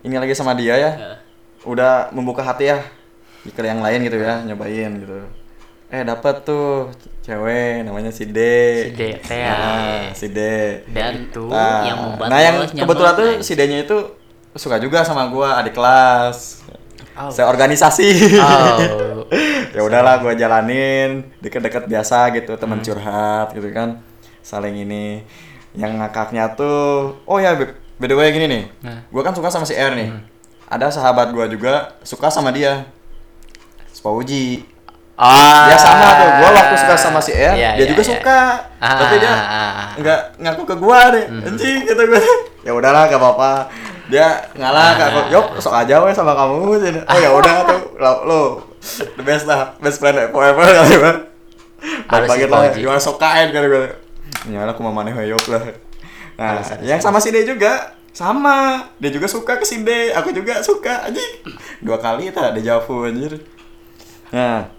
ini 0.00 0.16
lagi 0.16 0.32
sama 0.32 0.52
dia 0.54 0.74
ya. 0.76 0.92
Heeh. 0.94 1.16
udah 1.60 2.08
membuka 2.10 2.40
hati 2.40 2.72
ya. 2.72 2.80
Ke 3.52 3.60
yang 3.64 3.80
lain 3.80 4.04
gitu 4.04 4.16
ya 4.16 4.40
nyobain 4.44 4.90
gitu. 4.96 5.16
Eh 5.90 6.06
dapat 6.06 6.40
tuh 6.40 6.88
cewek 7.20 7.82
namanya 7.82 8.08
si 8.08 8.24
D. 8.24 8.38
Si 8.86 8.90
D. 8.94 9.02
Nah, 9.26 10.12
si 10.14 10.26
D. 10.30 10.40
Dan 10.88 11.26
Itu 11.26 11.48
Nah, 11.48 11.82
yang 11.82 11.98
membuat 11.98 12.28
nah 12.30 12.38
yang 12.38 12.56
kebetulan 12.64 13.12
tuh 13.12 13.28
si 13.42 13.52
D-nya 13.52 13.82
itu 13.82 13.98
suka 14.54 14.78
juga 14.78 15.02
sama 15.02 15.26
gua 15.28 15.58
adik 15.58 15.74
kelas. 15.74 16.62
Oh. 17.18 17.28
saya 17.28 17.50
organisasi. 17.50 18.38
Oh. 18.40 19.26
ya 19.76 19.82
udahlah 19.82 20.22
gua 20.22 20.32
jalanin. 20.32 21.28
Deket-deket 21.42 21.90
biasa 21.90 22.30
gitu 22.32 22.54
Hmm. 22.54 22.60
teman 22.60 22.80
curhat 22.80 23.52
gitu 23.52 23.68
kan. 23.74 24.00
Saling 24.40 24.80
ini. 24.80 25.26
Yang 25.74 25.92
ngakaknya 25.98 26.54
tuh 26.54 27.18
oh 27.24 27.38
ya 27.38 27.52
by 28.00 28.08
the 28.08 28.16
way 28.16 28.32
gini 28.32 28.46
nih 28.48 28.64
Nah. 28.80 29.04
gua 29.12 29.22
kan 29.22 29.36
suka 29.36 29.52
sama 29.52 29.68
si 29.68 29.76
R 29.76 29.92
nih 29.92 30.08
ada 30.66 30.88
sahabat 30.88 31.30
gua 31.30 31.44
juga 31.46 31.94
suka 32.02 32.32
sama 32.32 32.50
dia 32.50 32.88
Spauji. 33.90 34.64
Oh. 35.20 35.64
Dia 35.68 35.76
sama 35.76 36.16
tuh, 36.16 36.30
gua 36.40 36.48
waktu 36.56 36.74
suka 36.80 36.94
sama 36.96 37.20
si 37.20 37.36
R, 37.36 37.52
Iya, 37.52 37.76
dia 37.76 37.84
iya, 37.84 37.90
juga 37.92 38.00
iya. 38.00 38.10
suka. 38.16 38.40
Ah, 38.80 38.96
Tapi 38.96 39.14
dia 39.20 39.28
ah, 39.28 39.36
ah, 39.36 39.72
ah. 39.76 39.90
nggak 40.00 40.20
ngaku 40.40 40.62
ke 40.64 40.74
gua 40.80 41.12
deh. 41.12 41.28
Anjing 41.28 41.84
kata 41.84 42.02
gua. 42.08 42.20
ya 42.64 42.72
udahlah 42.72 43.04
gak 43.12 43.20
apa-apa. 43.20 43.68
Dia 44.08 44.40
ngalah 44.56 44.96
kak, 44.96 45.08
Ah. 45.12 45.26
yuk 45.28 45.46
sok 45.60 45.76
aja 45.76 46.00
weh 46.00 46.16
sama 46.16 46.32
kamu. 46.32 46.80
Oh 47.04 47.18
ya 47.20 47.30
udah 47.36 47.54
tuh, 47.68 47.80
lo, 48.00 48.12
lo 48.24 48.40
the 49.20 49.22
best 49.22 49.44
lah, 49.44 49.76
best 49.84 50.00
friend 50.00 50.32
forever 50.32 50.64
kali 50.64 50.96
gua. 50.96 51.12
Harus 52.08 52.28
si 52.32 52.44
lah, 52.48 52.72
gimana 52.72 53.00
sok 53.02 53.20
kain 53.20 53.52
kali 53.52 53.68
gua. 53.68 53.92
Nyala 54.48 54.72
aku 54.72 54.80
mau 54.80 54.94
maneh 54.96 55.12
yuk 55.28 55.44
lah. 55.52 55.60
Nah, 56.40 56.64
yang 56.80 57.04
sama 57.04 57.20
si 57.20 57.28
D 57.28 57.44
juga 57.44 57.92
sama. 58.16 58.88
Dia 58.96 59.12
juga 59.12 59.28
suka 59.28 59.60
ke 59.60 59.68
si 59.68 59.84
D 59.84 60.08
aku 60.16 60.32
juga 60.32 60.64
suka 60.64 61.04
anjing. 61.04 61.44
Dua 61.84 62.00
kali 62.00 62.32
tak 62.32 62.56
deja 62.56 62.80
vu 62.80 63.04
anjir. 63.04 63.44
Nah 64.32 64.72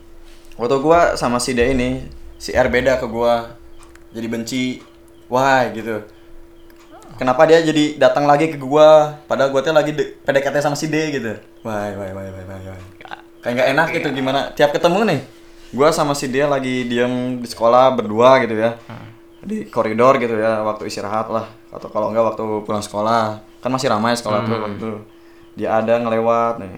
waktu 0.57 0.77
gua 0.81 1.13
sama 1.13 1.37
si 1.37 1.53
D 1.53 1.61
ini 1.69 2.09
si 2.41 2.49
R 2.49 2.65
beda 2.65 2.97
ke 2.97 3.05
gua. 3.05 3.53
Jadi 4.09 4.25
benci 4.25 4.63
wah 5.29 5.69
gitu. 5.69 6.01
Kenapa 7.21 7.45
dia 7.45 7.61
jadi 7.61 8.01
datang 8.01 8.25
lagi 8.25 8.49
ke 8.49 8.57
gua? 8.57 9.21
Padahal 9.29 9.53
gua 9.53 9.61
tuh 9.61 9.77
lagi 9.77 9.93
PDKT 9.93 10.65
sama 10.65 10.73
si 10.73 10.89
D 10.89 10.97
gitu. 11.13 11.37
Wah 11.61 11.93
wah 11.93 12.09
wah 12.09 12.25
wah 12.25 12.59
wah 12.65 12.79
kayak 13.45 13.53
nggak 13.53 13.69
enak 13.77 13.87
gitu 14.01 14.07
gimana? 14.17 14.49
Tiap 14.57 14.73
ketemu 14.73 15.05
nih 15.05 15.21
gua 15.77 15.93
sama 15.93 16.17
si 16.17 16.25
dia 16.25 16.49
lagi 16.49 16.89
diem 16.89 17.37
di 17.37 17.47
sekolah 17.47 17.95
berdua 17.95 18.43
gitu 18.43 18.57
ya 18.59 18.75
di 19.41 19.65
koridor 19.65 20.15
gitu 20.15 20.33
ya 20.33 20.61
waktu 20.61 20.85
istirahat 20.85 21.27
lah 21.27 21.45
atau 21.69 21.87
kalau 21.87 22.09
enggak 22.09 22.25
waktu 22.27 22.43
pulang 22.61 22.79
sekolah 22.79 23.23
kan 23.57 23.69
masih 23.69 23.89
ramai 23.89 24.13
sekolah 24.13 24.41
tuh 24.41 24.53
waktu 24.55 24.77
itu 24.77 24.91
dia 25.55 25.75
ada 25.75 25.97
ngelewat 25.97 26.57
nih 26.57 26.77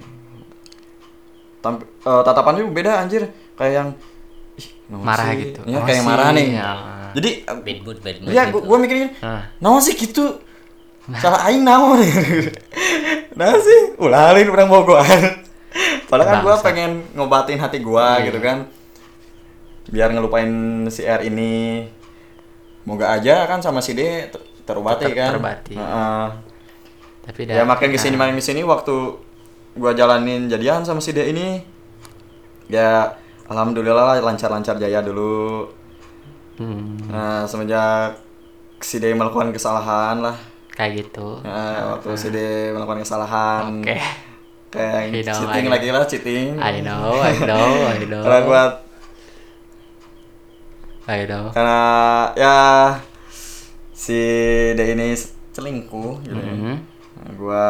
Tamp- 1.60 1.84
eh, 1.84 2.22
tatapannya 2.22 2.64
beda 2.68 3.00
anjir 3.00 3.24
kayak 3.56 3.74
yang 3.74 3.90
ih, 4.54 4.68
Marah 4.92 5.32
sih? 5.32 5.40
gitu. 5.42 5.60
Iya, 5.64 5.78
Oh, 5.78 5.84
kayak 5.84 5.96
sih, 5.98 6.06
marah 6.06 6.30
nih 6.32 6.48
ya. 6.54 6.72
jadi 7.12 7.30
bad 7.58 7.80
mood 7.82 7.98
bad 8.00 8.18
mood 8.20 8.30
Iya, 8.30 8.42
gitu. 8.46 8.54
gua, 8.54 8.62
gua 8.66 8.78
mikirin, 8.80 9.10
Ah. 9.20 9.48
naon 9.58 9.80
sih 9.80 9.96
gitu? 9.96 10.44
Salah 11.16 11.48
aing 11.48 11.64
naon? 11.64 12.00
nah 13.40 13.56
sih, 13.58 13.96
ulalin 13.98 14.44
orang 14.46 14.68
bogohan. 14.68 15.24
Padahal 16.12 16.28
kan 16.30 16.38
gua 16.42 16.56
pengen 16.60 16.92
ngobatin 17.14 17.58
hati 17.58 17.80
gua 17.80 18.20
Iya. 18.20 18.28
gitu 18.28 18.40
kan. 18.40 18.68
Biar 19.86 20.12
ngelupain 20.12 20.52
si 20.88 21.02
R 21.02 21.24
ini. 21.24 21.88
Moga 22.84 23.16
aja 23.16 23.48
kan 23.48 23.64
sama 23.64 23.80
si 23.80 23.96
D 23.96 24.02
ter- 24.28 24.44
terobati 24.64 25.08
kan. 25.12 25.36
terobati. 25.36 25.76
Heeh. 25.76 26.26
Tapi 27.24 27.42
Ya 27.48 27.64
makin 27.64 27.90
ke 27.90 28.00
sini 28.00 28.20
makin 28.20 28.36
ke 28.36 28.44
sini 28.44 28.62
waktu 28.62 28.96
gua 29.74 29.96
jalanin 29.96 30.52
jadian 30.52 30.84
sama 30.84 31.00
si 31.00 31.16
D 31.16 31.24
ini 31.32 31.64
ya 32.68 33.08
alhamdulillah 33.48 34.16
lah 34.16 34.18
lancar-lancar 34.20 34.76
jaya 34.76 35.00
dulu. 35.00 35.68
hmm, 36.60 37.08
Nah, 37.10 37.44
semenjak 37.48 38.20
si 38.84 39.00
D 39.00 39.16
melakukan 39.16 39.56
kesalahan 39.56 40.20
lah. 40.20 40.36
kayak 40.74 41.06
gitu. 41.06 41.38
Nah, 41.46 41.96
waktu 41.96 42.10
si 42.18 42.28
D 42.34 42.38
melakukan 42.74 43.06
kesalahan. 43.06 43.80
Oke. 43.80 43.96
Kayak 44.74 45.14
I 45.14 45.22
know, 45.22 45.38
cheating 45.38 45.66
lagi 45.70 45.88
lah, 45.94 46.04
cheating. 46.10 46.58
I 46.58 46.82
know, 46.82 47.22
I 47.22 47.38
know, 47.38 47.86
I 47.94 48.02
know. 48.10 48.26
I 48.26 48.42
know. 51.08 51.52
karena 51.52 51.80
ya 52.34 52.56
si 53.94 54.20
D 54.74 54.80
ini 54.96 55.14
selingkuh 55.54 56.24
gitu. 56.26 56.36
Mhm. 56.36 56.76
Nah, 57.24 57.32
gua 57.38 57.66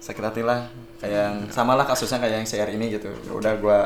sakit 0.00 0.22
hati 0.24 0.42
lah. 0.42 0.66
Kayak 0.96 1.12
yang 1.12 1.36
sama 1.52 1.76
lah 1.76 1.84
kasusnya 1.84 2.18
kayak 2.18 2.42
yang 2.42 2.48
si 2.48 2.56
R 2.56 2.70
ini 2.72 2.96
gitu. 2.96 3.12
Ya 3.12 3.32
udah 3.32 3.52
gua 3.60 3.78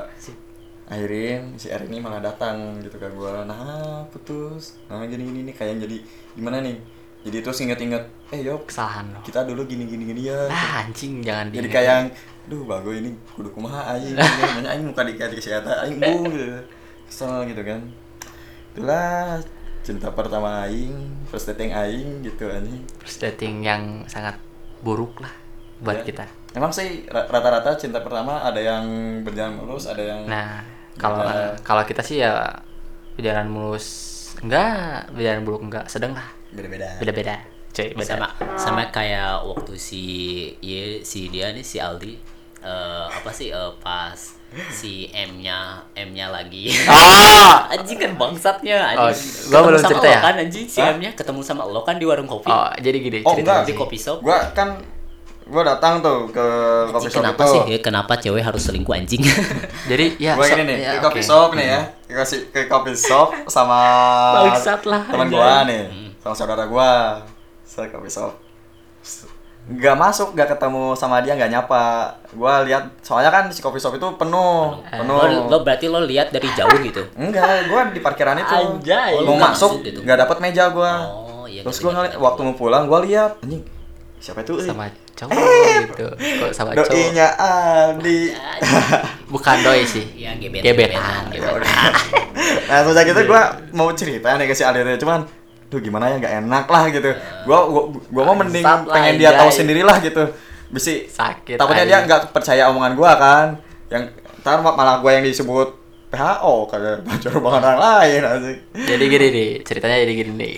akhirin 0.90 1.54
si 1.54 1.70
R 1.70 1.86
ini 1.86 2.02
malah 2.02 2.22
datang 2.22 2.78
gitu 2.82 2.96
ke 2.98 3.10
gua. 3.12 3.44
Nah, 3.44 4.06
putus. 4.10 4.78
Nah, 4.86 5.02
gini 5.06 5.26
gini 5.26 5.40
nih 5.50 5.54
kayak 5.54 5.82
jadi 5.82 5.96
gimana 6.34 6.62
nih? 6.62 6.78
Jadi 7.20 7.44
terus 7.44 7.60
inget-inget, 7.60 8.00
eh 8.32 8.40
yuk 8.40 8.64
Kesalahan 8.64 9.12
lo. 9.12 9.20
kita 9.20 9.44
dulu 9.44 9.68
gini 9.68 9.84
gini 9.84 10.08
gini 10.08 10.32
ya. 10.32 10.48
Nah, 10.48 10.88
anjing 10.88 11.20
jangan 11.20 11.52
jadi 11.52 11.68
kayak 11.68 11.84
yang 11.84 12.06
duh 12.48 12.64
bago 12.64 12.90
ini 12.90 13.12
kudu 13.36 13.52
kumaha 13.52 13.92
aing 13.92 14.16
namanya 14.16 14.72
aing 14.72 14.88
muka 14.88 15.04
dikasih 15.04 15.36
kesehatan 15.38 15.70
aing 15.84 15.96
bung 16.02 16.32
gitu 16.32 16.58
kesel 17.06 17.44
gitu 17.46 17.62
kan 17.62 17.78
itulah 18.72 19.40
cinta 19.80 20.08
pertama 20.10 20.64
aing 20.64 20.94
first 21.26 21.48
dating 21.48 21.72
aing 21.72 22.22
gitu 22.22 22.46
anjing 22.46 22.84
First 22.98 23.18
dating 23.20 23.60
yang 23.60 23.82
sangat 24.06 24.36
buruk 24.80 25.18
lah 25.18 25.32
buat 25.78 26.00
Ya. 26.00 26.06
kita. 26.06 26.24
emang 26.52 26.68
sih 26.68 27.06
ra- 27.06 27.24
rata-rata 27.24 27.72
cinta 27.74 27.98
pertama 27.98 28.40
ada 28.40 28.58
yang 28.58 28.84
berjalan 29.22 29.56
mulus 29.56 29.86
ada 29.86 30.02
yang 30.02 30.20
Nah, 30.24 30.60
kalau 30.94 31.22
Ya. 31.22 31.56
kalau 31.60 31.82
kita 31.82 32.00
sih 32.00 32.20
ya 32.20 32.44
berjalan 33.14 33.48
mulus 33.48 33.86
enggak, 34.38 35.08
berjalan 35.10 35.42
buruk 35.42 35.62
enggak, 35.62 35.84
sedang 35.86 36.12
lah. 36.12 36.28
beda-beda 36.50 36.98
Beda-beda. 36.98 37.36
Cuy, 37.70 37.94
beda. 37.94 38.02
sama 38.04 38.26
sama 38.56 38.82
kayak 38.88 39.46
waktu 39.46 39.74
si 39.74 40.02
iya 40.58 40.98
si 41.00 41.30
dia 41.30 41.50
nih 41.50 41.62
si 41.62 41.78
Aldi 41.78 42.18
eh, 42.60 43.06
apa 43.06 43.30
sih 43.30 43.48
eh, 43.48 43.72
pas 43.78 44.18
si 44.68 45.06
M-nya 45.08 45.78
M-nya 45.94 46.26
lagi. 46.26 46.74
Oh, 46.84 47.54
anjing 47.72 47.96
kan 47.96 48.12
bangsatnya. 48.14 48.82
Oh, 48.98 49.06
anjing. 49.06 49.30
gua 49.46 49.60
belum 49.62 49.78
sama 49.78 49.90
cerita 49.90 50.02
lo 50.02 50.10
ya? 50.10 50.20
kan 50.20 50.34
anjing. 50.38 50.66
Si? 50.66 50.78
M-nya 50.80 51.10
ketemu 51.14 51.40
sama 51.40 51.62
lo 51.62 51.80
kan 51.80 51.94
di 51.94 52.04
warung 52.04 52.26
kopi. 52.26 52.46
Oh, 52.46 52.66
jadi 52.74 52.96
gini 52.98 53.18
oh 53.20 53.30
ceritanya. 53.32 53.62
enggak 53.62 53.68
di 53.68 53.74
kopi 53.74 53.96
shop. 53.96 54.18
gua 54.20 54.50
kan 54.50 54.82
gua 55.46 55.62
datang 55.66 55.98
tuh 55.98 56.30
ke 56.30 56.46
kopi 56.88 56.94
Anjing, 56.96 57.10
shop 57.10 57.20
kenapa 57.20 57.42
itu. 57.42 57.50
sih 57.50 57.60
ya, 57.68 57.78
kenapa 57.80 58.12
cewek 58.16 58.42
harus 58.42 58.62
selingkuh 58.62 58.90
anjing? 58.92 59.22
Jadi 59.90 60.06
ya 60.18 60.34
gua 60.34 60.46
so- 60.46 60.54
ini 60.54 60.62
nih 60.64 60.76
ya, 60.80 60.90
ke 60.90 60.98
kopi 61.00 61.20
oke. 61.20 61.26
shop 61.26 61.48
nih 61.54 61.66
ya. 61.66 61.80
Ke, 62.04 62.12
kopi- 62.16 62.46
ke 62.48 62.60
kopi 62.66 62.92
shop 62.92 63.28
sama 63.46 63.78
Bangsat 64.44 64.82
lah, 64.84 65.02
teman 65.04 65.26
gua 65.28 65.62
nih 65.62 65.82
sama 66.18 66.34
saudara 66.34 66.66
gua. 66.66 67.22
Saya 67.62 67.86
kopi 67.86 68.06
shop 68.06 68.34
nggak 69.68 69.96
masuk 69.96 70.32
nggak 70.32 70.56
ketemu 70.56 70.96
sama 70.96 71.20
dia 71.20 71.36
nggak 71.36 71.50
nyapa 71.52 71.82
gua 72.32 72.64
lihat 72.64 72.90
soalnya 73.04 73.28
kan 73.28 73.44
si 73.52 73.60
kopi 73.60 73.76
shop 73.76 73.94
itu 73.94 74.08
penuh 74.16 74.80
penuh 74.82 75.20
lo, 75.20 75.46
lo 75.46 75.56
berarti 75.60 75.86
lo 75.86 76.00
lihat 76.02 76.32
dari 76.32 76.48
jauh 76.56 76.74
gitu 76.80 77.04
enggak 77.20 77.68
gua 77.68 77.92
di 77.92 78.00
parkiran 78.00 78.40
itu 78.40 78.50
Anjay. 78.50 79.20
mau 79.22 79.36
Nggak 79.36 79.52
masuk 79.54 79.70
masuk 79.78 79.86
gitu. 79.86 79.98
nggak 80.02 80.18
dapat 80.26 80.36
meja 80.40 80.64
gua 80.72 80.92
oh 81.06 81.44
iya 81.44 81.60
terus 81.62 81.78
ngerti, 81.78 81.84
gua 81.84 81.90
ngerti, 81.92 81.98
ngeliat 82.00 82.12
ngerti. 82.16 82.24
waktu 82.26 82.40
mau 82.42 82.54
pulang 82.56 82.82
gua 82.88 82.98
lihat 83.04 83.32
anjing 83.44 83.62
siapa 84.20 84.44
itu 84.44 84.52
sama 84.60 84.84
cowok 85.16 85.32
gitu. 85.96 86.06
Kok 86.12 86.50
sama 86.52 86.70
cowok? 86.76 86.92
doinya 86.92 87.28
Aldi 87.36 88.20
Bukan 89.32 89.56
doi 89.62 89.86
sih. 89.86 90.04
Iya, 90.12 90.36
gebetan, 90.36 90.64
Gebetan. 90.66 91.22
gebetan, 91.30 91.62
Ya 91.62 91.88
nah 92.68 92.78
sejak 92.84 93.06
itu 93.08 93.22
gue 93.24 93.42
mau 93.72 93.88
cerita 93.94 94.34
nih 94.34 94.44
ke 94.44 94.52
si 94.52 94.60
Aldi 94.60 94.82
tuh, 94.84 95.06
cuman 95.06 95.24
duh 95.70 95.78
gimana 95.78 96.10
ya 96.10 96.16
nggak 96.18 96.34
enak 96.44 96.66
lah 96.66 96.84
gitu 96.90 97.10
gue 97.46 97.58
gua, 97.70 97.82
gua 98.10 98.22
mau 98.26 98.36
mending 98.42 98.66
lah, 98.66 98.82
pengen 98.90 99.14
dia 99.22 99.30
tahu 99.38 99.50
sendiri 99.54 99.86
lah 99.86 100.02
gitu 100.02 100.26
bisi 100.70 101.06
Sakit. 101.06 101.62
takutnya 101.62 101.86
dia 101.86 101.98
nggak 102.02 102.34
percaya 102.34 102.66
omongan 102.74 102.98
gue 102.98 103.10
kan 103.14 103.46
yang 103.90 104.04
ntar 104.42 104.58
malah 104.62 104.98
gue 104.98 105.10
yang 105.14 105.22
disebut 105.22 105.80
PHO 106.10 106.66
kagak 106.66 107.06
bocor 107.06 107.32
omongan 107.38 107.62
orang 107.70 107.80
lain 107.80 108.20
asik 108.26 108.58
Jadi 108.74 109.04
gini 109.06 109.26
nih, 109.30 109.50
ceritanya 109.62 109.96
jadi 110.02 110.12
gini 110.18 110.32
nih. 110.34 110.54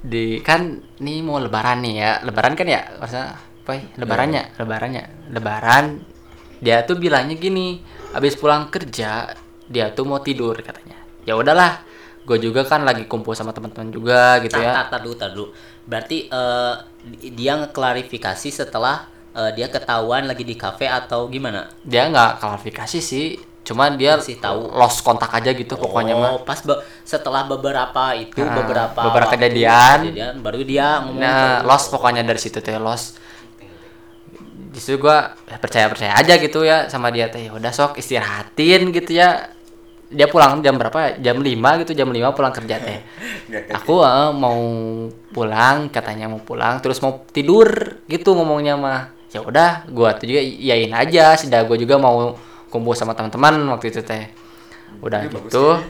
Di 0.00 0.24
kan 0.44 0.76
nih 1.00 1.24
mau 1.24 1.40
lebaran 1.40 1.80
nih 1.80 1.94
ya. 1.96 2.10
Lebaran 2.24 2.52
kan 2.52 2.68
ya, 2.68 2.84
maksudnya 3.00 3.40
apa 3.40 3.70
ya? 3.72 3.82
Lebarannya, 3.96 4.42
lebarannya. 4.60 5.04
Lebaran 5.32 5.84
dia 6.60 6.84
tuh 6.84 7.00
bilangnya 7.00 7.40
gini, 7.40 7.80
habis 8.12 8.36
pulang 8.36 8.68
kerja 8.68 9.32
dia 9.64 9.86
tuh 9.96 10.04
mau 10.04 10.20
tidur 10.20 10.60
katanya. 10.60 11.00
Ya 11.24 11.32
udahlah, 11.40 11.80
gue 12.30 12.38
juga 12.40 12.62
kan 12.62 12.86
lagi 12.86 13.10
kumpul 13.10 13.34
sama 13.34 13.50
teman-teman 13.50 13.90
juga 13.90 14.38
gitu 14.38 14.54
Tar, 14.54 14.62
ya. 14.62 14.72
tar, 14.78 14.86
tar 14.86 15.00
dulu, 15.02 15.14
tar 15.18 15.30
dulu. 15.34 15.46
Berarti 15.82 16.30
eh, 16.30 16.74
dia 17.34 17.58
ngeklarifikasi 17.58 18.48
setelah 18.54 19.10
eh, 19.34 19.50
dia 19.58 19.66
ketahuan 19.66 20.30
lagi 20.30 20.46
di 20.46 20.54
kafe 20.54 20.86
atau 20.86 21.26
gimana? 21.26 21.66
Dia 21.82 22.06
nggak 22.06 22.38
klarifikasi 22.38 22.98
sih, 23.02 23.34
cuman 23.66 23.98
dia 23.98 24.14
Kasih 24.22 24.38
tahu. 24.38 24.70
lost 24.70 25.02
kontak 25.02 25.34
aja 25.34 25.50
gitu 25.50 25.74
pokoknya 25.74 26.14
mah. 26.14 26.30
Oh, 26.38 26.46
pas 26.46 26.62
be- 26.62 26.78
setelah 27.02 27.42
beberapa 27.44 28.14
itu 28.14 28.38
Nah, 28.38 28.54
beberapa 28.62 29.00
beberapa 29.10 29.34
kejadian. 29.34 29.98
kejadian, 30.14 30.34
baru 30.38 30.62
dia 30.62 31.02
ngomong 31.02 31.18
Nah, 31.18 31.60
ke- 31.60 31.66
lost 31.66 31.90
pokoknya 31.90 32.22
dari 32.22 32.38
situ 32.38 32.62
teh 32.62 32.78
lost. 32.78 33.18
Justru 34.70 35.02
gua 35.02 35.34
percaya 35.58 35.90
percaya 35.90 36.14
aja 36.14 36.38
gitu 36.38 36.62
ya 36.62 36.86
sama 36.86 37.10
dia 37.10 37.26
teh. 37.26 37.50
Udah 37.50 37.74
sok 37.74 37.98
istirahatin 37.98 38.94
gitu 38.94 39.18
ya. 39.18 39.50
Dia 40.10 40.26
pulang 40.26 40.58
jam 40.58 40.74
berapa? 40.74 41.16
Jam 41.22 41.38
5 41.38 41.80
gitu, 41.86 41.92
jam 41.94 42.10
5 42.10 42.36
pulang 42.36 42.50
kerja 42.50 42.76
teh. 42.82 42.98
Aku 43.78 44.02
eh, 44.02 44.30
mau 44.34 44.58
pulang, 45.30 45.86
katanya 45.88 46.26
mau 46.26 46.42
pulang, 46.42 46.82
terus 46.82 46.98
mau 46.98 47.22
tidur 47.30 48.02
gitu 48.10 48.34
ngomongnya 48.34 48.74
mah. 48.74 49.14
Ya 49.30 49.40
udah, 49.46 49.86
gua 49.94 50.18
tuh 50.18 50.26
juga 50.26 50.42
iyain 50.42 50.90
aja, 50.90 51.38
sudah 51.38 51.62
gua 51.62 51.78
juga 51.78 51.94
mau 52.02 52.34
kumpul 52.70 52.98
sama 52.98 53.14
teman-teman 53.14 53.54
waktu 53.70 53.94
itu 53.94 54.02
teh. 54.02 54.30
Udah 54.98 55.30
bagus 55.30 55.50
gitu. 55.50 55.78
sih. 55.78 55.86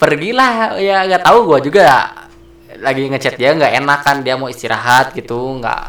Pergilah 0.00 0.80
ya 0.80 1.04
nggak 1.04 1.22
tahu 1.22 1.38
gua 1.44 1.58
juga 1.60 1.84
lagi 2.80 3.06
ngechat 3.06 3.38
dia 3.38 3.54
nggak 3.54 3.72
enak 3.84 4.00
kan 4.02 4.16
dia 4.26 4.34
mau 4.34 4.50
istirahat 4.50 5.14
gitu 5.14 5.62
nggak 5.62 5.82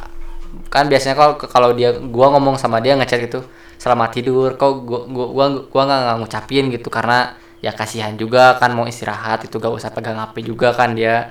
kan 0.69 0.85
biasanya 0.85 1.15
kalau 1.17 1.33
kalau 1.39 1.69
dia 1.73 1.97
gua 1.97 2.35
ngomong 2.37 2.61
sama 2.61 2.77
dia 2.79 2.93
ngechat 2.93 3.25
gitu 3.25 3.41
selamat 3.85 4.09
tidur. 4.11 4.57
Kok 4.57 4.71
gua 4.81 4.99
gua 5.05 5.25
gua 5.29 5.45
gua 5.69 5.81
nggak 5.85 6.17
ngucapin 6.19 6.73
gitu. 6.73 6.89
Karena 6.89 7.37
ya 7.61 7.69
kasihan 7.69 8.17
juga 8.17 8.57
kan 8.57 8.73
mau 8.73 8.89
istirahat. 8.89 9.45
Itu 9.45 9.61
gak 9.61 9.69
usah 9.69 9.93
pegang 9.93 10.17
HP 10.17 10.41
juga 10.41 10.73
kan 10.73 10.97
dia. 10.97 11.29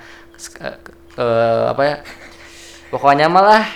Eh, 0.62 0.76
eh, 1.18 1.62
apa 1.66 1.82
ya? 1.82 1.96
Pokoknya 2.88 3.26
malah 3.26 3.66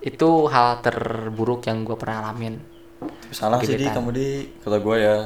itu 0.00 0.44
hal 0.46 0.84
terburuk 0.84 1.64
yang 1.64 1.80
gua 1.82 1.96
pernah 1.96 2.28
alamin. 2.28 2.60
Salah 3.32 3.56
sih 3.60 3.80
di. 3.80 3.88
Kamu 3.88 4.12
di. 4.12 4.44
Kata 4.60 4.76
gue 4.76 4.96
ya 5.00 5.16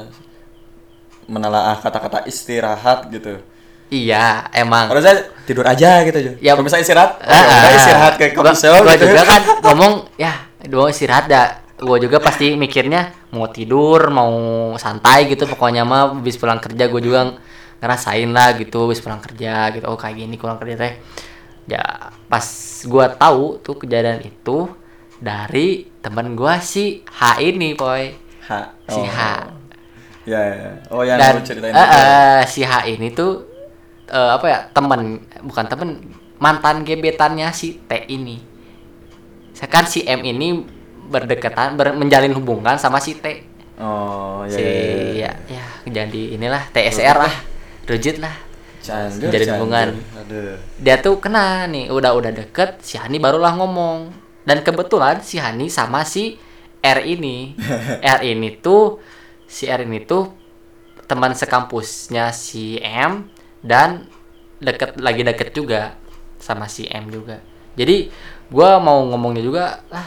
menelaah 1.25 1.75
kata-kata 1.75 2.23
istirahat 2.23 3.09
gitu. 3.09 3.41
Iya 3.89 4.47
emang. 4.51 4.89
Harusnya 4.89 5.25
tidur 5.45 5.65
aja 5.65 6.01
gitu 6.01 6.17
aja 6.17 6.31
Ya. 6.41 6.53
kalau 6.53 6.65
misalnya 6.65 6.85
istirahat 6.85 7.21
Ah, 7.21 7.37
udah 7.37 7.69
ah. 7.69 7.77
istirahat 7.77 8.13
ke 8.17 8.25
Gua- 8.31 8.49
coffee 8.49 8.61
shop 8.61 8.81
gua 8.81 8.93
gitu. 8.93 9.05
juga 9.09 9.23
kan 9.25 9.41
ngomong 9.65 9.93
ya 10.17 10.33
dua 10.65 10.89
istirahat 10.89 11.25
dah 11.29 11.64
gue 11.75 11.97
juga 12.07 12.23
pasti 12.23 12.55
mikirnya 12.55 13.11
mau 13.35 13.51
tidur 13.51 14.07
mau 14.07 14.31
santai 14.79 15.27
gitu 15.27 15.43
pokoknya 15.43 15.83
mah 15.83 16.15
habis 16.15 16.39
pulang 16.39 16.63
kerja 16.63 16.87
gue 16.87 17.01
juga 17.03 17.35
ngerasain 17.83 18.31
lah 18.31 18.55
gitu 18.55 18.87
habis 18.87 19.03
pulang 19.03 19.19
kerja 19.19 19.75
gitu 19.75 19.83
oh 19.91 19.99
kayak 19.99 20.23
gini 20.23 20.39
pulang 20.39 20.55
kerja 20.55 20.75
teh 20.79 20.93
ya 21.67 21.83
pas 22.31 22.45
gue 22.85 23.05
tahu 23.19 23.59
tuh 23.59 23.75
kejadian 23.75 24.23
itu 24.23 24.71
dari 25.19 25.91
temen 25.99 26.39
gue 26.39 26.55
si 26.63 27.03
H 27.03 27.43
ini 27.43 27.75
boy 27.75 28.13
H 28.47 28.49
si 28.87 29.01
oh. 29.01 29.05
H 29.05 29.19
ya, 30.23 30.41
ya. 30.41 30.71
oh 30.95 31.03
yang 31.03 31.19
dan 31.19 31.43
ceritain 31.43 31.75
itu. 31.75 31.83
eh, 31.83 32.41
si 32.47 32.61
H 32.63 32.73
ini 32.87 33.07
tuh 33.11 33.31
eh, 34.07 34.31
apa 34.31 34.45
ya 34.47 34.59
temen 34.71 35.27
bukan 35.43 35.65
temen 35.67 35.89
mantan 36.39 36.87
gebetannya 36.87 37.51
si 37.51 37.83
T 37.83 37.91
ini 38.07 38.39
sekarang 39.55 39.87
si 39.87 40.03
M 40.07 40.23
ini 40.23 40.47
berdekatan 41.05 41.77
ber- 41.77 41.95
menjalin 41.95 42.33
hubungan 42.33 42.75
sama 42.75 42.97
si 42.99 43.17
T 43.17 43.25
oh 43.77 44.43
ya, 44.45 44.55
si 44.55 44.63
ya, 45.21 45.31
ya. 45.49 45.61
ya, 45.61 45.65
ya 45.85 45.91
jadi 46.03 46.21
inilah 46.35 46.63
TSR 46.71 47.17
lah 47.19 47.33
rujit 47.85 48.17
lah 48.19 48.35
Menjalin 48.85 49.17
candur. 49.17 49.53
hubungan. 49.57 49.87
Aduh. 50.13 50.61
dia 50.77 51.01
tuh 51.01 51.17
kena 51.17 51.65
nih 51.65 51.89
udah 51.89 52.13
udah 52.13 52.29
deket 52.29 52.85
si 52.85 53.01
Hani 53.01 53.17
barulah 53.17 53.57
ngomong 53.57 54.13
dan 54.45 54.61
kebetulan 54.61 55.25
si 55.25 55.41
Hani 55.41 55.73
sama 55.73 56.05
si 56.05 56.37
R 56.85 57.01
ini 57.01 57.57
R 58.17 58.21
ini 58.21 58.53
tuh 58.61 59.01
si 59.49 59.65
R 59.65 59.81
ini 59.81 60.05
tuh 60.05 60.29
teman 61.09 61.33
sekampusnya 61.33 62.29
si 62.29 62.77
M 62.77 63.25
dan 63.65 64.05
deket 64.61 65.01
lagi 65.01 65.25
deket 65.25 65.49
juga 65.53 65.97
sama 66.37 66.69
si 66.69 66.85
M 66.85 67.09
juga 67.09 67.41
jadi 67.73 68.13
gua 68.53 68.77
mau 68.77 69.01
ngomongnya 69.09 69.41
juga 69.41 69.81
lah 69.89 70.05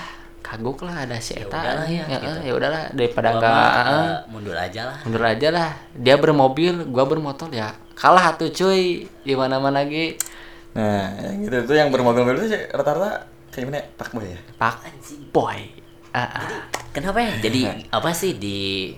kagok 0.49 0.89
lah 0.89 1.05
ada 1.05 1.21
si 1.21 1.37
Eta 1.37 1.61
udahlah 1.61 1.85
ya, 1.85 2.05
ya, 2.09 2.19
gitu. 2.25 2.41
ya 2.49 2.53
udahlah 2.57 2.83
daripada 2.97 3.29
Gua 3.37 3.41
enggak 3.45 4.19
mundur 4.33 4.57
aja 4.57 4.81
lah 4.89 4.99
mundur 5.05 5.25
aja 5.29 5.49
lah 5.53 5.71
dia 5.93 6.17
bermobil 6.17 6.75
gua 6.89 7.05
bermotor 7.05 7.53
ya 7.53 7.77
kalah 7.93 8.33
tuh 8.41 8.49
cuy 8.49 9.05
di 9.05 9.35
mana 9.37 9.61
mana 9.61 9.85
lagi 9.85 10.17
nah 10.73 11.13
yang 11.21 11.45
gitu 11.45 11.57
itu 11.69 11.75
yang 11.77 11.93
bermobil-mobil 11.93 12.41
itu 12.41 12.57
sih 12.57 12.63
rata-rata 12.73 13.29
kayak 13.53 13.65
gimana 13.69 13.79
ya? 13.83 13.85
pak 13.99 14.09
boy 14.15 14.25
ya 14.25 14.41
Pak 14.57 14.77
Boy. 15.35 15.61
Ah, 16.15 16.25
ah. 16.41 16.49
Kenapa 16.91 17.21
ya? 17.21 17.37
Jadi 17.39 17.69
apa 17.97 18.11
sih 18.17 18.41
di 18.41 18.91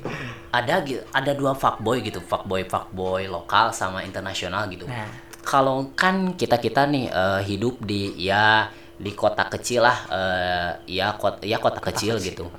ada 0.55 0.82
ada 1.11 1.32
dua 1.34 1.53
fuckboy 1.59 2.01
gitu, 2.07 2.22
fuckboy 2.22 2.64
fuckboy 2.64 3.26
lokal 3.26 3.74
sama 3.74 4.07
internasional 4.07 4.70
gitu. 4.70 4.86
Nah. 4.86 5.11
Kalau 5.40 5.90
kan 5.96 6.36
kita 6.36 6.61
kita 6.61 6.86
nih 6.86 7.11
eh, 7.11 7.40
hidup 7.48 7.80
di 7.82 8.14
ya 8.20 8.68
di 9.01 9.12
kota 9.16 9.48
kecil 9.48 9.80
lah, 9.88 9.98
eh, 10.12 10.70
ya 11.01 11.16
kota 11.16 11.40
ya 11.48 11.57
kota 11.57 11.80
kecil 11.80 12.20
gitu. 12.20 12.53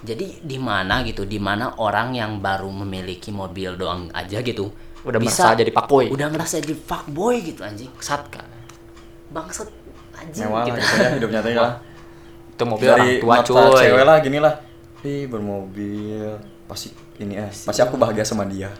Jadi 0.00 0.40
di 0.40 0.56
mana 0.56 1.02
gitu, 1.02 1.26
di 1.26 1.36
mana 1.36 1.76
orang 1.76 2.14
yang 2.16 2.38
baru 2.38 2.70
memiliki 2.70 3.28
mobil 3.34 3.76
doang 3.76 4.08
aja 4.14 4.40
gitu, 4.40 4.70
Udah 5.04 5.20
merasa 5.20 5.52
jadi 5.52 5.72
fuckboy. 5.74 6.08
Udah 6.08 6.28
ngerasa 6.32 6.62
jadi 6.62 6.76
fuckboy 6.78 7.34
gitu 7.44 7.60
anjing. 7.66 7.90
Satka. 8.00 8.40
Bangsat 9.28 9.68
anjing 10.20 10.46
mewah 10.46 10.64
gitu. 10.68 10.76
gitu 10.76 10.94
ya 11.00 11.08
hidupnya 11.16 11.40
tuh 11.40 11.52
lah 11.56 11.74
Itu 12.52 12.64
mobil 12.68 12.88
orang 12.92 13.00
dari 13.00 13.14
tua 13.24 13.36
cuy. 13.40 13.80
cewek 13.80 14.04
lah 14.04 14.16
gini 14.20 14.38
lah 14.38 14.54
ih 15.00 15.24
bermobil 15.24 16.36
pasti 16.70 16.94
ini 17.18 17.34
ya 17.34 17.50
pasti 17.50 17.82
aku 17.82 17.98
bahagia 17.98 18.22
sama 18.22 18.46
dia 18.46 18.70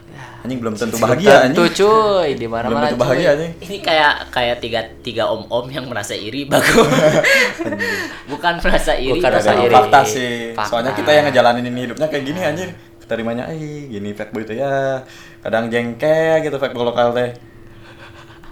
anjing 0.41 0.63
belum 0.63 0.79
tentu 0.79 0.95
bahagia 0.95 1.43
Tentu 1.51 1.67
anjing 1.67 1.75
cuy, 1.83 2.29
di 2.39 2.47
mana 2.47 2.65
belum 2.71 2.77
mana 2.79 2.87
tentu 2.87 2.99
bahagia 3.03 3.27
anjing 3.35 3.51
Ini 3.59 3.77
kayak 3.83 4.13
kayak 4.31 4.55
tiga 4.63 4.79
tiga 5.03 5.23
om 5.27 5.43
om 5.51 5.67
yang 5.67 5.83
merasa 5.85 6.15
iri 6.15 6.47
bagus. 6.47 6.71
Bukan 8.31 8.53
merasa 8.63 8.95
iri. 8.95 9.19
Bukan 9.19 9.29
merasa 9.29 9.51
iri. 9.59 9.73
fakta 9.75 9.99
sih 10.07 10.33
Fakta. 10.55 10.69
soalnya 10.71 10.91
kita 10.95 11.11
yang 11.11 11.25
ngejalanin 11.27 11.65
ini 11.67 11.79
hidupnya 11.85 12.07
kayak 12.07 12.23
gini 12.23 12.39
anjing 12.39 12.71
terimanya 13.05 13.43
eh 13.51 13.91
gini 13.91 14.15
fuckboy 14.15 14.47
itu 14.47 14.55
ya 14.55 15.03
kadang 15.43 15.67
jengkel 15.67 16.39
gitu 16.41 16.55
fuckboy 16.55 16.87
lokal 16.87 17.11
teh 17.11 17.35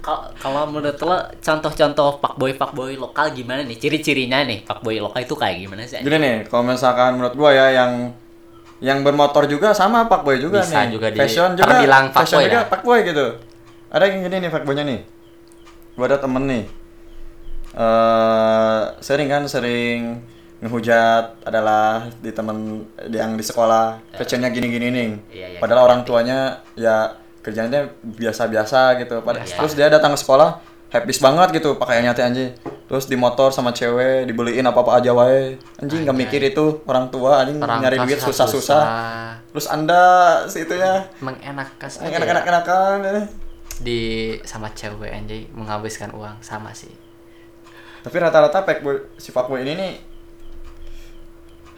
Kalau 0.00 0.32
kalau 0.36 0.64
menurut 0.64 0.96
lo 0.96 1.16
contoh-contoh 1.40 2.20
fuckboy 2.20 2.56
fuckboy 2.56 2.96
lokal 2.96 3.36
gimana 3.36 3.60
nih? 3.60 3.76
Ciri-cirinya 3.76 4.40
nih 4.44 4.64
fuckboy 4.64 4.96
lokal 4.96 5.24
itu 5.24 5.36
kayak 5.36 5.60
gimana 5.60 5.84
sih? 5.84 6.00
Gini 6.00 6.16
nih, 6.16 6.36
kalau 6.48 6.64
misalkan 6.64 7.20
menurut 7.20 7.36
gua 7.36 7.52
ya 7.52 7.66
yang 7.84 8.08
yang 8.80 9.00
bermotor 9.00 9.44
juga 9.44 9.70
sama 9.70 10.04
fuckboy 10.04 10.36
juga 10.36 10.60
Bisa 10.60 10.82
nih. 10.82 10.90
juga 10.90 11.06
di- 11.08 11.18
fashion 11.18 11.52
juga. 11.52 11.68
terbilang 11.68 12.04
fashion 12.10 12.24
fuckboy 12.34 12.44
juga 12.46 12.56
lah. 12.56 12.66
fuckboy 12.66 12.98
gitu. 13.04 13.26
Ada 13.88 14.02
yang 14.06 14.18
gini 14.22 14.36
nih 14.38 14.50
fuckboynya 14.50 14.84
nih. 14.84 15.00
Gua 15.94 16.06
ada 16.06 16.18
temen 16.18 16.44
nih. 16.44 16.64
eh 17.70 18.82
sering 18.98 19.28
kan 19.28 19.46
sering 19.46 20.18
ngehujat 20.58 21.40
adalah 21.42 22.02
di 22.18 22.30
temen 22.30 22.82
yang 23.06 23.32
di 23.32 23.40
sekolah 23.40 24.00
fashionnya 24.12 24.50
gini-gini 24.50 24.88
nih. 24.88 25.08
Iya, 25.30 25.46
iya. 25.46 25.58
Padahal 25.58 25.86
orang 25.86 26.00
tuanya 26.02 26.38
ya 26.74 27.14
kerjanya 27.40 27.88
biasa-biasa 28.02 28.98
gitu. 28.98 29.22
Pada 29.22 29.40
Biasa. 29.40 29.56
terus 29.56 29.72
dia 29.72 29.86
datang 29.86 30.12
ke 30.12 30.20
sekolah 30.20 30.58
happy 30.90 31.14
banget 31.22 31.48
gitu 31.56 31.78
pakaiannya 31.78 32.12
teh 32.12 32.24
anjing. 32.26 32.50
Terus 32.90 33.06
di 33.06 33.14
motor 33.14 33.54
sama 33.54 33.70
cewek 33.70 34.26
dibeliin 34.26 34.66
apa-apa 34.66 34.98
aja 34.98 35.14
wae. 35.14 35.54
Anjing 35.78 36.02
nggak 36.02 36.18
mikir 36.18 36.42
itu 36.42 36.82
orang 36.84 37.06
tua 37.08 37.46
anjing 37.46 37.62
Orang 37.62 37.78
nyari 37.78 38.02
duit 38.02 38.18
susah-susah. 38.18 38.82
susah-susah. 38.82 38.82
Terus 39.50 39.66
Anda 39.70 40.02
situ 40.46 40.74
ya 40.74 41.06
Mengenakan 41.22 41.86
yang 42.02 42.12
aja 42.14 42.18
ya. 42.18 42.30
enak-enakan 42.34 42.96
eh. 43.06 43.24
di 43.80 44.00
sama 44.42 44.68
cewek 44.74 45.08
anjay 45.08 45.46
menghabiskan 45.54 46.10
uang 46.10 46.42
sama 46.42 46.74
sih. 46.74 46.90
Tapi 48.02 48.16
rata-rata 48.18 48.66
fuckboy 48.66 49.14
si 49.16 49.30
fuckboy 49.30 49.62
ini 49.62 49.72
nih 49.78 49.92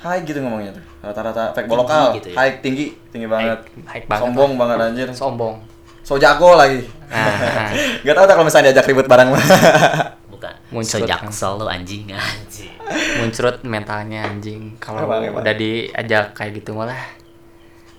high 0.02 0.24
gitu 0.26 0.40
ngomongnya 0.42 0.74
tuh. 0.74 0.84
Rata-rata 1.04 1.54
Tinggi 1.54 1.76
lokal, 1.76 2.04
gitu 2.18 2.28
ya? 2.32 2.36
high 2.40 2.54
tinggi, 2.58 2.86
tinggi 3.14 3.28
banget. 3.30 3.62
High 3.86 4.04
banget. 4.10 4.22
Sombong 4.26 4.52
banget 4.58 4.76
anjir. 4.82 5.08
Sombong. 5.14 5.54
So 6.02 6.16
jago 6.16 6.54
lagi. 6.54 6.82
Nah, 7.12 7.68
Gak 8.00 8.16
tau 8.16 8.24
tak 8.24 8.34
kalau 8.34 8.48
misalnya 8.48 8.72
diajak 8.72 8.88
ribut 8.88 9.04
bareng 9.04 9.28
mah. 9.28 9.44
Bukan. 10.32 10.54
Muncul 10.72 11.04
Sejaksel 11.04 11.52
lo 11.54 11.68
anjing 11.68 12.08
anjing. 12.16 12.72
muncrat 13.20 13.60
mentalnya 13.62 14.24
anjing 14.26 14.76
kalau 14.76 15.04
udah 15.04 15.54
diajak 15.54 16.32
kayak 16.32 16.56
gitu 16.56 16.72
malah 16.72 16.96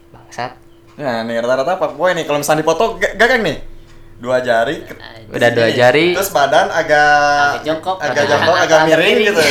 bangsat 0.09 0.57
Nah, 0.93 1.21
nih 1.23 1.41
rata-rata 1.41 1.73
Pak 1.75 1.93
Boy 1.93 2.13
nih 2.13 2.21
kalau 2.23 2.37
misalnya 2.37 2.61
dipoto 2.61 2.97
ga- 2.97 3.13
gagang 3.15 3.41
nih. 3.41 3.57
Dua 4.23 4.39
jari 4.39 4.79
ke- 4.79 4.95
Udah 5.27 5.49
dua 5.51 5.67
jari. 5.69 6.15
Terus 6.15 6.31
badan 6.31 6.71
agak 6.71 7.11
Agak 7.51 7.63
jongkok. 7.65 7.97
agak 7.97 8.11
Agak- 8.13 8.27
jongkok, 8.29 8.55
agak 8.55 8.63
agak 8.63 8.79
miring 8.87 9.03
miring. 9.03 9.27
gitu. 9.27 9.43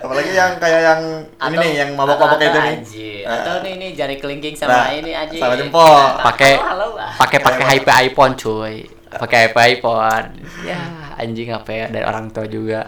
Apalagi 0.00 0.30
yang 0.32 0.52
kayak 0.56 0.80
yang 0.82 1.00
ini 1.46 1.56
nih 1.56 1.72
yang 1.74 1.90
mabok-mabok 1.94 2.36
atau- 2.36 2.44
itu 2.44 2.50
atau 2.50 2.62
nih. 2.62 2.76
Nah. 3.20 3.32
Atau 3.34 3.54
nih 3.62 3.72
nih 3.74 3.90
jari 3.94 4.14
kelingking 4.16 4.54
Nah, 4.54 4.60
sama 4.60 4.78
ini 4.92 5.12
anjing. 5.14 5.40
sama 5.40 5.54
jempol. 5.54 6.04
pakai 6.20 6.52
halo 6.54 6.86
lah. 6.94 7.12
pakai 7.16 7.38
pakai 7.38 7.64
HP 7.70 7.88
iPhone 8.04 8.34
cuy 8.34 8.74
pakai 9.10 9.38
HP 9.44 9.56
iPhone 9.72 10.26
ya 10.62 10.78
anjing 11.16 11.48
apa 11.50 11.70
ya 11.70 11.86
dari 11.88 12.04
orang 12.04 12.28
tua 12.28 12.46
juga 12.46 12.86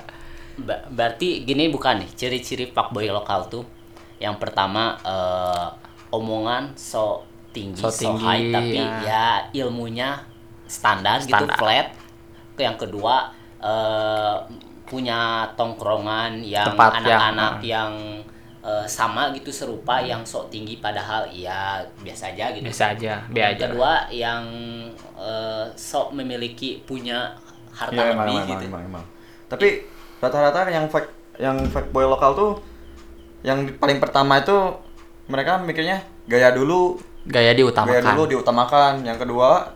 Ba- 0.55 0.85
berarti 0.87 1.43
gini 1.43 1.67
bukan 1.67 1.99
nih 1.99 2.11
ciri-ciri 2.13 2.69
fuckboy 2.69 3.09
lokal 3.09 3.49
tuh. 3.49 3.65
Yang 4.19 4.37
pertama 4.39 4.95
eh, 5.01 5.67
omongan 6.11 6.75
so 6.75 7.25
tinggi, 7.51 7.79
So 7.79 7.89
so, 7.89 7.99
tinggi, 8.03 8.21
high 8.21 8.45
tapi 8.51 8.79
ya. 8.79 8.93
ya 9.03 9.27
ilmunya 9.57 10.11
standar, 10.73 11.21
gitu 11.21 11.37
Standar. 11.37 11.59
flat. 11.61 11.87
Yang 12.57 12.77
kedua 12.89 13.29
eh, 13.61 14.37
punya 14.89 15.49
tongkrongan 15.57 16.41
yang 16.41 16.73
Tempat 16.73 16.91
yang, 16.93 17.01
anak-anak 17.05 17.53
uh. 17.53 17.65
yang, 17.65 17.93
eh, 18.65 18.87
sama 18.89 19.29
gitu 19.37 19.53
serupa 19.53 20.01
yang 20.01 20.25
sok 20.25 20.49
tinggi 20.49 20.81
padahal 20.81 21.29
ya 21.29 21.85
biasa 22.01 22.33
aja 22.33 22.53
gitu. 22.57 22.65
biasa 22.69 22.85
aja 22.97 23.15
Yang 23.29 23.53
aja 23.53 23.63
kedua 23.69 23.93
yang 24.09 24.43
eh, 25.21 25.65
sok 25.77 26.17
memiliki 26.17 26.81
punya 26.89 27.37
harta 27.73 27.97
Iya 27.97 28.13
emang, 28.13 28.27
lebih 28.29 28.37
emang, 28.37 28.51
gitu. 28.53 28.65
emang, 28.69 28.83
emang. 28.89 29.05
Tapi 29.49 29.69
rata-rata 30.21 30.69
yang 30.69 30.87
fake 30.89 31.11
yang 31.41 31.57
fake 31.73 31.91
boy 31.91 32.05
lokal 32.05 32.37
tuh 32.37 32.53
yang 33.43 33.67
paling 33.81 33.99
pertama 33.99 34.39
itu 34.39 34.55
mereka 35.27 35.59
mikirnya 35.59 36.05
gaya 36.31 36.55
dulu 36.55 37.01
gaya 37.27 37.51
gaya 37.51 37.59
diutamakan 37.59 38.13
dulu 38.15 38.23
diutamakan 38.31 38.93
yang 39.03 39.19
kedua 39.19 39.67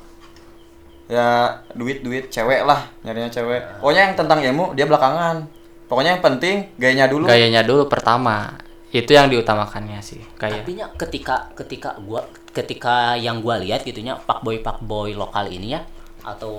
ya 1.07 1.63
duit 1.75 2.03
duit 2.03 2.27
cewek 2.31 2.67
lah 2.67 2.91
nyarinya 3.07 3.31
cewek 3.31 3.63
pokoknya 3.79 4.03
yang 4.11 4.15
tentang 4.19 4.39
ilmu 4.43 4.75
dia 4.75 4.87
belakangan 4.91 5.47
pokoknya 5.87 6.19
yang 6.19 6.25
penting 6.25 6.57
gayanya 6.77 7.07
dulu 7.07 7.31
gayanya 7.31 7.63
dulu 7.63 7.87
pertama 7.87 8.59
itu 8.91 9.13
yang 9.13 9.29
diutamakannya 9.29 10.01
sih 10.01 10.23
kayak 10.41 10.65
Tapi 10.65 10.79
ketika 10.97 11.53
ketika 11.53 11.91
gua 12.01 12.25
ketika 12.55 13.19
yang 13.19 13.45
gua 13.45 13.61
lihat 13.61 13.85
gitunya 13.85 14.17
fuckboy 14.25 14.63
fuckboy 14.65 15.13
lokal 15.13 15.45
ini 15.51 15.77
ya 15.77 15.85
atau 16.25 16.57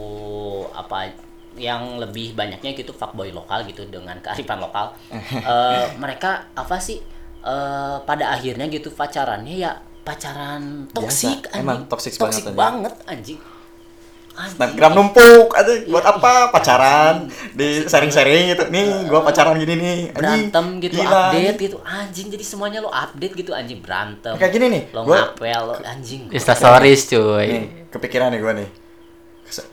apa 0.71 1.11
yang 1.57 1.97
lebih 1.97 2.37
banyaknya 2.37 2.77
gitu 2.77 2.93
fuckboy 2.93 3.33
lokal 3.33 3.65
gitu 3.65 3.83
dengan 3.89 4.15
kearifan 4.21 4.61
lokal. 4.61 4.93
Eh, 5.47 5.85
mereka 5.97 6.45
apa 6.53 6.77
sih 6.77 7.01
eh, 7.41 7.97
pada 8.05 8.25
akhirnya 8.37 8.69
gitu 8.69 8.93
pacarannya 8.93 9.55
ya 9.57 9.71
pacaran 10.05 10.87
toksik 10.93 11.51
anjing. 11.51 11.61
emang 11.65 11.79
toksik 11.89 12.15
banget, 12.15 12.43
anjing. 12.45 12.55
banget 12.55 12.95
anjing. 13.09 13.39
Anjing. 14.37 14.53
Snapgram 14.53 14.93
numpuk 14.93 15.49
aja 15.57 15.73
buat 15.89 16.05
apa 16.05 16.53
pacaran 16.53 17.25
di 17.57 17.81
sharing-sharing 17.83 18.53
gitu 18.53 18.69
nih 18.69 19.09
gua 19.09 19.25
pacaran 19.25 19.57
gini 19.57 19.73
nih 19.73 19.97
anjing. 20.07 20.13
berantem 20.13 20.65
gitu 20.77 20.93
Gila, 21.01 21.09
update 21.09 21.41
anjing. 21.41 21.65
gitu 21.65 21.77
anjing 21.81 22.27
jadi 22.29 22.43
semuanya 22.45 22.79
lo 22.79 22.93
update 22.93 23.33
gitu 23.33 23.51
anjing 23.51 23.81
berantem 23.81 24.37
kayak 24.37 24.53
gini 24.53 24.65
nih 24.69 24.83
lo 24.93 25.01
gua 25.03 25.33
ngapel 25.33 25.61
lo 25.65 25.73
anjing 25.81 26.29
Insta 26.29 26.53
stories 26.53 27.09
cuy 27.09 27.45
nih 27.49 27.63
kepikiran 27.89 28.29
nih 28.29 28.39
gua 28.39 28.53
nih 28.53 28.69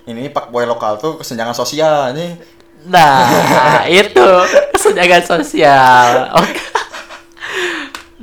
ini 0.07 0.33
pak 0.33 0.49
boy 0.49 0.65
lokal 0.65 0.97
tuh 0.97 1.21
kesenjangan 1.21 1.53
sosial 1.53 2.17
nih 2.17 2.41
Nah, 2.85 3.81
itu 3.89 4.29
kesenjangan 4.77 5.25
sosial. 5.25 6.29
Oke. 6.37 6.61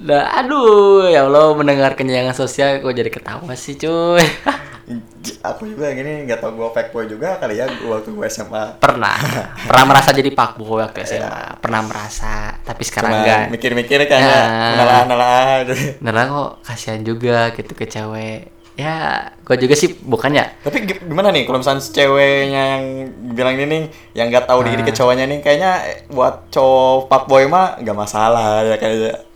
Nah, 0.01 0.37
aduh, 0.37 1.09
ya 1.09 1.25
Allah 1.25 1.53
mendengar 1.53 1.97
kesenjangan 1.97 2.33
sosial 2.33 2.77
kok 2.77 2.93
jadi 2.93 3.09
ketawa 3.09 3.53
sih, 3.57 3.73
cuy. 3.73 4.21
aku 5.41 5.67
juga 5.67 5.91
gini 5.91 6.23
nggak 6.23 6.37
tau 6.37 6.51
gua 6.51 6.69
fake 6.69 6.89
boy 6.89 7.05
juga 7.05 7.35
kali 7.35 7.55
ya 7.55 7.65
waktu 7.67 8.09
gua 8.09 8.25
SMA 8.25 8.77
Pernah, 8.77 9.15
pernah 9.63 9.85
merasa 9.85 10.09
jadi 10.09 10.29
pak 10.29 10.55
boy 10.55 10.79
waktu 10.79 11.03
SMA. 11.03 11.57
Pernah 11.57 11.81
merasa, 11.81 12.33
tapi 12.61 12.81
sekarang 12.81 13.09
Cuma 13.09 13.19
enggak. 13.21 13.43
mikir-mikir 13.49 13.99
kan 14.05 14.19
ya 14.19 14.41
Nah. 14.41 14.73
nalah-nalah 14.75 15.45
gitu. 15.63 15.73
Nah, 16.01 16.23
kok 16.23 16.51
kasihan 16.63 17.01
juga 17.01 17.49
gitu 17.51 17.71
ke 17.71 17.85
cewek. 17.85 18.49
Ya, 18.73 19.27
gua 19.43 19.55
juga 19.55 19.75
sih 19.75 19.93
bukannya 19.93 20.63
Tapi 20.63 20.77
gi- 20.81 21.03
gimana 21.03 21.29
nih 21.29 21.43
kalau 21.43 21.59
misalnya 21.59 21.83
ceweknya 21.83 22.61
yang 22.71 22.83
bilang 23.31 23.53
ini 23.53 23.65
nih 23.67 23.83
yang 24.13 24.31
nggak 24.31 24.47
tahu 24.47 24.63
diri 24.63 24.81
ke 24.81 24.89
cowoknya 24.89 25.27
nih 25.27 25.39
kayaknya 25.39 25.71
buat 26.07 26.49
cowok 26.49 27.27
boy 27.27 27.45
mah 27.45 27.77
nggak 27.77 27.93
masalah 27.93 28.63
ya 28.63 28.75
kayaknya. 28.75 29.27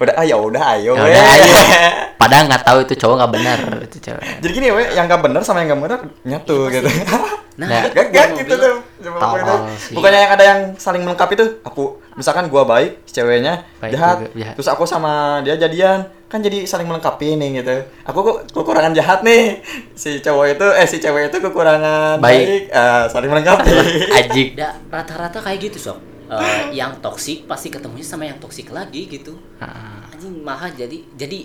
Udah 0.00 0.14
ah 0.16 0.24
ya 0.24 0.36
udah 0.36 0.62
ayo. 0.76 0.92
ya 0.96 1.02
udah 1.06 1.24
ayo. 1.36 1.54
Padahal 2.20 2.44
nggak 2.48 2.64
tahu 2.64 2.78
itu 2.84 2.94
cowok 3.00 3.14
nggak 3.16 3.32
benar 3.32 3.58
itu 3.84 3.98
cewek. 4.00 4.22
Jadi 4.44 4.52
gini 4.52 4.68
we, 4.72 4.82
yang 4.92 5.08
nggak 5.08 5.22
bener 5.24 5.40
sama 5.40 5.64
yang 5.64 5.72
nggak 5.74 5.82
bener 5.88 6.00
nyatu 6.24 6.68
gitu. 6.68 6.88
nah, 7.60 7.68
Nah, 7.68 7.92
Gak 7.92 8.08
gak 8.08 8.40
gitu 8.40 8.54
tuh. 8.56 8.74
Bukannya 9.92 10.20
yang 10.24 10.32
ada 10.32 10.44
yang 10.44 10.60
saling 10.80 11.04
melengkapi 11.04 11.36
tuh. 11.36 11.60
Aku 11.60 12.00
misalkan 12.16 12.48
gua 12.48 12.64
baik, 12.64 13.04
si 13.04 13.20
ceweknya 13.20 13.68
Baik 13.84 14.00
jahat, 14.00 14.16
juga, 14.16 14.28
jahat. 14.32 14.54
terus 14.56 14.68
aku 14.72 14.84
sama 14.88 15.44
dia 15.44 15.60
jadian, 15.60 16.08
kan 16.32 16.40
jadi 16.40 16.64
saling 16.64 16.88
melengkapi 16.88 17.36
nih 17.36 17.60
gitu. 17.60 17.84
Aku 18.08 18.24
kok 18.24 18.36
kekurangan 18.56 18.96
jahat 18.96 19.20
nih. 19.20 19.60
Si 19.92 20.24
cowok 20.24 20.56
itu 20.56 20.66
eh 20.72 20.86
si 20.88 20.96
cewek 21.04 21.28
itu 21.28 21.36
kekurangan 21.36 22.16
Baik. 22.16 22.44
baik, 22.48 22.62
ah, 22.72 23.04
saling 23.12 23.28
melengkapi. 23.28 23.72
Ajik. 24.24 24.48
Rata-rata 24.88 25.38
kayak 25.44 25.58
gitu 25.68 25.92
sob 25.92 25.98
Eh, 26.30 26.70
yang 26.78 27.02
toksik 27.02 27.50
pasti 27.50 27.68
ketemunya 27.68 28.06
sama 28.06 28.22
yang 28.24 28.38
toksik 28.38 28.70
lagi 28.70 29.10
gitu. 29.10 29.34
Anjing 29.58 30.40
maha 30.46 30.70
jadi 30.70 31.02
jadi 31.18 31.38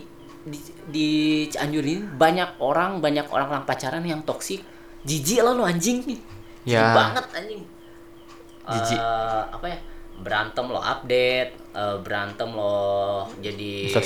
di, 0.45 0.59
di 0.93 1.07
Cianjur 1.49 1.81
ini 1.81 2.05
banyak 2.05 2.61
orang 2.61 3.01
banyak 3.01 3.25
orang 3.33 3.47
orang 3.49 3.65
pacaran 3.65 4.05
yang 4.05 4.21
toksik 4.21 4.61
jijik 5.01 5.41
lah 5.41 5.57
lo 5.57 5.65
anjing. 5.65 6.05
Nih 6.05 6.21
Jijik 6.65 6.81
Ya. 6.81 6.93
banget 6.97 7.25
anjing. 7.33 7.61
Jijik. 8.65 8.97
Eh, 9.01 9.43
apa 9.53 9.65
ya 9.69 9.77
berantem 10.15 10.65
lo 10.65 10.79
update 10.79 11.51
eh, 11.71 11.97
berantem 11.99 12.47
lo 12.47 12.75
jadi 13.43 13.91
Insta 13.91 13.99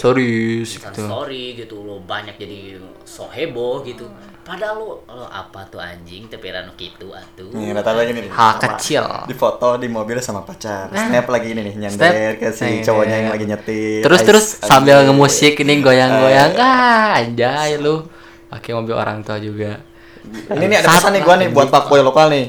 gitu. 0.90 1.06
story 1.06 1.42
gitu 1.56 1.86
lo 1.86 2.02
banyak 2.02 2.34
jadi 2.36 2.82
so 3.06 3.30
heboh 3.30 3.86
gitu 3.86 4.10
padahal 4.42 4.82
lo, 4.82 4.90
lo 5.06 5.30
apa 5.30 5.62
tuh 5.70 5.78
anjing 5.78 6.26
tapi 6.26 6.50
rano 6.50 6.74
gitu 6.74 7.14
atuh 7.14 7.54
Nih, 7.54 7.70
rata 7.70 7.94
lagi 7.94 8.18
nih. 8.18 8.26
Hal 8.34 8.58
kecil. 8.58 9.06
Di 9.30 9.38
foto 9.38 9.78
di 9.78 9.86
mobil 9.86 10.18
sama 10.18 10.42
pacar. 10.42 10.90
Nah. 10.90 11.06
Snap 11.06 11.30
lagi 11.30 11.54
ini 11.54 11.62
nih 11.70 11.76
nyender 11.78 12.10
Snap. 12.34 12.42
ke 12.42 12.48
si 12.50 12.66
Nah, 12.66 12.82
cowoknya 12.82 13.14
iya. 13.14 13.22
yang 13.22 13.30
lagi 13.30 13.46
nyetir. 13.46 14.02
Terus 14.02 14.22
terus 14.26 14.46
sambil 14.58 15.06
ngemusik 15.06 15.54
ini 15.62 15.86
goyang-goyang 15.86 16.58
Eh. 16.58 16.66
ah 16.66 17.22
anjay 17.22 17.78
lu 17.78 18.02
pakai 18.50 18.74
mobil 18.74 18.98
orang 18.98 19.22
tua 19.22 19.38
juga. 19.38 19.78
Ini 20.26 20.66
nih 20.66 20.78
ada 20.82 20.98
pesan 20.98 21.12
nih 21.14 21.22
gua 21.22 21.36
nih 21.38 21.50
buat 21.54 21.70
Pak 21.70 21.86
Boy 21.86 22.02
lokal 22.02 22.34
nih. 22.34 22.46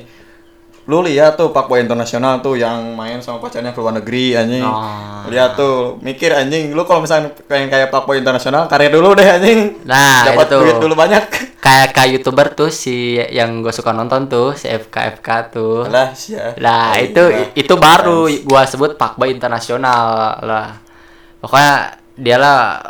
Lu 0.90 1.06
lihat 1.06 1.38
tuh 1.38 1.54
Pak 1.54 1.70
Boy 1.70 1.86
internasional 1.86 2.42
tuh 2.42 2.58
yang 2.58 2.98
main 2.98 3.22
sama 3.22 3.38
pacarnya 3.38 3.70
ke 3.70 3.78
luar 3.78 3.94
negeri 3.94 4.34
anjing. 4.34 4.66
Oh. 4.66 5.22
Lihat 5.30 5.54
tuh, 5.54 6.02
mikir 6.02 6.34
anjing. 6.34 6.74
Lu 6.74 6.82
kalau 6.82 7.06
misalnya 7.06 7.30
pengen 7.46 7.70
kayak 7.70 7.94
Pak 7.94 8.02
Boy 8.02 8.18
internasional, 8.18 8.66
karir 8.66 8.90
dulu 8.90 9.14
deh 9.14 9.22
anjing. 9.22 9.86
Nah, 9.86 10.26
Dapat 10.26 10.50
itu. 10.50 10.56
duit 10.58 10.76
dulu 10.82 10.98
banyak. 10.98 11.22
Kayak 11.60 11.92
kayak 11.92 12.10
youtuber 12.16 12.46
tuh 12.56 12.72
si 12.72 13.20
yang 13.20 13.60
gue 13.60 13.68
suka 13.68 13.92
nonton 13.92 14.32
tuh 14.32 14.56
si 14.56 14.64
FK 14.64 15.20
FK 15.20 15.28
tuh. 15.52 15.84
Lah, 15.86 16.08
sia. 16.16 16.56
Nah, 16.56 16.96
Oh, 16.96 17.04
itu 17.04 17.20
iya. 17.28 17.52
itu 17.52 17.74
baru 17.76 18.26
gua 18.42 18.64
sebut 18.64 18.96
Pak 18.96 19.20
Boy 19.20 19.28
internasional 19.28 20.40
lah. 20.40 20.80
Pokoknya 21.36 21.74
dia 22.16 22.40
lah 22.40 22.80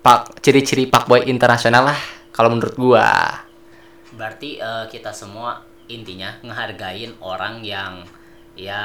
Pak 0.00 0.40
ciri-ciri 0.40 0.88
Pak 0.88 1.04
Boy 1.04 1.28
internasional 1.28 1.84
lah 1.84 2.00
kalau 2.32 2.56
menurut 2.56 2.72
gua. 2.74 3.12
Berarti 4.10 4.56
eh, 4.56 4.84
kita 4.88 5.12
semua 5.12 5.60
intinya 5.88 6.30
ngehargain 6.42 7.14
orang 7.18 7.62
yang 7.64 8.04
ya 8.52 8.84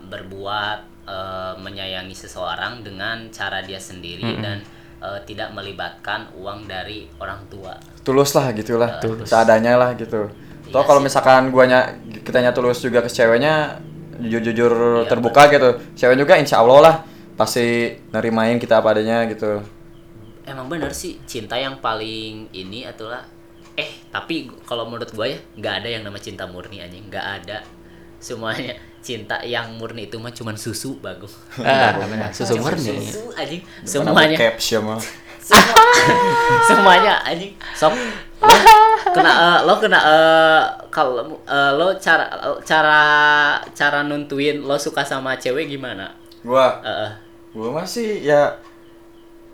berbuat 0.00 0.78
eh, 1.04 1.54
menyayangi 1.58 2.14
seseorang 2.14 2.86
dengan 2.86 3.26
cara 3.34 3.60
dia 3.60 3.80
sendiri 3.80 4.38
dan 4.38 4.62
eh, 5.02 5.20
tidak 5.26 5.50
melibatkan 5.50 6.30
uang 6.38 6.64
dari 6.64 7.10
orang 7.18 7.42
tua. 7.50 7.74
tulus 8.00 8.32
lah 8.32 8.48
gitulah 8.56 8.96
Tulus. 9.02 9.28
seadanya 9.28 9.76
lah 9.76 9.92
gitu. 9.98 10.30
Iya 10.30 10.72
toh 10.72 10.84
kalau 10.86 11.02
misalkan 11.02 11.50
guanya 11.50 11.90
kitanya 12.24 12.54
tulus 12.54 12.78
juga 12.80 13.02
ke 13.02 13.10
ceweknya 13.10 13.76
jujur-jujur 14.22 14.72
Iya, 15.04 15.08
terbuka 15.08 15.48
gitu. 15.50 15.70
Cewek 15.96 16.16
juga 16.16 16.38
insya 16.38 16.60
Allah 16.62 16.78
lah 16.80 16.96
pasti 17.34 17.96
nerimain 18.12 18.60
kita 18.60 18.78
apa 18.78 18.92
adanya 18.94 19.24
gitu. 19.26 19.60
Emang 20.44 20.68
bener 20.68 20.92
sih 20.92 21.18
cinta 21.24 21.56
yang 21.56 21.80
paling 21.80 22.48
ini 22.52 22.84
adalah 22.84 23.24
eh 23.80 23.88
tapi 24.08 24.52
kalau 24.62 24.84
menurut 24.84 25.08
gue 25.08 25.26
ya 25.26 25.38
nggak 25.56 25.74
ada 25.80 25.88
yang 25.90 26.02
nama 26.04 26.18
cinta 26.18 26.44
murni 26.44 26.78
anjing. 26.78 27.08
Nggak 27.08 27.26
ada. 27.42 27.58
Semuanya 28.20 28.76
cinta 29.00 29.40
yang 29.40 29.72
murni 29.74 30.04
itu 30.06 30.20
mah 30.20 30.28
cuman 30.28 30.52
susu 30.54 31.00
bagus 31.00 31.32
Ah, 31.56 31.96
susu 32.30 32.60
murni. 32.60 33.00
susu 33.00 33.32
anjing. 33.32 33.64
Semuanya. 33.80 34.36
ya 34.36 34.52
Semua- 34.60 35.00
semuanya 36.68 37.14
anjing. 37.24 37.56
Sob 37.72 37.96
lo 38.40 38.56
kena 39.12 39.32
eh, 39.32 39.58
lo 39.66 39.74
kena 39.76 39.98
eh, 39.98 40.62
kalau 40.88 41.16
eh, 41.42 41.72
lo 41.74 41.96
cara 41.96 42.28
cara 42.62 43.00
cara 43.72 43.98
nuntuin 44.04 44.60
lo 44.60 44.76
suka 44.76 45.02
sama 45.02 45.36
cewek 45.36 45.68
gimana? 45.68 46.12
Gua? 46.40 46.80
Eh. 46.80 47.10
gua 47.50 47.82
masih 47.82 48.22
ya 48.22 48.54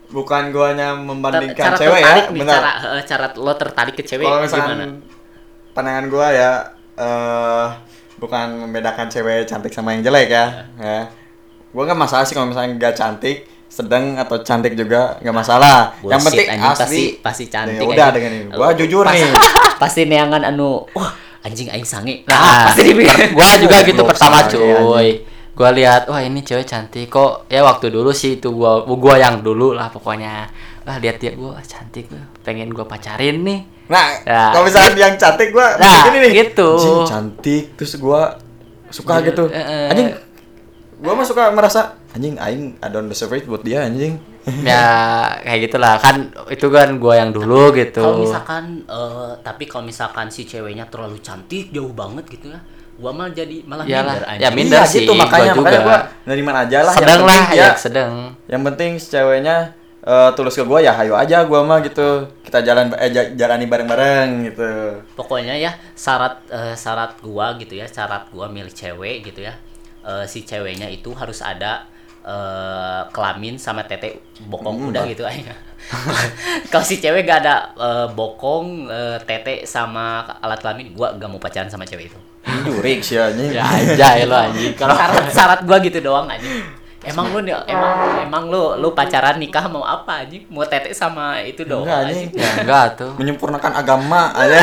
bukan 0.06 0.42
guanya 0.48 0.94
membandingkan 0.94 1.74
cara 1.74 1.76
cewek 1.76 2.00
ya 2.00 2.14
benar. 2.30 2.54
cara 2.54 2.70
eh, 2.92 3.04
cara 3.04 3.26
lo 3.34 3.52
tertarik 3.52 3.94
ke 3.94 4.02
cewek 4.02 4.22
kalau 4.22 4.38
gimana 4.38 4.46
misalkan 4.46 4.78
pandangan 5.72 6.04
gua 6.06 6.26
ya 6.30 6.52
eh 6.94 7.66
bukan 8.16 8.46
membedakan 8.64 9.06
cewek 9.06 9.44
cantik 9.44 9.70
sama 9.70 9.92
yang 9.92 10.02
jelek 10.02 10.28
ya 10.28 10.46
ya. 10.76 11.00
Gua 11.68 11.84
nggak 11.84 12.00
masalah 12.00 12.24
sih 12.24 12.32
kalau 12.32 12.48
misalnya 12.48 12.72
nggak 12.74 12.94
cantik 12.94 13.38
sedang 13.66 14.16
atau 14.16 14.40
cantik 14.40 14.72
juga 14.72 15.20
nggak 15.20 15.36
masalah. 15.36 15.92
Yang 15.98 16.06
Bullshit, 16.22 16.24
penting 16.24 16.46
anjing, 16.48 16.64
asli. 16.64 16.80
pasti 16.80 17.02
pasti 17.20 17.44
cantik 17.46 17.76
ya 17.76 17.84
udah 17.84 18.08
dengan 18.10 18.30
ini 18.32 18.44
gua 18.48 18.68
jujur 18.72 19.04
pas- 19.04 19.12
nih. 19.12 19.32
pasti 19.82 20.00
neangan 20.06 20.42
anu 20.46 20.86
wah 20.90 21.12
anjing 21.42 21.68
aing 21.68 21.84
sange. 21.84 22.24
Nah, 22.30 22.38
Ah, 22.38 22.58
pasti 22.70 22.82
dipikir 22.86 23.34
gua 23.34 23.58
juga 23.58 23.76
gitu 23.82 24.02
pertama 24.02 24.46
cuy. 24.46 25.08
Gua 25.56 25.72
lihat, 25.72 26.04
wah 26.06 26.20
ini 26.20 26.44
cewek 26.44 26.68
cantik 26.68 27.08
kok. 27.08 27.48
Ya 27.48 27.64
waktu 27.64 27.88
dulu 27.88 28.12
sih 28.12 28.36
itu 28.36 28.52
gua 28.52 28.84
gua 28.84 29.16
yang 29.16 29.40
dulu 29.40 29.72
lah 29.72 29.88
pokoknya. 29.88 30.44
Wah 30.84 31.00
lihat 31.00 31.16
dia 31.16 31.32
gua 31.32 31.56
wah, 31.56 31.64
cantik 31.64 32.12
gua. 32.12 32.20
Pengen 32.44 32.70
gua 32.70 32.84
pacarin 32.84 33.40
nih. 33.40 33.60
nah 33.86 34.18
Ya. 34.26 34.50
kalau 34.50 34.66
misalnya 34.66 34.98
yang 34.98 35.14
cantik 35.14 35.54
gua 35.54 35.78
Nah, 35.78 36.10
gini 36.10 36.18
nih 36.20 36.32
gitu. 36.42 36.74
anjing 36.74 37.06
cantik 37.06 37.64
terus 37.78 37.94
gua 37.96 38.34
suka 38.90 39.22
Gitu, 39.22 39.30
gitu 39.30 39.44
eh, 39.48 39.62
eh. 39.62 39.90
anjing 39.94 40.10
gua 40.98 41.14
mah 41.14 41.22
suka 41.22 41.54
merasa 41.54 41.94
anjing 42.10 42.34
aing 42.34 42.74
I 42.82 42.88
don't 42.90 43.06
deserve 43.06 43.30
it 43.32 43.46
buat 43.46 43.62
dia 43.62 43.86
anjing 43.86 44.18
ya 44.66 44.82
kayak 45.38 45.70
gitulah 45.70 46.02
kan 46.02 46.34
itu 46.50 46.66
kan 46.66 46.98
gua 46.98 47.14
yang 47.14 47.30
dulu 47.30 47.70
gitu. 47.74 48.02
kalau 48.02 48.26
misalkan 48.26 48.64
eh, 48.84 49.32
tapi 49.40 49.70
kalau 49.70 49.86
misalkan 49.86 50.34
si 50.34 50.42
ceweknya 50.42 50.90
terlalu 50.90 51.22
cantik 51.22 51.70
jauh 51.70 51.94
banget 51.94 52.26
gitu 52.26 52.50
ya 52.50 52.58
gua 52.96 53.10
malah 53.10 53.28
jadi 53.30 53.56
malah 53.62 53.84
Iyalah, 53.84 54.14
minder 54.16 54.24
ya 54.24 54.30
anjing. 54.48 54.54
minder 54.54 54.78
Iya, 54.78 54.88
sih, 54.88 54.98
gitu 55.00 55.12
gua 55.12 55.20
makanya 55.22 55.52
juga. 55.52 55.60
makanya 55.62 55.80
gua 55.82 55.98
neriman 56.24 56.56
aja 56.58 56.78
lah 56.80 56.94
sedang 56.94 57.08
yang 57.14 57.24
lah 57.24 57.44
ya 57.52 57.68
sedang. 57.76 58.12
yang 58.46 58.62
penting 58.64 58.90
si 58.96 59.06
ceweknya 59.08 59.56
eh, 60.00 60.30
tulus 60.32 60.54
ke 60.54 60.62
gua 60.62 60.78
ya 60.78 60.92
hayo 60.92 61.14
aja 61.14 61.42
gua 61.42 61.60
mah 61.60 61.78
gitu 61.80 62.08
kita 62.40 62.58
jalan 62.60 62.94
eh 62.96 63.10
ja- 63.10 63.30
jalani 63.32 63.66
bareng-bareng 63.66 64.28
gitu 64.46 64.70
pokoknya 65.12 65.54
ya 65.56 65.72
syarat 65.92 66.40
eh, 66.48 66.74
syarat 66.74 67.20
gua 67.20 67.56
gitu 67.56 67.74
ya 67.74 67.84
syarat 67.84 68.30
gua 68.30 68.46
milih 68.46 68.72
cewek 68.72 69.24
gitu 69.24 69.42
ya 69.42 69.54
eh, 70.02 70.24
si 70.24 70.42
ceweknya 70.42 70.86
itu 70.86 71.12
harus 71.12 71.42
ada 71.42 71.84
eh, 72.22 73.02
kelamin 73.10 73.54
sama 73.56 73.82
tete 73.82 74.24
bokong 74.42 74.88
udah 74.88 75.04
gitu 75.04 75.22
aja 75.22 75.52
kalau 76.70 76.82
si 76.82 76.98
cewek 76.98 77.22
gak 77.22 77.44
ada 77.44 77.56
eh, 77.76 78.06
bokong 78.10 78.88
eh, 78.88 79.18
tete 79.22 79.62
sama 79.64 80.22
alat 80.40 80.58
kelamin 80.58 80.90
gua 80.92 81.14
gak 81.14 81.28
mau 81.28 81.38
pacaran 81.38 81.68
sama 81.68 81.84
cewek 81.84 82.08
itu 82.08 82.18
Jurik 82.46 83.00
sih 83.00 83.16
anjing. 83.16 83.50
ya 83.50 83.62
aja 83.62 84.22
lo 84.22 84.36
anjing 84.38 84.72
kalau 84.72 84.94
syarat 84.94 85.24
syarat 85.28 85.60
gua 85.62 85.78
gitu 85.78 85.98
doang 85.98 86.26
aja 86.26 86.46
emang 87.02 87.30
lu 87.30 87.38
emang 87.44 87.92
emang 88.20 88.44
lu 88.46 88.74
lu 88.76 88.90
pacaran 88.90 89.34
nikah 89.36 89.66
mau 89.66 89.82
apa 89.82 90.22
aja 90.22 90.38
mau 90.46 90.62
tete 90.62 90.90
sama 90.90 91.38
itu 91.40 91.62
doang 91.62 91.86
Enggak 91.86 92.00
aja 92.00 92.12
anjing. 92.12 92.30
ya 92.32 92.50
enggak 92.60 92.86
tuh 92.96 93.10
Menyempurnakan 93.14 93.72
agama 93.76 94.22
aja. 94.40 94.58
ya 94.58 94.62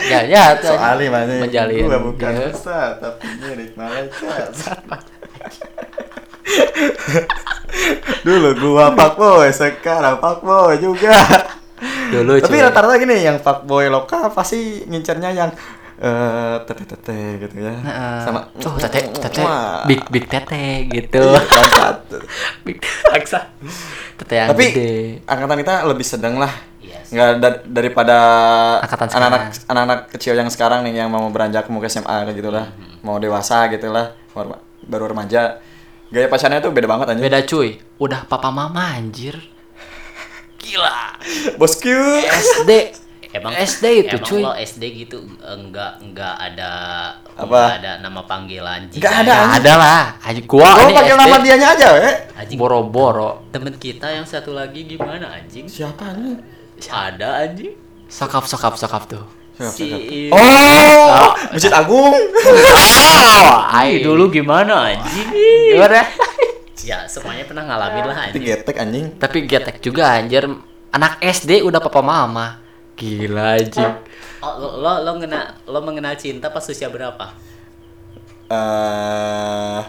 ya 0.00 0.20
ya 0.22 0.44
tuh 0.56 0.70
Soalnya 0.70 1.06
mana 1.08 1.34
menjalin 1.40 1.82
gua 1.84 1.98
bukan 2.00 2.30
Ya. 2.30 2.46
ustaz 2.48 2.98
tapi 2.98 3.26
nyirik 3.40 3.74
malaikat. 3.74 4.50
Dulu 8.22 8.48
gua 8.56 8.90
fuckboy, 8.92 9.50
sekarang 9.50 10.18
fuckboy 10.18 10.78
juga. 10.78 11.14
dulu 12.08 12.38
Tapi 12.38 12.56
rata-rata 12.56 12.96
gini 12.96 13.20
yang 13.20 13.36
fuckboy 13.36 13.86
lokal 13.86 14.30
pasti 14.30 14.86
ngincernya 14.86 15.30
yang 15.30 15.50
eh 15.96 16.56
tete-tete 16.68 17.18
gitu 17.40 17.56
ya. 17.56 17.72
Sama 18.20 18.52
oh 18.52 18.76
tete 18.76 19.08
tete 19.16 19.40
Wah. 19.40 19.80
big 19.88 20.04
big 20.12 20.28
tete 20.28 20.84
gitu 20.86 21.24
Iya, 21.24 21.40
big 22.68 22.76
Paksa. 23.06 23.48
tete 24.16 24.34
yang 24.36 24.48
Tapi 24.52 24.64
gede 24.70 24.92
angkatan 25.24 25.56
kita 25.60 25.74
lebih 25.84 26.04
sedang 26.04 26.36
lah. 26.36 26.52
Nggak 27.06 27.30
da- 27.38 27.62
daripada 27.64 28.16
anak-anak 28.82 29.42
anak-anak 29.64 30.00
kecil 30.10 30.34
yang 30.34 30.50
sekarang 30.50 30.82
nih 30.82 31.00
yang 31.00 31.08
mau 31.08 31.22
beranjak 31.30 31.70
mau 31.70 31.78
ke 31.78 31.86
SMA 31.86 32.34
gitu 32.34 32.50
lah. 32.50 32.66
Mm-hmm. 32.66 33.00
Mau 33.00 33.16
dewasa 33.16 33.70
gitu 33.70 33.88
lah, 33.88 34.10
baru, 34.82 35.04
remaja. 35.06 35.62
Gaya 36.06 36.26
pacarnya 36.26 36.58
tuh 36.58 36.70
beda 36.70 36.86
banget 36.86 37.06
anjing. 37.10 37.24
beda 37.24 37.40
cuy 37.42 37.82
udah 37.98 38.26
papa 38.26 38.50
mama 38.50 38.94
anjir 38.94 39.34
gila 40.56 41.18
Bosku. 41.58 41.90
SD 42.22 42.94
Emang 43.36 43.52
SD 43.52 43.84
itu 44.00 44.16
emang 44.16 44.26
cuy. 44.26 44.40
lo 44.40 44.52
SD 44.54 44.82
gitu 44.96 45.16
enggak 45.38 46.00
enggak 46.00 46.34
ada 46.34 46.70
Apa? 47.36 47.44
enggak 47.44 47.76
ada 47.78 47.92
nama 48.00 48.20
panggilan. 48.24 48.80
Nggak 48.88 49.14
ada, 49.14 49.28
Ya 49.28 49.36
anjing. 49.36 49.56
ada 49.58 49.72
lah. 49.76 50.02
Aji 50.22 50.40
gua 50.44 50.68
Gua 50.72 50.88
pakai 50.88 51.14
nama 51.14 51.36
dianya 51.38 51.68
aja, 51.72 51.86
we. 51.92 52.08
anjing. 52.34 52.56
Boro-boro. 52.56 53.44
Temen 53.50 53.76
kita 53.76 54.08
yang 54.08 54.24
satu 54.24 54.52
lagi 54.52 54.84
gimana 54.84 55.36
anjing? 55.36 55.68
Siapa 55.68 56.16
nih? 56.16 56.40
ada 56.86 57.44
anjing. 57.44 57.76
Sokap 58.06 58.44
sokap 58.44 58.74
sokap 58.74 59.04
tuh. 59.04 59.24
Si 59.56 59.88
siapa? 59.88 60.36
Oh, 60.36 61.32
Masjid 61.50 61.72
Agung. 61.72 62.12
oh 62.12 63.56
Ai, 63.72 64.00
dulu 64.00 64.28
gimana 64.28 64.92
anjing? 64.92 65.28
Gimana? 65.72 66.04
Ya 66.84 67.02
semuanya 67.04 67.42
pernah 67.42 67.64
ngalamin 67.64 68.04
lah 68.04 68.16
anjing. 68.28 68.42
getek 68.42 68.76
anjing. 68.76 69.06
tapi 69.16 69.44
getek 69.44 69.76
juga 69.80 70.12
anjir. 70.14 70.44
Anak 70.88 71.18
SD 71.18 71.60
udah 71.60 71.80
papa 71.80 72.00
mama 72.00 72.62
gila 72.96 73.54
anjing. 73.54 73.92
Oh, 74.40 74.52
lo, 74.56 74.68
lo 74.78 74.90
lo 75.00 75.12
ngena 75.16 75.40
lo 75.64 75.78
mengenal 75.80 76.16
cinta 76.16 76.48
pas 76.48 76.64
usia 76.64 76.88
berapa? 76.88 77.32
Eh 78.46 79.80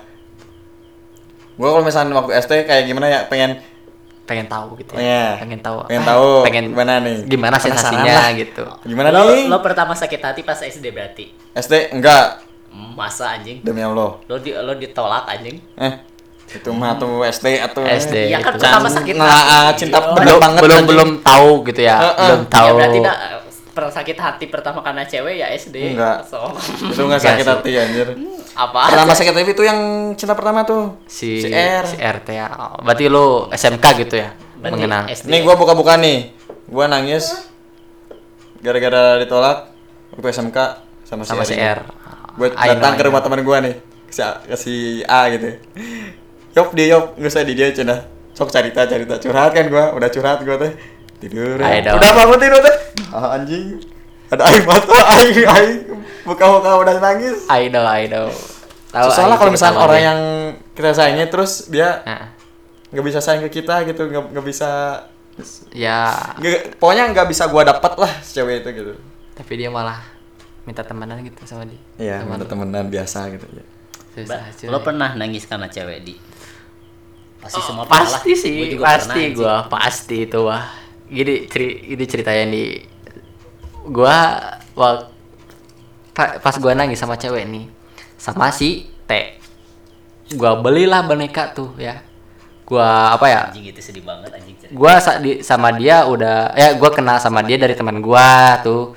gua 1.57 1.69
kalau 1.71 1.83
misalnya 1.83 2.13
waktu 2.13 2.37
SD 2.37 2.51
kayak 2.63 2.83
gimana 2.85 3.07
ya? 3.07 3.19
Pengen 3.25 3.57
pengen 4.27 4.45
tahu 4.45 4.75
gitu 4.75 4.91
ya? 4.93 4.99
Iya. 4.99 5.27
pengen 5.39 5.63
tahu 5.63 5.87
pengen 5.87 6.03
Ah, 6.03 6.09
tahu 6.11 6.27
pengen 6.43 6.63
gimana 6.69 6.93
nih? 6.99 7.15
gimana 7.25 7.55
sensasinya 7.57 8.27
lah. 8.27 8.35
gitu. 8.35 8.63
Gimana 8.83 9.07
lo, 9.09 9.31
nih? 9.31 9.47
lo 9.47 9.57
pertama 9.59 9.95
sakit 9.95 10.19
hati 10.19 10.41
pas 10.43 10.59
SD 10.59 10.91
berarti? 10.91 11.31
SD 11.55 11.95
enggak. 11.95 12.43
Masa 12.93 13.33
anjing? 13.33 13.63
Demi 13.63 13.79
Allah. 13.79 14.19
Lo 14.27 14.35
di 14.37 14.51
lo 14.51 14.75
ditolak 14.75 15.25
anjing? 15.25 15.57
Eh 15.79 15.93
itu 16.49 16.69
mah 16.71 16.95
tuh 16.95 17.21
SD 17.21 17.47
atau 17.59 17.83
SD 17.83 18.15
Iya 18.27 18.39
kan 18.39 18.55
gitu. 18.55 18.63
pertama 18.63 18.87
sakit 18.87 19.13
Nggak, 19.13 19.27
hati. 19.29 19.51
ah, 19.53 19.69
cinta 19.73 19.97
Oh, 19.99 20.15
belum 20.15 20.37
banget 20.37 20.61
belum 20.61 20.81
belum 20.85 21.09
tahu 21.21 21.49
gitu 21.65 21.81
ya 21.81 21.95
Heeh. 21.97 22.15
belum 22.23 22.41
Ya 22.41 22.49
tahu 22.49 22.69
berarti 22.73 22.99
dah 23.01 23.17
pernah 23.69 23.93
sakit 23.93 24.17
hati 24.17 24.45
pertama 24.47 24.79
karena 24.81 25.03
cewek 25.03 25.37
ya 25.37 25.53
SD. 25.53 25.93
Enggak. 25.93 26.25
So, 26.25 26.49
itu 26.81 26.97
enggak 26.99 27.21
sakit 27.21 27.43
sih. 27.43 27.51
hati 27.51 27.71
anjir 27.75 28.07
apa? 28.55 28.79
pertama 28.89 29.13
sakit 29.13 29.31
hati 29.31 29.51
itu 29.51 29.61
yang 29.61 29.79
cinta 30.13 30.33
pertama 30.33 30.63
tuh 30.63 30.97
si 31.05 31.37
si 31.37 31.51
R 31.51 31.85
si 31.85 31.93
RT 31.95 32.27
ya 32.31 32.47
berarti 32.79 33.05
lu 33.05 33.45
SMK 33.49 33.85
gitu 33.99 34.15
ya 34.17 34.33
Berarti 34.57 34.73
mengenal 34.73 35.01
SD. 35.07 35.27
nih 35.27 35.39
gua 35.41 35.53
buka-buka 35.53 35.93
nih 35.95 36.33
gua 36.65 36.87
nangis 36.87 37.37
gara-gara 38.57 39.19
ditolak 39.19 39.69
waktu 40.09 40.27
SMK 40.27 40.57
sama 41.03 41.21
si 41.21 41.29
sama 41.29 41.43
si. 41.43 41.53
R 41.53 41.79
gue 42.33 42.47
I 42.47 42.65
know, 42.65 42.73
datang 42.73 42.93
I 42.93 42.97
ke 42.97 43.03
rumah 43.03 43.21
teman 43.21 43.41
gue 43.41 43.57
nih 43.61 43.75
si, 44.09 44.21
ke 44.21 44.55
si 44.55 44.75
A 45.03 45.29
gitu 45.29 45.53
Yop 46.57 46.73
dia 46.73 46.97
yop 46.97 47.13
nggak 47.21 47.29
usah 47.29 47.45
di 47.45 47.53
dia 47.53 47.69
cina. 47.69 48.01
Sok 48.33 48.49
cerita 48.49 48.89
cerita. 48.89 49.21
Curhat 49.21 49.53
kan 49.53 49.69
gue 49.69 49.83
udah 49.93 50.09
curhat 50.09 50.41
gue 50.41 50.57
teh. 50.57 50.73
Tidur. 51.21 51.61
Know. 51.61 51.97
udah 52.01 52.11
bangun 52.17 52.37
tidur 52.41 52.61
teh. 52.65 52.75
Ah, 53.13 53.37
anjing. 53.37 53.77
Ada 54.33 54.43
air 54.49 54.65
mata 54.65 54.97
aing 55.21 55.45
aing 55.45 55.79
buka 56.27 56.45
buka 56.49 56.71
udah 56.83 56.93
nangis. 56.99 57.47
I 57.47 57.69
know 57.71 57.85
I 57.85 58.09
know 58.11 58.27
tahu 58.87 59.07
soalnya 59.11 59.35
aing 59.35 59.39
kalau 59.39 59.51
misalnya 59.51 59.79
orang 59.83 60.01
yang 60.01 60.19
kita 60.73 60.89
sayangi 60.95 61.25
terus 61.29 61.67
dia 61.69 62.01
nggak 62.91 63.05
bisa 63.05 63.19
sayang 63.19 63.43
ke 63.47 63.61
kita 63.61 63.83
gitu 63.87 64.07
nggak 64.07 64.35
nggak 64.35 64.45
bisa 64.47 64.69
ya. 65.71 66.11
Nggak- 66.39 66.81
pokoknya 66.81 67.03
nggak 67.13 67.27
bisa 67.29 67.47
gue 67.47 67.61
dapat 67.61 67.93
lah 67.99 68.11
si 68.23 68.31
cewek 68.35 68.63
itu 68.65 68.69
gitu. 68.83 68.93
Tapi 69.37 69.53
dia 69.53 69.69
malah 69.69 70.01
minta 70.67 70.83
temenan 70.83 71.21
gitu 71.23 71.39
sama 71.47 71.63
dia. 71.63 71.79
Iya 71.99 72.27
minta 72.27 72.43
temenan 72.43 72.91
biasa 72.91 73.31
gitu 73.31 73.47
ya 73.53 73.65
Susah, 74.17 74.49
lo 74.73 74.81
pernah 74.81 75.13
nangis 75.13 75.45
karena 75.45 75.69
cewek 75.69 76.01
di? 76.01 76.17
Pasti 77.47 77.61
semua 77.63 77.83
Oh, 77.83 77.87
pasti 77.87 78.31
lah. 78.31 78.37
sih 78.37 78.53
Gua 78.53 78.67
juga 78.67 78.83
pasti 78.85 79.21
gua 79.31 79.55
pasti 79.65 80.17
itu 80.23 80.39
wah. 80.43 80.63
Gini 81.07 81.47
ceri 81.47 81.67
ini 81.87 82.03
ceritanya 82.03 82.45
di 82.45 82.63
gua 83.87 84.17
wak, 84.75 84.95
pa- 86.11 86.37
pas 86.37 86.55
gua 86.57 86.75
nangis 86.75 86.99
sama 86.99 87.15
cewek 87.15 87.47
nih 87.47 87.65
sama 88.19 88.51
si 88.51 88.91
T. 89.07 89.39
Gua 90.35 90.59
belilah 90.59 91.07
boneka 91.07 91.55
tuh 91.55 91.71
ya. 91.79 92.03
Gua 92.67 93.15
apa 93.15 93.25
ya? 93.25 93.41
Anjing 93.47 93.71
itu 93.71 93.79
sedih 93.79 94.03
banget 94.03 94.27
anjing 94.27 94.55
cerita. 94.59 94.75
gua 94.75 94.99
sa- 94.99 95.23
di, 95.23 95.39
sama 95.39 95.71
dia 95.71 96.03
udah 96.03 96.51
ya 96.51 96.75
gua 96.75 96.91
kenal 96.91 97.15
sama 97.15 97.39
dia 97.39 97.55
dari 97.55 97.71
teman 97.71 98.03
gua 98.03 98.59
tuh. 98.59 98.91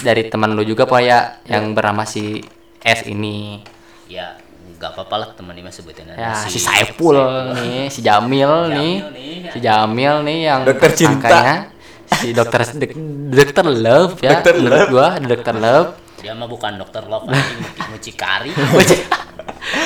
Dari 0.00 0.24
teman 0.24 0.56
lu 0.56 0.64
juga 0.64 0.88
pokoknya 0.88 1.44
yang 1.44 1.76
bernama 1.76 2.08
si 2.08 2.40
S 2.80 3.04
ini. 3.04 3.60
Ya 4.08 4.39
nggak 4.80 4.96
apa-apa 4.96 5.14
lah 5.14 5.28
teman 5.36 5.52
ini 5.52 5.60
mah 5.60 5.68
sebutin 5.70 6.08
aja. 6.08 6.16
ya 6.16 6.32
si, 6.40 6.56
Saiful 6.56 7.20
nih 7.52 7.92
si 7.92 8.00
Jamil, 8.00 8.48
nih 8.72 8.94
nih, 9.12 9.34
ya. 9.44 9.50
si 9.52 9.58
Jamil 9.60 10.14
nih 10.24 10.38
yang 10.42 10.60
Dokter 10.64 10.90
cinta. 10.90 11.68
si 12.10 12.32
dokter 12.32 12.64
dek- 12.74 12.96
dokter 13.30 13.66
love 13.68 14.16
ya 14.18 14.30
Dokter 14.34 14.52
menurut 14.56 14.80
love. 14.80 14.90
gua 14.90 15.08
dokter 15.20 15.54
love 15.54 15.88
Dia 16.18 16.32
mah 16.32 16.48
bukan 16.48 16.72
dokter 16.76 17.04
love 17.04 17.24
muci- 17.28 17.60
mucikari. 17.88 18.50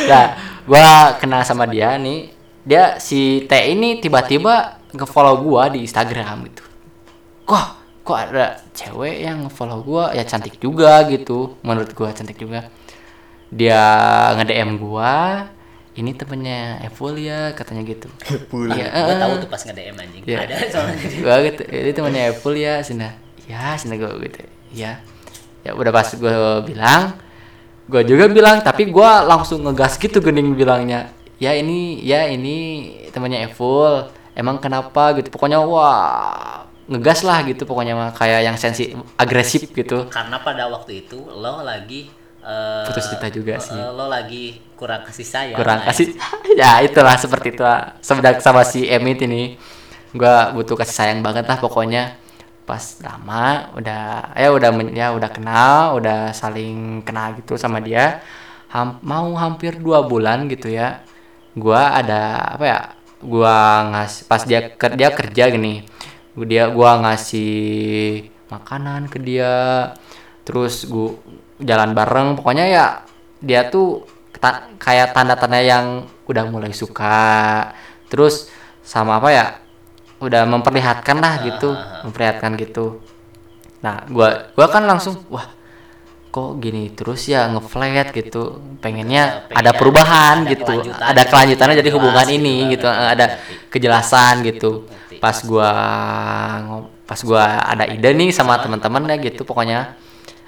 nah 0.07 0.24
gua 0.70 0.86
kenal 1.18 1.42
sama 1.42 1.66
dia 1.66 1.95
nih 1.97 2.30
dia 2.62 2.97
si 2.97 3.45
T 3.45 3.53
ini 3.68 3.99
tiba-tiba 3.99 4.78
nge-follow 4.90 5.42
gua 5.42 5.68
di 5.68 5.82
Instagram 5.82 6.47
gitu 6.49 6.62
kok 7.45 7.66
kok 8.01 8.18
ada 8.20 8.62
cewek 8.70 9.20
yang 9.20 9.42
nge-follow 9.42 9.82
gua 9.82 10.05
ya 10.11 10.22
cantik 10.22 10.57
juga 10.57 11.03
gitu 11.05 11.59
menurut 11.61 11.90
gua 11.92 12.09
cantik 12.11 12.38
juga 12.38 12.70
dia 13.53 13.82
nge-DM 14.38 14.80
gua 14.80 15.49
ini 15.95 16.11
temennya 16.11 16.82
Evil 16.82 17.14
ya 17.22 17.55
katanya 17.55 17.86
gitu. 17.86 18.11
Pula. 18.51 18.74
Iya, 18.74 18.90
Gua 18.90 19.14
eh, 19.14 19.18
tahu 19.22 19.32
tuh 19.47 19.49
pas 19.49 19.61
nge-DM 19.62 19.95
anjing. 19.95 20.22
Iya. 20.26 20.38
Ada 20.42 20.57
soalnya. 20.70 20.97
gua 21.24 21.36
gitu 21.47 21.62
ini 21.70 21.90
temannya 21.95 22.22
Apple 22.34 22.57
ya 22.59 22.74
sini 22.82 23.09
ya 23.47 23.78
sini 23.78 23.95
gua 23.99 24.11
gitu. 24.18 24.38
Ya 24.74 24.99
ya 25.62 25.70
udah 25.72 25.92
pas 25.95 26.09
gua 26.18 26.61
bilang 26.66 27.14
gua 27.86 28.03
juga 28.03 28.26
bilang 28.26 28.61
tapi 28.61 28.90
gua 28.90 29.22
langsung 29.22 29.62
ngegas 29.62 29.95
gitu 30.03 30.18
gening 30.18 30.59
bilangnya. 30.59 31.14
Ya 31.38 31.55
ini 31.55 32.03
ya 32.03 32.26
ini 32.26 32.90
temannya 33.14 33.47
Apple 33.47 34.11
emang 34.34 34.59
kenapa? 34.59 35.14
Gitu. 35.14 35.30
Pokoknya 35.30 35.62
wah 35.62 36.66
ngegas 36.90 37.22
lah 37.22 37.38
gitu 37.47 37.62
pokoknya 37.70 37.95
mah. 37.95 38.11
Kayak 38.11 38.51
yang 38.51 38.57
sensi 38.59 38.90
agresif 39.14 39.70
gitu. 39.70 40.11
Karena 40.11 40.42
pada 40.42 40.66
waktu 40.66 41.07
itu 41.07 41.22
lo 41.22 41.62
lagi 41.62 42.24
eh, 42.45 42.84
Putus 42.86 43.05
cinta 43.11 43.28
juga 43.32 43.57
eh, 43.57 43.62
sih. 43.62 43.74
Lo 43.74 44.07
lagi 44.07 44.61
kurang 44.78 45.03
kasih 45.07 45.26
sayang. 45.26 45.57
kurang 45.59 45.80
anjing. 45.82 45.88
kasih 45.88 46.07
ya 46.61 46.70
itulah 46.84 47.16
seperti 47.16 47.57
itu 47.57 47.62
lah. 47.64 47.97
sebedak 48.05 48.38
sama 48.45 48.62
si 48.66 48.84
Emit 48.86 49.18
ini 49.24 49.57
gua 50.14 50.53
butuh 50.55 50.76
kasih 50.78 50.95
sayang 50.95 51.20
banget 51.26 51.45
lah 51.49 51.59
pokoknya 51.59 52.20
pas 52.64 52.80
lama 53.05 53.68
udah 53.76 54.32
ya 54.32 54.49
udah 54.57 54.70
ya 54.95 55.07
udah 55.12 55.30
kenal 55.30 56.01
udah 56.01 56.32
saling 56.32 57.05
kenal 57.05 57.36
gitu 57.36 57.61
sama 57.61 57.80
dia 57.84 58.24
Ham- 58.72 58.99
mau 59.05 59.36
hampir 59.36 59.76
dua 59.78 60.01
bulan 60.07 60.49
gitu 60.49 60.72
ya 60.72 61.05
gua 61.55 61.92
ada 62.01 62.57
apa 62.57 62.64
ya 62.64 62.78
gua 63.20 63.55
ngasih 63.92 64.22
pas 64.30 64.42
dia 64.49 64.61
ker- 64.80 64.97
dia 64.97 65.09
kerja 65.12 65.45
gini 65.53 65.84
dia 66.49 66.66
gua 66.72 66.99
ngasih 67.05 67.53
makanan 68.51 69.12
ke 69.12 69.18
dia 69.20 69.53
terus 70.45 70.84
gua 70.88 71.16
jalan 71.65 71.97
bareng. 71.97 72.37
Pokoknya 72.37 72.65
ya 72.69 72.85
dia 73.41 73.67
tuh 73.73 74.05
ta- 74.37 74.69
kayak 74.77 75.17
tanda-tanda 75.17 75.59
yang 75.65 76.05
udah 76.29 76.45
mulai 76.47 76.71
suka. 76.77 77.73
Terus 78.12 78.53
sama 78.85 79.17
apa 79.17 79.29
ya 79.33 79.47
udah 80.21 80.45
memperlihatkan 80.45 81.17
lah 81.19 81.41
gitu 81.43 81.73
memperlihatkan 82.05 82.55
gitu. 82.61 83.01
Nah 83.81 84.05
gua 84.09 84.53
gua 84.57 84.67
kan 84.69 84.85
langsung 84.85 85.25
wah 85.33 85.49
kok 86.35 86.59
gini 86.59 86.91
terus 86.93 87.25
ya 87.29 87.49
ngeflat 87.49 88.12
gitu. 88.12 88.61
Pengennya 88.81 89.49
pengen 89.49 89.61
ada 89.61 89.71
perubahan 89.73 90.45
gitu. 90.49 90.73
ada 91.01 91.23
gitu, 91.23 91.31
kelanjutannya 91.31 91.77
jadi 91.81 91.91
hubungan 91.95 92.27
gitu, 92.27 92.37
ini 92.41 92.55
gitu 92.77 92.87
ada- 92.89 93.11
ada 93.12 93.27
kejelasan 93.73 94.45
gitu. 94.45 94.85
Ngerti. 94.89 95.17
pas 95.23 95.37
gua 95.47 95.71
ngo- 96.67 96.91
pas 97.07 97.21
gua 97.23 97.45
ada 97.65 97.85
ide 97.87 98.11
nih 98.12 98.35
sama 98.35 98.59
teman-teman 98.61 99.09
ya 99.09 99.17
gitu 99.21 99.47
pokoknya. 99.47 99.95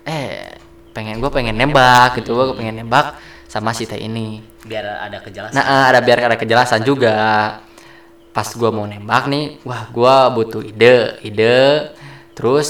Eh 0.05 0.66
pengen 0.97 1.21
gua 1.21 1.29
pengen 1.29 1.53
nembak 1.53 2.17
gitu 2.17 2.33
gua 2.33 2.57
pengen 2.57 2.81
nembak 2.81 3.21
sama 3.45 3.77
si 3.77 3.85
teh 3.85 4.01
ini. 4.01 4.41
Biar 4.65 5.05
ada 5.05 5.21
kejelasan. 5.21 5.53
Nah 5.53 5.65
eh, 5.69 5.85
ada 5.93 6.01
biar 6.01 6.25
ada 6.25 6.41
kejelasan 6.41 6.81
juga. 6.81 7.13
Pas 8.33 8.49
gua 8.57 8.73
mau 8.73 8.89
nembak 8.89 9.29
nih 9.29 9.61
wah 9.69 9.93
gua 9.93 10.33
butuh 10.33 10.65
ide 10.65 11.21
ide. 11.21 11.93
Terus 12.33 12.69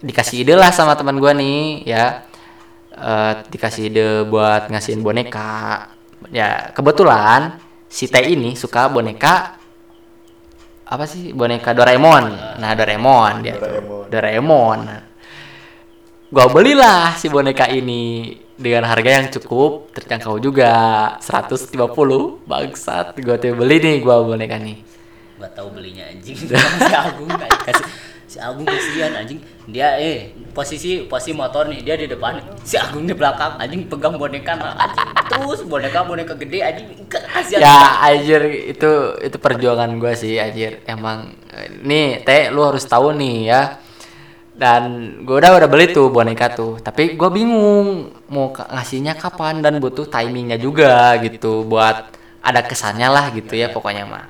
dikasih 0.00 0.48
ide 0.48 0.56
lah 0.56 0.72
sama 0.72 0.96
teman 0.96 1.20
gua 1.20 1.36
nih 1.36 1.84
ya. 1.84 2.24
Eh, 2.96 3.32
dikasih 3.52 3.92
ide 3.92 4.08
buat 4.24 4.72
ngasihin 4.72 5.04
boneka. 5.04 5.92
Ya 6.32 6.72
kebetulan 6.72 7.60
si 7.92 8.08
teh 8.08 8.24
ini 8.24 8.56
suka 8.56 8.88
boneka 8.88 9.60
apa 10.86 11.04
sih? 11.04 11.36
Boneka 11.36 11.76
Doraemon. 11.76 12.56
Nah 12.56 12.70
Doraemon 12.72 13.44
dia 13.44 13.60
tuh. 13.60 14.08
Doraemon. 14.08 15.05
Gua 16.36 16.52
belilah 16.52 17.16
si 17.16 17.32
boneka 17.32 17.64
ini 17.72 18.28
dengan 18.60 18.84
harga 18.84 19.08
yang 19.08 19.32
cukup 19.32 19.88
terjangkau 19.96 20.36
juga. 20.36 21.16
150 21.24 21.72
bangsat. 22.44 23.16
Gua 23.24 23.40
tuh 23.40 23.56
beli 23.56 23.80
nih 23.80 23.96
gua 24.04 24.20
boneka 24.20 24.60
nih. 24.60 24.84
Nggak 25.40 25.52
tahu 25.56 25.72
belinya 25.72 26.04
anjing. 26.12 26.36
Si 26.76 26.92
Agung 26.92 27.32
nggak 27.32 27.48
dikasih 27.48 27.88
si 28.28 28.36
Agung 28.36 28.68
kasihan 28.68 29.16
anjing. 29.16 29.40
Dia 29.64 29.96
eh 29.96 30.36
posisi 30.52 31.08
posisi 31.08 31.32
motor 31.32 31.72
nih 31.72 31.80
dia 31.80 31.96
di 31.96 32.04
depan. 32.04 32.60
Si 32.68 32.76
Agung 32.76 33.08
di 33.08 33.16
belakang 33.16 33.56
anjing 33.56 33.88
pegang 33.88 34.20
boneka 34.20 34.60
anjing. 34.60 35.08
Terus 35.32 35.64
boneka 35.64 36.04
boneka 36.04 36.36
gede 36.36 36.60
anjing. 36.60 36.88
Kasihan. 37.08 37.64
Ya 37.64 37.80
anjir 38.12 38.44
itu 38.76 38.92
itu 39.24 39.36
perjuangan 39.40 39.88
gua 39.96 40.12
sih 40.12 40.36
anjir. 40.36 40.84
Emang 40.84 41.32
eh, 41.48 41.80
nih 41.80 42.20
teh 42.28 42.52
lu 42.52 42.60
harus 42.60 42.84
tahu 42.84 43.16
nih 43.16 43.48
ya 43.48 43.85
dan 44.56 45.12
gua 45.28 45.36
udah 45.44 45.50
udah 45.60 45.68
beli 45.68 45.92
tuh 45.92 46.08
boneka 46.08 46.56
tuh. 46.56 46.80
tapi 46.80 47.12
gua 47.14 47.28
bingung 47.28 48.08
mau 48.32 48.50
ngasihnya 48.56 49.20
kapan 49.20 49.60
dan 49.60 49.76
butuh 49.76 50.08
timingnya 50.08 50.56
juga 50.56 51.12
gitu 51.20 51.68
buat 51.68 52.16
ada 52.40 52.60
kesannya 52.64 53.08
lah 53.12 53.26
gitu 53.36 53.52
ya 53.52 53.68
pokoknya 53.68 54.04
mah. 54.08 54.26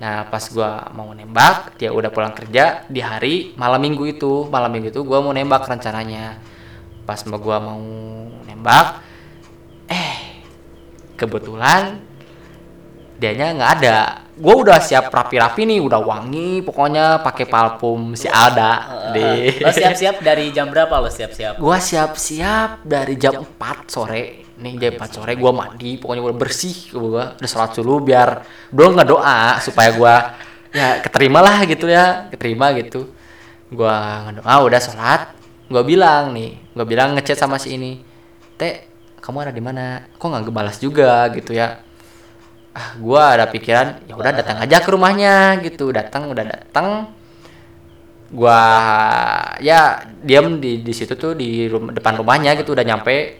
Nah 0.00 0.28
pas 0.28 0.44
gua 0.52 0.92
mau 0.92 1.08
nembak 1.16 1.80
dia 1.80 1.88
udah 1.88 2.12
pulang 2.12 2.36
kerja 2.36 2.84
di 2.88 3.00
hari 3.00 3.56
malam 3.56 3.80
minggu 3.80 4.04
itu. 4.12 4.44
Malam 4.52 4.70
minggu 4.76 4.92
itu 4.92 5.00
gua 5.08 5.24
mau 5.24 5.32
nembak 5.32 5.64
rencananya. 5.64 6.36
Pas 7.08 7.24
mau 7.24 7.40
gua 7.40 7.56
mau 7.64 7.80
nembak 8.44 9.00
eh 9.88 10.10
kebetulan 11.16 12.00
dianya 13.20 13.56
nggak 13.56 13.72
ada 13.80 13.96
gue 14.40 14.54
udah 14.56 14.80
siap 14.80 15.12
rapi-rapi 15.12 15.68
nih 15.68 15.84
udah 15.84 16.00
wangi 16.00 16.64
pokoknya 16.64 17.20
pakai 17.20 17.44
parfum 17.44 18.16
si 18.16 18.24
Alda 18.24 19.04
di 19.12 19.60
lo 19.60 19.68
siap-siap 19.68 20.24
dari 20.24 20.48
jam 20.48 20.72
berapa 20.72 20.96
lo 20.96 21.12
siap-siap? 21.12 21.60
Gua 21.60 21.76
siap-siap 21.76 22.80
dari 22.88 23.20
jam 23.20 23.44
4 23.44 23.84
sore. 23.92 24.48
Nih 24.56 24.80
jam 24.80 24.96
4 24.96 25.12
sore 25.12 25.36
gua 25.36 25.52
mandi 25.52 26.00
pokoknya 26.00 26.22
udah 26.24 26.36
bersih 26.40 26.76
gua 26.96 27.36
udah 27.36 27.50
sholat 27.50 27.76
dulu 27.76 28.00
biar 28.00 28.28
doang 28.72 28.96
nggak 28.96 29.08
doa 29.12 29.60
supaya 29.60 29.92
gua 29.92 30.14
ya 30.72 31.04
keterima 31.04 31.44
lah 31.44 31.60
gitu 31.68 31.84
ya 31.84 32.32
keterima 32.32 32.72
gitu. 32.80 33.12
Gua 33.68 34.24
ngedoa 34.24 34.54
udah 34.64 34.80
sholat. 34.80 35.20
Gua 35.68 35.84
bilang 35.84 36.32
nih 36.32 36.56
gua 36.72 36.88
bilang 36.88 37.12
ngechat 37.12 37.36
sama 37.36 37.60
si 37.60 37.76
ini 37.76 38.00
teh 38.56 38.88
kamu 39.20 39.44
ada 39.44 39.52
di 39.52 39.60
mana? 39.60 40.08
Kok 40.16 40.26
nggak 40.32 40.42
ngebalas 40.48 40.76
juga? 40.80 41.28
gitu 41.28 41.52
ya 41.52 41.89
ah 42.80 42.96
gua 42.96 43.36
ada 43.36 43.44
pikiran 43.52 44.00
ya 44.08 44.16
udah 44.16 44.32
datang 44.32 44.56
aja 44.56 44.80
ke 44.80 44.88
rumahnya 44.88 45.60
gitu. 45.60 45.92
Datang 45.92 46.32
udah 46.32 46.44
datang. 46.48 47.12
Gua 48.32 48.60
ya 49.60 50.00
diam 50.24 50.56
di 50.56 50.80
di 50.80 50.92
situ 50.96 51.12
tuh 51.18 51.36
di 51.36 51.68
rum- 51.68 51.92
depan 51.92 52.16
rumahnya 52.16 52.56
gitu 52.56 52.72
udah 52.72 52.86
nyampe. 52.88 53.36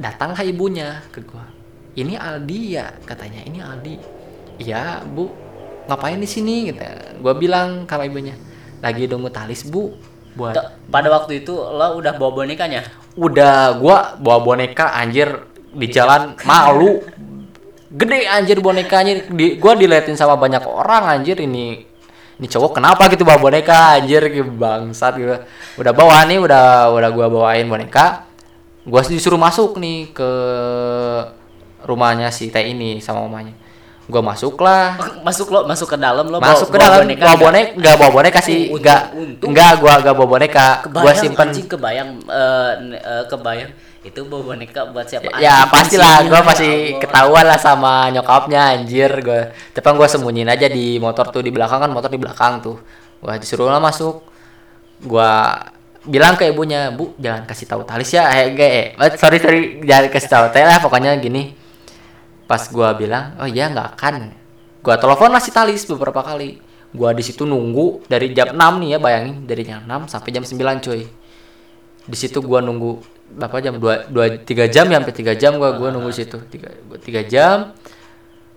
Datanglah 0.00 0.40
ibunya 0.40 1.04
ke 1.12 1.20
gua. 1.20 1.44
Ini 1.92 2.16
Aldi 2.16 2.60
ya? 2.80 2.88
katanya. 3.04 3.44
Ini 3.44 3.58
Aldi. 3.60 3.94
Iya 4.64 5.04
bu. 5.04 5.28
Ngapain 5.90 6.16
di 6.16 6.28
sini? 6.30 6.72
gitu. 6.72 6.80
Gua 7.20 7.36
bilang 7.36 7.84
sama 7.84 8.08
ibunya. 8.08 8.32
Lagi 8.80 9.04
nunggu 9.04 9.28
talis 9.28 9.68
bu 9.68 9.92
buat 10.30 10.54
pada 10.88 11.10
waktu 11.10 11.42
itu 11.44 11.52
lo 11.52 11.98
udah 12.00 12.16
bawa 12.16 12.30
bonekanya? 12.32 12.86
Udah 13.18 13.76
gua 13.76 14.14
bawa 14.16 14.38
boneka 14.40 14.94
anjir 14.96 15.28
di 15.74 15.86
jalan 15.90 16.38
malu 16.46 17.02
gede 17.90 18.26
anjir 18.30 18.58
bonekanya. 18.62 19.26
Di, 19.28 19.58
gua 19.58 19.74
diliatin 19.74 20.14
sama 20.14 20.38
banyak 20.38 20.62
orang 20.66 21.20
anjir 21.20 21.38
ini 21.42 21.82
ini 22.40 22.46
cowok 22.48 22.80
kenapa 22.80 23.10
gitu 23.12 23.26
bawa 23.26 23.36
boneka 23.36 24.00
anjir 24.00 24.24
gitu 24.32 24.48
bangsat 24.48 25.18
gitu. 25.18 25.36
Udah 25.76 25.92
bawa 25.92 26.24
nih 26.24 26.38
udah 26.40 26.88
udah 26.94 27.10
gua 27.12 27.26
bawain 27.28 27.66
boneka. 27.68 28.24
Gua 28.86 29.04
disuruh 29.04 29.36
masuk 29.36 29.76
nih 29.76 30.08
ke 30.14 30.30
rumahnya 31.84 32.28
si 32.28 32.52
teh 32.52 32.64
ini 32.64 33.00
sama 33.00 33.24
mamanya 33.24 33.56
gua 34.10 34.20
masuk 34.26 34.58
lah 34.60 34.98
masuk 35.22 35.48
lo 35.54 35.70
masuk 35.70 35.94
ke 35.94 35.96
dalam 35.96 36.26
lo 36.26 36.42
masuk 36.42 36.74
ke 36.74 36.76
bawa 36.76 36.98
dalam 36.98 37.06
boneka 37.06 37.22
bawa 37.22 37.30
nggak? 37.30 37.40
bonek 37.46 37.66
nggak 37.78 37.94
bawa 37.96 38.10
boneka 38.10 38.40
sih 38.42 38.58
nggak 38.68 39.02
nggak 39.46 39.72
gua 39.78 39.92
nggak 40.02 40.14
bawa 40.18 40.28
boneka. 40.28 40.66
Gua 40.90 41.12
simpen. 41.14 41.46
anjing 41.46 41.66
kebayang 41.70 42.10
n- 42.90 42.98
eh, 42.98 43.24
kebayang 43.30 43.70
itu 44.00 44.24
bawa 44.24 44.56
boneka 44.56 44.88
buat 44.96 45.04
siapa? 45.04 45.28
Ya 45.36 45.60
Anjing, 45.60 45.68
pastilah 45.76 46.14
gue 46.24 46.40
ya 46.40 46.40
pasti 46.40 46.70
ketahuan 46.96 47.44
lah 47.44 47.60
sama 47.60 48.08
nyokapnya 48.08 48.72
anjir 48.72 49.12
gue 49.20 49.52
tapi 49.76 49.92
gue 49.92 50.08
sembunyiin 50.08 50.48
aja 50.48 50.72
di 50.72 50.96
motor 50.96 51.28
tuh 51.28 51.44
di 51.44 51.52
belakang 51.52 51.84
kan 51.84 51.90
motor 51.92 52.08
di 52.08 52.16
belakang 52.16 52.64
tuh. 52.64 52.80
Gue 53.20 53.34
disuruh 53.36 53.68
lah 53.68 53.76
masuk. 53.76 54.24
Gue 55.04 55.32
bilang 56.08 56.32
ke 56.40 56.48
ibunya 56.48 56.88
bu 56.88 57.12
jangan 57.20 57.44
kasih 57.44 57.68
tahu 57.68 57.84
talis 57.84 58.08
ya 58.16 58.24
eh, 58.32 58.56
eh, 58.56 58.96
eh 58.96 59.10
sorry 59.20 59.36
sorry 59.36 59.84
jangan 59.84 60.08
kasih 60.08 60.30
tahu 60.32 60.44
teh 60.48 60.64
lah 60.64 60.80
pokoknya 60.80 61.12
gini. 61.20 61.52
Pas 62.48 62.64
gue 62.72 62.88
bilang 62.96 63.36
oh 63.36 63.48
iya 63.52 63.68
nggak 63.68 64.00
akan. 64.00 64.32
Gue 64.80 64.96
telepon 64.96 65.28
masih 65.28 65.52
talis 65.52 65.84
beberapa 65.84 66.24
kali. 66.24 66.56
Gue 66.96 67.10
di 67.12 67.20
situ 67.20 67.44
nunggu 67.44 68.08
dari 68.08 68.32
jam 68.32 68.56
6 68.56 68.80
nih 68.80 68.88
ya 68.96 68.98
bayangin 68.98 69.44
dari 69.44 69.60
jam 69.60 69.84
6 69.84 70.08
sampai 70.08 70.32
jam 70.32 70.40
9 70.40 70.56
cuy. 70.88 71.04
Di 72.10 72.16
situ 72.16 72.40
gua 72.40 72.58
nunggu 72.64 73.19
berapa 73.34 73.56
jam? 73.62 73.74
dua 73.78 74.06
dua 74.10 74.26
tiga 74.42 74.66
jam 74.66 74.86
ya 74.90 74.98
sampai 74.98 75.14
tiga 75.14 75.32
jam 75.38 75.56
gua 75.56 75.74
gua 75.78 75.88
nunggu 75.94 76.10
situ. 76.10 76.38
tiga 76.50 76.70
gua 76.86 76.98
tiga 76.98 77.22
jam. 77.24 77.72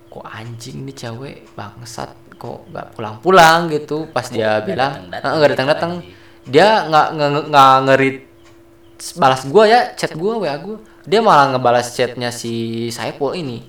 Kok 0.10 0.26
anjing 0.30 0.86
nih 0.86 0.96
cewek 0.98 1.38
bangsat 1.58 2.14
kok 2.38 2.70
nggak 2.70 2.88
pulang-pulang 2.98 3.72
gitu? 3.72 4.10
Pas 4.12 4.28
dia 4.30 4.62
bilang 4.62 5.10
datang-datang 5.10 5.32
"Ah, 5.32 5.38
nggak 5.40 5.52
datang 5.56 5.68
datang. 5.70 5.92
gitu, 6.02 6.52
dia 6.52 6.68
nggak 6.90 7.08
nggak 7.50 7.74
ngerit 7.88 8.18
balas 9.20 9.42
gua 9.50 9.64
ya 9.68 9.82
chat 9.96 10.14
gua 10.14 10.40
wa 10.40 10.54
gua. 10.60 10.78
Dia 11.04 11.20
malah 11.20 11.52
ngebalas 11.56 11.92
chatnya 11.96 12.32
si 12.32 12.88
Saipul 12.88 13.36
ini. 13.36 13.60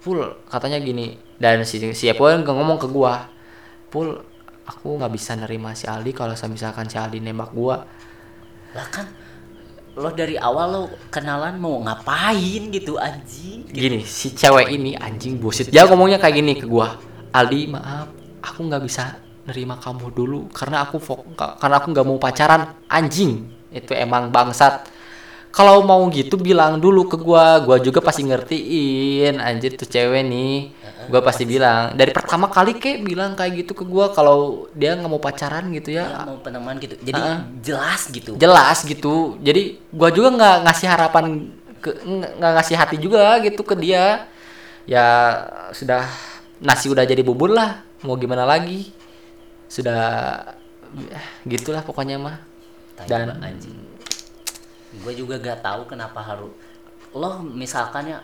Pul 0.00 0.24
katanya 0.48 0.80
gini 0.80 1.20
dan 1.36 1.60
si 1.68 1.76
si 1.80 1.92
Saipul 1.92 2.40
ngomong 2.40 2.80
ke 2.80 2.88
gua 2.88 3.28
Pul 3.92 4.16
aku 4.64 4.96
nggak 4.96 5.12
bisa 5.12 5.34
nerima 5.34 5.74
si 5.74 5.84
Aldi 5.90 6.14
kalau 6.14 6.32
misalkan 6.48 6.86
si 6.86 6.96
Aldi 6.96 7.18
nembak 7.20 7.50
gua. 7.52 7.82
Lah 8.70 8.86
kan 8.88 9.06
lo 10.00 10.10
dari 10.16 10.40
awal 10.40 10.66
lo 10.72 10.82
kenalan 11.12 11.60
mau 11.60 11.76
ngapain 11.84 12.72
gitu 12.72 12.96
anjing? 12.96 13.68
Gini 13.68 14.00
si 14.02 14.32
cewek 14.32 14.72
ini 14.72 14.96
anjing 14.96 15.36
busit 15.36 15.68
dia 15.68 15.84
ngomongnya 15.84 16.16
kayak 16.16 16.34
gini 16.40 16.52
ke 16.56 16.64
gua. 16.64 16.96
Aldi 17.30 17.68
maaf 17.68 18.08
aku 18.40 18.66
nggak 18.66 18.82
bisa 18.82 19.20
nerima 19.44 19.76
kamu 19.76 20.10
dulu 20.10 20.40
karena 20.50 20.82
aku 20.88 20.96
karena 21.36 21.76
aku 21.76 21.86
nggak 21.92 22.06
mau 22.08 22.16
pacaran. 22.16 22.74
Anjing 22.88 23.46
itu 23.70 23.92
emang 23.94 24.32
bangsat 24.32 24.88
kalau 25.50 25.82
mau 25.82 25.98
gitu 26.14 26.38
bilang 26.38 26.78
dulu 26.78 27.10
ke 27.10 27.18
gua. 27.18 27.58
Gua 27.62 27.82
juga 27.82 27.98
pasti 27.98 28.22
ngertiin. 28.22 29.42
Anjir 29.42 29.74
tuh 29.74 29.86
cewek 29.86 30.22
nih. 30.22 30.70
Gua 31.10 31.20
pasti 31.26 31.42
bilang. 31.42 31.98
dari 31.98 32.14
pertama 32.14 32.46
kali 32.46 32.78
kek 32.78 33.02
bilang 33.02 33.34
kayak 33.34 33.66
gitu 33.66 33.74
ke 33.74 33.82
gua 33.82 34.14
kalau 34.14 34.70
dia 34.78 34.94
nggak 34.94 35.10
mau 35.10 35.18
pacaran 35.18 35.66
gitu 35.74 35.90
ya. 35.90 36.06
Ya, 36.06 36.18
mau 36.22 36.38
peneman 36.38 36.78
gitu. 36.78 36.94
Jadi 37.02 37.22
jelas 37.66 38.02
gitu. 38.14 38.38
Jelas 38.38 38.78
gitu. 38.86 39.36
Jadi 39.42 39.82
gua 39.90 40.14
juga 40.14 40.30
nggak 40.38 40.56
ngasih 40.70 40.86
harapan 40.86 41.24
ke 41.82 41.90
nggak 41.98 42.32
nggak 42.38 42.52
ngasih 42.62 42.76
hati 42.78 42.96
juga 43.02 43.42
gitu 43.42 43.62
ke 43.66 43.74
dia. 43.74 44.30
Ya 44.86 45.06
sudah 45.74 46.06
nasi 46.62 46.86
udah 46.86 47.02
jadi 47.02 47.26
bubur 47.26 47.50
lah. 47.50 47.82
Mau 48.06 48.14
gimana 48.14 48.46
lagi? 48.46 48.94
Sudah 49.66 50.38
eh, 50.94 51.26
gitulah 51.42 51.82
pokoknya 51.82 52.22
mah. 52.22 52.38
Dan 53.10 53.34
anjing 53.42 53.89
gue 54.90 55.12
juga 55.14 55.38
gak 55.38 55.62
tahu 55.62 55.86
kenapa 55.86 56.18
harus 56.18 56.50
lo 57.14 57.42
misalkan 57.42 58.10
ya 58.10 58.18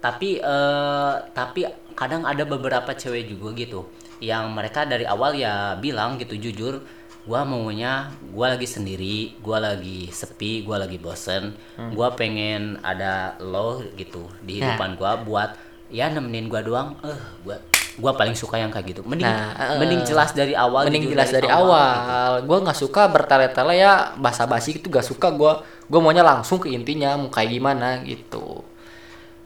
tapi 0.00 0.40
eh, 0.40 1.14
tapi 1.36 1.68
kadang 1.92 2.24
ada 2.24 2.44
beberapa 2.48 2.96
cewek 2.96 3.28
juga 3.28 3.52
gitu 3.52 3.80
yang 4.20 4.52
mereka 4.52 4.84
dari 4.84 5.04
awal 5.04 5.36
ya 5.36 5.76
bilang 5.76 6.16
gitu 6.16 6.36
jujur 6.36 6.80
gua 7.28 7.44
maunya 7.44 8.08
gua 8.32 8.56
lagi 8.56 8.64
sendiri 8.64 9.36
gua 9.44 9.60
lagi 9.60 10.08
sepi 10.08 10.64
gua 10.64 10.80
lagi 10.80 10.96
bosen 10.96 11.52
Hmm. 11.76 11.92
gua 11.92 12.16
pengen 12.16 12.80
ada 12.80 13.36
lo 13.40 13.84
gitu 13.96 14.24
di 14.40 14.60
kehidupan 14.60 14.96
gua 14.96 15.20
buat 15.20 15.52
ya 15.92 16.08
nemenin 16.08 16.48
gua 16.48 16.64
doang. 16.64 16.88
Eh 17.04 17.20
gua 17.44 17.56
gua 18.00 18.12
paling 18.16 18.32
suka 18.32 18.56
yang 18.56 18.72
kayak 18.72 18.96
gitu. 18.96 19.02
Mending 19.04 19.28
Nah, 19.28 19.52
eh, 19.52 19.76
mending 19.76 20.00
jelas 20.08 20.32
dari 20.32 20.56
awal 20.56 20.88
mending 20.88 21.04
jujur 21.08 21.12
jelas 21.16 21.28
dari 21.28 21.48
awal, 21.48 22.40
gue 22.48 22.58
nggak 22.64 22.78
suka 22.78 23.02
bertele-tele 23.12 23.74
ya 23.76 24.16
basa-basi 24.16 24.80
itu 24.80 24.88
gak 24.88 25.04
suka 25.04 25.28
gue 25.28 25.52
gue 25.90 25.98
maunya 26.00 26.22
langsung 26.22 26.62
ke 26.62 26.70
intinya 26.70 27.18
mau 27.18 27.28
kayak 27.28 27.50
gimana 27.50 28.00
gitu. 28.06 28.62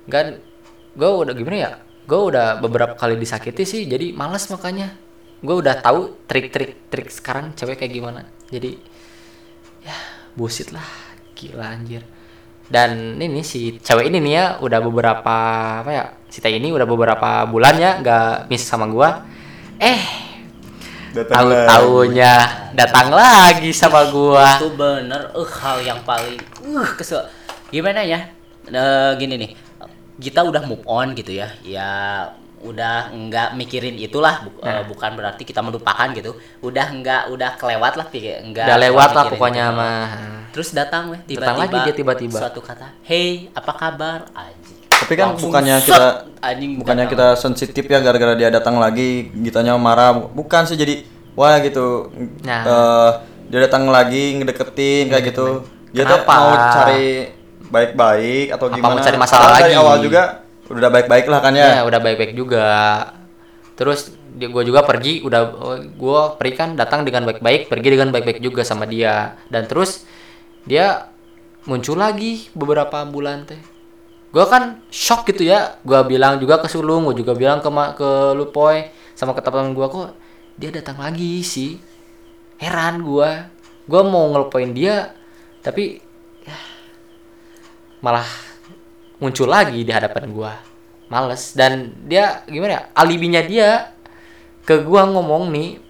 Kan 0.07 0.45
gue 0.93 1.11
udah 1.11 1.33
gimana 1.33 1.57
ya 1.57 1.73
gue 2.05 2.21
udah 2.21 2.61
beberapa 2.61 2.93
kali 2.95 3.17
disakiti 3.17 3.65
sih 3.65 3.89
jadi 3.89 4.13
males 4.13 4.45
makanya. 4.53 4.93
Gue 5.41 5.57
udah 5.61 5.81
tahu 5.81 6.29
trik-trik 6.29 6.93
trik 6.93 7.09
sekarang 7.09 7.57
cewek 7.57 7.81
kayak 7.81 7.93
gimana. 7.97 8.21
Jadi 8.53 8.77
ya 9.81 9.97
bullshit 10.37 10.69
lah. 10.71 10.85
Gila 11.33 11.65
anjir. 11.65 12.05
Dan 12.65 13.21
ini 13.21 13.45
si 13.45 13.81
cewek 13.81 14.09
ini 14.09 14.21
nih 14.21 14.33
ya 14.37 14.45
udah 14.61 14.81
beberapa 14.85 15.37
apa 15.85 15.91
ya 15.93 16.05
si 16.33 16.41
teh 16.41 16.53
ini 16.53 16.73
udah 16.73 16.89
beberapa 16.89 17.45
bulan 17.49 17.75
ya 17.77 17.91
nggak 18.01 18.53
miss 18.53 18.65
sama 18.65 18.89
gua. 18.89 19.25
Eh 19.81 20.24
Datang 21.15 21.37
tahu 21.37 21.49
lagi. 21.49 21.69
tahunya 21.71 22.33
datang 22.75 23.09
lagi 23.09 23.71
sama 23.71 24.11
gua. 24.11 24.59
itu 24.59 24.69
bener. 24.75 25.31
Eh 25.31 25.49
hal 25.57 25.77
yang 25.81 26.01
paling 26.03 26.35
uh 26.67 26.89
kesel. 26.95 27.23
Gimana 27.71 28.03
ya? 28.03 28.35
Eh, 28.67 29.11
gini 29.17 29.35
nih. 29.39 29.51
Kita 30.17 30.43
udah 30.43 30.63
move 30.63 30.83
on 30.85 31.15
gitu 31.15 31.31
ya. 31.31 31.47
Ya 31.63 31.91
udah 32.61 33.13
nggak 33.13 33.55
mikirin 33.55 33.95
itulah. 33.95 34.43
Bu- 34.43 34.59
eh, 34.59 34.67
Nah. 34.67 34.83
bukan 34.83 35.15
berarti 35.15 35.43
kita 35.43 35.61
melupakan 35.61 36.09
gitu. 36.11 36.35
Udah 36.61 36.87
nggak 36.91 37.23
udah 37.31 37.51
kelewat 37.55 37.95
lah 37.95 38.07
pikir 38.09 38.43
nggak 38.43 38.67
udah 38.67 38.79
lewat 38.81 39.11
lah 39.13 39.25
pokoknya 39.29 39.65
itu. 39.69 39.79
mah. 39.79 40.09
Terus 40.51 40.71
datang 40.71 41.11
weh 41.11 41.19
Datang 41.31 41.59
tiba-tiba 41.59 41.63
lagi 41.63 41.79
dia 41.85 41.95
tiba-tiba. 41.95 42.39
suatu 42.39 42.59
kata 42.59 42.87
hey 43.03 43.51
apa 43.51 43.73
kabar? 43.73 44.27
Anjing 44.33 44.74
Tapi 45.03 45.13
kan 45.19 45.35
Langsung 45.35 45.51
bukannya 45.51 45.77
set, 45.83 45.91
kita 45.91 46.07
anjing 46.45 46.71
bukannya 46.81 47.07
kita 47.11 47.27
sensitif 47.37 47.85
ya 47.89 47.99
gara-gara 48.01 48.35
dia 48.39 48.49
datang 48.53 48.79
lagi 48.79 49.33
kitanya 49.33 49.75
marah. 49.75 50.15
Bukan 50.15 50.69
sih 50.69 50.79
jadi 50.79 51.05
wah 51.35 51.59
gitu. 51.61 52.13
Nah. 52.47 52.63
Eh, 52.65 53.11
dia 53.51 53.61
datang 53.69 53.91
lagi 53.93 54.41
ngedeketin 54.41 55.13
kayak 55.13 55.25
gitu. 55.35 55.69
Dia 55.93 56.09
tuh 56.09 56.25
mau 56.25 56.55
cari 56.57 57.29
baik-baik 57.69 58.47
atau 58.55 58.67
Apa 58.71 58.77
gimana? 58.79 58.93
mau 58.97 59.05
cari 59.05 59.19
masalah 59.19 59.49
dari 59.59 59.75
lagi? 59.75 59.81
awal 59.83 59.97
juga 60.01 60.23
udah 60.71 60.91
baik-baik 60.91 61.27
lah 61.29 61.41
kan 61.45 61.53
ya. 61.53 61.69
Ya 61.81 61.83
udah 61.85 62.01
baik-baik 62.01 62.33
juga. 62.33 62.69
Terus 63.75 64.15
dia 64.35 64.51
gue 64.51 64.63
juga 64.67 64.83
pergi 64.83 65.23
udah 65.23 65.43
gue 65.95 66.21
pergi 66.39 66.55
kan 66.55 66.71
datang 66.75 67.07
dengan 67.07 67.23
baik-baik 67.29 67.71
pergi 67.71 67.89
dengan 67.93 68.09
baik-baik 68.15 68.41
juga 68.41 68.65
sama 68.65 68.89
dia. 68.89 69.37
Dan 69.53 69.69
terus 69.69 70.07
dia 70.65 71.13
muncul 71.69 72.01
lagi 72.01 72.49
beberapa 72.57 73.05
bulan 73.05 73.45
teh 73.45 73.74
gue 74.35 74.45
kan 74.51 74.83
shock 74.91 75.31
gitu 75.31 75.47
ya. 75.47 75.79
Gue 75.87 76.03
bilang 76.11 76.43
juga 76.43 76.59
ke 76.59 76.67
sulung 76.67 77.07
gue 77.07 77.23
juga 77.23 77.39
bilang 77.39 77.63
ke 77.63 77.71
ke 77.95 78.11
lupoy 78.35 78.91
sama 79.15 79.31
ke 79.31 79.41
teman 79.41 79.71
gue 79.71 79.87
kok 79.87 80.11
dia 80.59 80.75
datang 80.75 80.99
lagi 80.99 81.47
sih? 81.47 81.79
Heran 82.59 83.07
gue 83.07 83.31
gue 83.87 84.03
mau 84.03 84.27
ngelupain 84.35 84.75
dia 84.75 85.15
tapi 85.65 85.97
ya, 86.45 86.59
malah 88.05 88.27
muncul 89.17 89.49
lagi 89.49 89.81
di 89.81 89.89
hadapan 89.89 90.29
gua. 90.29 90.53
Males. 91.09 91.57
Dan 91.57 91.97
dia 92.05 92.45
gimana 92.45 92.73
ya 92.77 92.83
alibinya 92.93 93.41
dia 93.41 93.97
ke 94.69 94.85
gua 94.85 95.09
ngomong 95.09 95.49
nih 95.49 95.81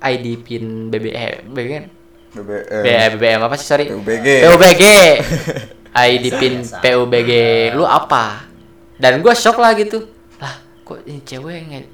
ID 0.00 0.26
pin 0.40 0.88
BBM 0.88 1.52
BBM 1.52 1.84
BBM 2.32 2.64
B- 2.64 3.16
BBM 3.20 3.40
apa 3.44 3.54
sih? 3.60 3.68
Sorry. 3.68 3.92
PUBG. 3.92 4.48
PUBG 4.48 4.84
ID 5.94 6.24
Biasa, 6.26 6.38
pin 6.38 6.54
biasa. 6.58 6.76
PUBG 6.80 7.30
lu 7.72 7.84
apa 7.84 8.48
dan 8.96 9.18
gua 9.18 9.32
shock 9.32 9.56
lah 9.56 9.72
gitu 9.72 10.08
lah 10.36 10.54
kok 10.82 11.04
ini 11.04 11.20
cewek 11.20 11.56
nge- 11.66 11.92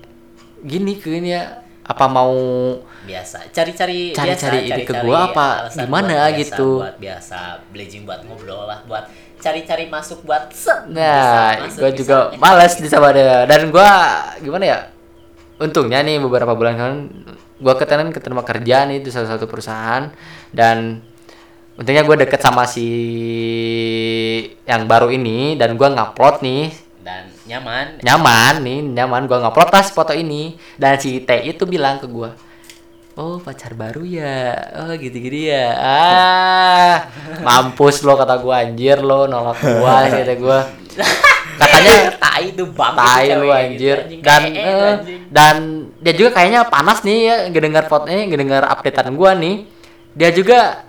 gini 0.60 0.92
ke 0.94 1.10
ini 1.12 1.30
ya 1.32 1.42
apa 1.82 2.04
mau 2.04 2.34
biasa 3.00 3.48
cari-cari 3.48 4.12
Cari-cari 4.12 4.58
ide 4.66 4.82
ke 4.82 4.94
gua 5.00 5.28
apa 5.28 5.46
gimana 5.72 6.28
biasa, 6.28 6.36
gitu. 6.36 6.70
buat 6.78 6.96
biasa 6.96 7.38
blazing 7.68 8.04
buat 8.04 8.20
ngobrol 8.22 8.64
lah 8.64 8.84
buat 8.84 9.08
cari-cari 9.38 9.86
masuk 9.86 10.22
buat 10.22 10.50
set 10.50 10.90
Nah, 10.90 11.54
bisa 11.56 11.62
masuk, 11.64 11.78
gue 11.78 11.88
bisa. 11.88 11.96
juga 11.96 12.16
males 12.36 12.74
di 12.74 12.86
sama 12.86 13.14
dia. 13.14 13.46
Dan 13.46 13.70
gue 13.70 13.90
gimana 14.42 14.64
ya? 14.66 14.78
Untungnya 15.56 16.02
nih 16.02 16.18
beberapa 16.18 16.52
bulan 16.52 16.74
kan 16.74 16.92
gue 17.54 17.74
ketenan 17.76 18.10
keterima 18.10 18.42
kerja 18.42 18.82
nih 18.84 18.98
di 18.98 19.08
salah 19.08 19.30
satu 19.32 19.46
perusahaan 19.46 20.10
dan 20.50 21.06
untungnya 21.78 22.02
gue 22.02 22.16
deket 22.26 22.40
sama 22.42 22.66
si 22.66 22.88
yang 24.66 24.90
baru 24.90 25.14
ini 25.14 25.54
dan 25.54 25.78
gue 25.78 25.88
ngupload 25.88 26.42
nih. 26.42 26.74
Dan 27.00 27.30
nyaman. 27.46 28.02
Nyaman 28.02 28.54
nih 28.66 28.78
nyaman. 28.98 29.22
Gue 29.30 29.38
ngupload 29.38 29.70
tas 29.70 29.94
foto 29.94 30.10
ini. 30.12 30.58
Dan 30.74 30.98
si 30.98 31.22
T 31.22 31.30
itu 31.46 31.62
bilang 31.64 32.02
ke 32.02 32.10
gue 32.10 32.48
oh 33.18 33.42
pacar 33.42 33.74
baru 33.74 34.06
ya? 34.06 34.54
Oh 34.78 34.94
gitu 34.94 35.18
gitu 35.18 35.50
ya. 35.50 35.74
Ah 35.74 36.96
mampus 37.42 38.06
lo 38.06 38.14
kata 38.14 38.38
gue 38.38 38.54
anjir 38.54 39.02
lo 39.02 39.26
nolak 39.26 39.58
gue 39.58 39.94
kata 40.22 40.34
gue 40.38 40.58
katanya 41.58 41.94
tai 42.22 42.54
itu 42.54 42.64
bang 42.70 42.94
tai 42.94 43.26
lu 43.34 43.50
anjir. 43.50 43.98
dan 44.22 44.42
eh, 44.54 44.94
dan 45.26 45.54
dia 45.98 46.14
juga 46.14 46.38
kayaknya 46.38 46.70
panas 46.70 47.02
nih 47.02 47.18
ya 47.26 47.36
ngedengar 47.50 47.90
fotonya 47.90 48.30
ngedengar 48.30 48.62
updatean 48.70 49.18
gua 49.18 49.34
nih. 49.34 49.66
Dia 50.14 50.30
juga 50.30 50.87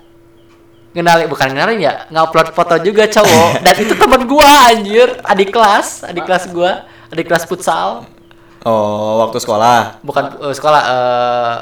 ngenalin 0.90 1.26
bukan 1.30 1.54
ngenalin 1.54 1.78
ya 1.78 1.94
ngupload 2.10 2.50
foto 2.50 2.74
juga 2.82 3.06
cowok. 3.06 3.62
Dan 3.62 3.74
itu 3.78 3.94
temen 3.94 4.22
gua 4.26 4.70
anjir. 4.70 5.08
Adik 5.22 5.54
kelas 5.54 6.02
adik 6.06 6.26
kelas 6.26 6.50
gua 6.50 6.86
adik 7.10 7.26
kelas 7.30 7.44
futsal. 7.46 8.06
Oh 8.66 9.22
waktu 9.24 9.38
sekolah? 9.38 10.02
Bukan 10.02 10.24
eh, 10.50 10.54
sekolah 10.54 10.82
eh 10.82 11.56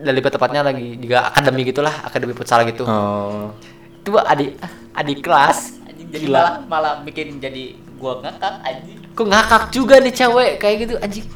dan 0.00 0.12
lebih 0.16 0.32
tepatnya 0.32 0.64
lagi 0.64 0.96
juga 0.96 1.28
akademi 1.28 1.60
gitulah 1.68 1.92
akademi 2.06 2.32
futsal 2.32 2.64
gitu. 2.64 2.88
Oh. 2.88 3.52
Itu 4.00 4.16
adik 4.16 4.56
adik 4.96 5.18
kelas. 5.20 5.76
Anjing, 5.84 6.08
jadi 6.08 6.26
Gila. 6.30 6.38
malah 6.38 6.54
malah 6.64 6.94
bikin 7.04 7.36
jadi 7.42 7.76
gua 8.00 8.22
ngakak 8.24 8.54
anjing. 8.64 8.98
Kok 9.12 9.26
ngakak 9.28 9.62
juga 9.74 9.94
nih 10.00 10.14
cewek 10.14 10.52
kayak 10.62 10.76
gitu 10.86 10.94
anjing. 11.02 11.26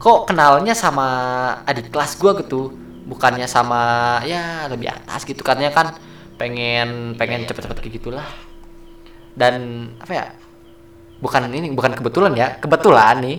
Kok 0.00 0.32
kenalnya 0.32 0.72
sama 0.72 1.06
adik 1.68 1.92
kelas 1.92 2.16
gua 2.16 2.34
gitu 2.40 2.72
bukannya 3.10 3.50
sama 3.50 3.82
ya 4.22 4.70
lebih 4.70 4.86
atas 4.86 5.26
gitu 5.26 5.42
katanya 5.42 5.74
kan 5.74 5.98
pengen 6.40 7.12
pengen 7.20 7.44
cepet-cepet 7.44 7.76
kayak 7.84 7.94
gitulah. 8.00 8.28
Dan 9.36 9.54
apa 10.00 10.12
ya 10.16 10.24
bukan 11.20 11.52
ini 11.52 11.68
bukan 11.76 11.92
kebetulan 11.92 12.32
ya 12.32 12.56
kebetulan 12.56 13.20
nih 13.20 13.38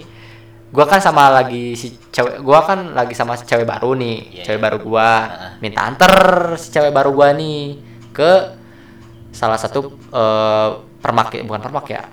gua 0.72 0.86
kan 0.88 1.02
sama 1.02 1.34
lagi 1.34 1.74
si 1.74 1.98
cewek 2.14 2.40
gua 2.46 2.64
kan 2.64 2.94
lagi 2.94 3.18
sama 3.18 3.36
si 3.36 3.44
cewek 3.44 3.66
baru 3.66 3.98
nih 3.98 4.40
Iya, 4.40 4.44
cewek 4.48 4.60
iya. 4.62 4.66
baru 4.70 4.78
gua 4.86 5.10
minta 5.60 5.84
anter 5.90 6.16
si 6.62 6.70
cewek 6.70 6.94
baru 6.94 7.10
gua 7.12 7.34
nih 7.34 7.82
ke 8.14 8.32
salah 9.34 9.58
satu 9.58 9.98
eh, 10.14 10.70
permak 11.02 11.42
bukan 11.44 11.60
permak 11.60 11.86
ya 11.90 12.04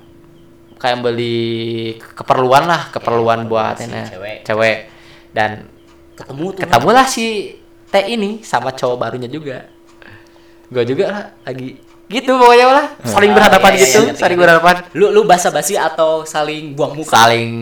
kayak 0.79 1.05
beli 1.05 1.99
keperluan 2.01 2.65
lah 2.65 2.89
keperluan 2.95 3.45
buat 3.51 3.77
si 3.77 3.87
ini 3.91 4.01
cewek. 4.09 4.37
cewek. 4.47 4.79
Dan 5.35 5.69
ketemu 6.17 6.47
tuh. 6.57 6.61
ketemulah 6.65 7.07
si 7.07 7.55
T 7.89 7.95
ini 8.09 8.41
sama 8.43 8.73
cowok 8.73 8.97
barunya 8.97 9.29
juga 9.29 9.78
gue 10.69 10.83
juga 10.85 11.05
lah 11.09 11.25
lagi. 11.45 11.81
Gitu 12.09 12.33
pokoknya 12.33 12.67
lah. 12.73 12.87
Saling 13.05 13.33
Ah, 13.33 13.37
berhadapan 13.37 13.69
iya, 13.69 13.77
iya, 13.77 13.85
gitu 13.85 13.99
iya, 14.01 14.07
ngerti, 14.09 14.21
saling 14.25 14.39
berhadapan. 14.41 14.75
Lu 14.97 15.13
lu 15.13 15.21
basa-basi 15.23 15.77
atau 15.77 16.25
saling 16.25 16.73
buang 16.73 16.97
muka? 16.97 17.13
Saling 17.13 17.53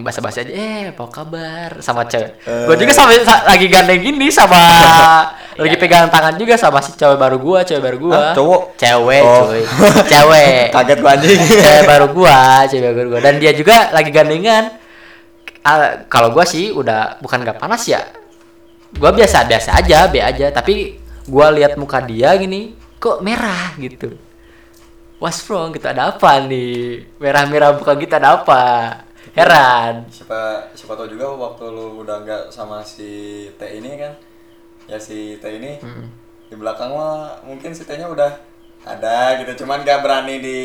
basa-basi 0.00 0.40
aja. 0.40 0.52
Eh 0.52 0.82
apa 0.88 1.04
kabar? 1.04 1.76
Sama 1.80 2.08
cewek. 2.08 2.32
Eh. 2.40 2.64
gue 2.64 2.76
juga 2.80 2.92
sama 2.96 3.12
sa- 3.20 3.44
lagi 3.44 3.68
gandeng 3.68 4.00
gini 4.00 4.32
sama 4.32 4.56
lagi 5.60 5.76
Iya. 5.76 5.76
pegangan 5.76 6.08
tangan 6.08 6.34
juga 6.34 6.56
sama 6.56 6.80
si 6.80 6.96
cewek 6.96 7.20
baru 7.20 7.36
gua 7.36 7.60
cewek 7.60 7.82
baru 7.82 7.96
gua. 8.00 8.16
Hah, 8.16 8.32
cowok? 8.32 8.62
cewek 8.80 9.20
Oh. 9.20 9.36
cuy. 9.44 9.62
Cewek. 10.06 10.64
Kaget 10.74 10.98
gua 10.98 11.10
anjing. 11.12 11.40
Cewek 11.44 11.84
baru 11.84 12.06
gua 12.08 12.38
cewek 12.64 12.92
baru 12.94 13.08
gua. 13.10 13.20
Dan 13.20 13.34
dia 13.36 13.52
juga 13.52 13.92
lagi 13.92 14.08
gandengan. 14.08 14.80
Ah, 15.60 16.08
kalau 16.08 16.32
gua 16.32 16.48
sih 16.48 16.72
udah 16.72 17.20
bukan 17.20 17.44
gak 17.44 17.60
panas 17.60 17.84
ya. 17.84 18.00
Gua 18.96 19.12
biasa 19.12 19.44
biasa 19.44 19.76
aja 19.76 20.08
be 20.08 20.24
aja. 20.24 20.48
Tapi 20.48 20.96
gua 21.28 21.52
lihat 21.52 21.74
muka 21.76 22.00
dia 22.04 22.32
gini 22.38 22.78
kok 23.02 23.20
merah? 23.20 23.74
Gitu. 23.76 24.16
What's 25.20 25.44
wrong? 25.50 25.76
Gitu 25.76 25.84
ada 25.84 26.16
apa 26.16 26.40
nih? 26.44 27.04
Merah 27.20 27.44
merah 27.44 27.76
muka 27.76 27.92
kita 27.98 28.16
ada 28.16 28.40
apa? 28.40 28.62
Heran. 29.36 30.08
Siapa 30.08 30.72
siapa 30.72 30.96
tahu 30.96 31.12
juga 31.12 31.30
waktu 31.36 31.64
lu 31.68 32.00
udah 32.02 32.24
nggak 32.24 32.44
sama 32.50 32.80
si 32.82 33.46
T 33.54 33.62
ini 33.68 34.00
kan? 34.00 34.16
Ya 34.88 34.96
si 34.96 35.36
T 35.36 35.44
ini 35.46 35.76
di 36.50 36.54
belakang 36.58 36.90
mah 36.96 37.44
mungkin 37.46 37.70
si 37.76 37.84
T 37.86 37.94
nya 37.94 38.08
udah 38.08 38.32
ada 38.82 39.38
gitu. 39.38 39.62
Cuman 39.64 39.84
gak 39.84 40.00
berani 40.02 40.40
di 40.40 40.58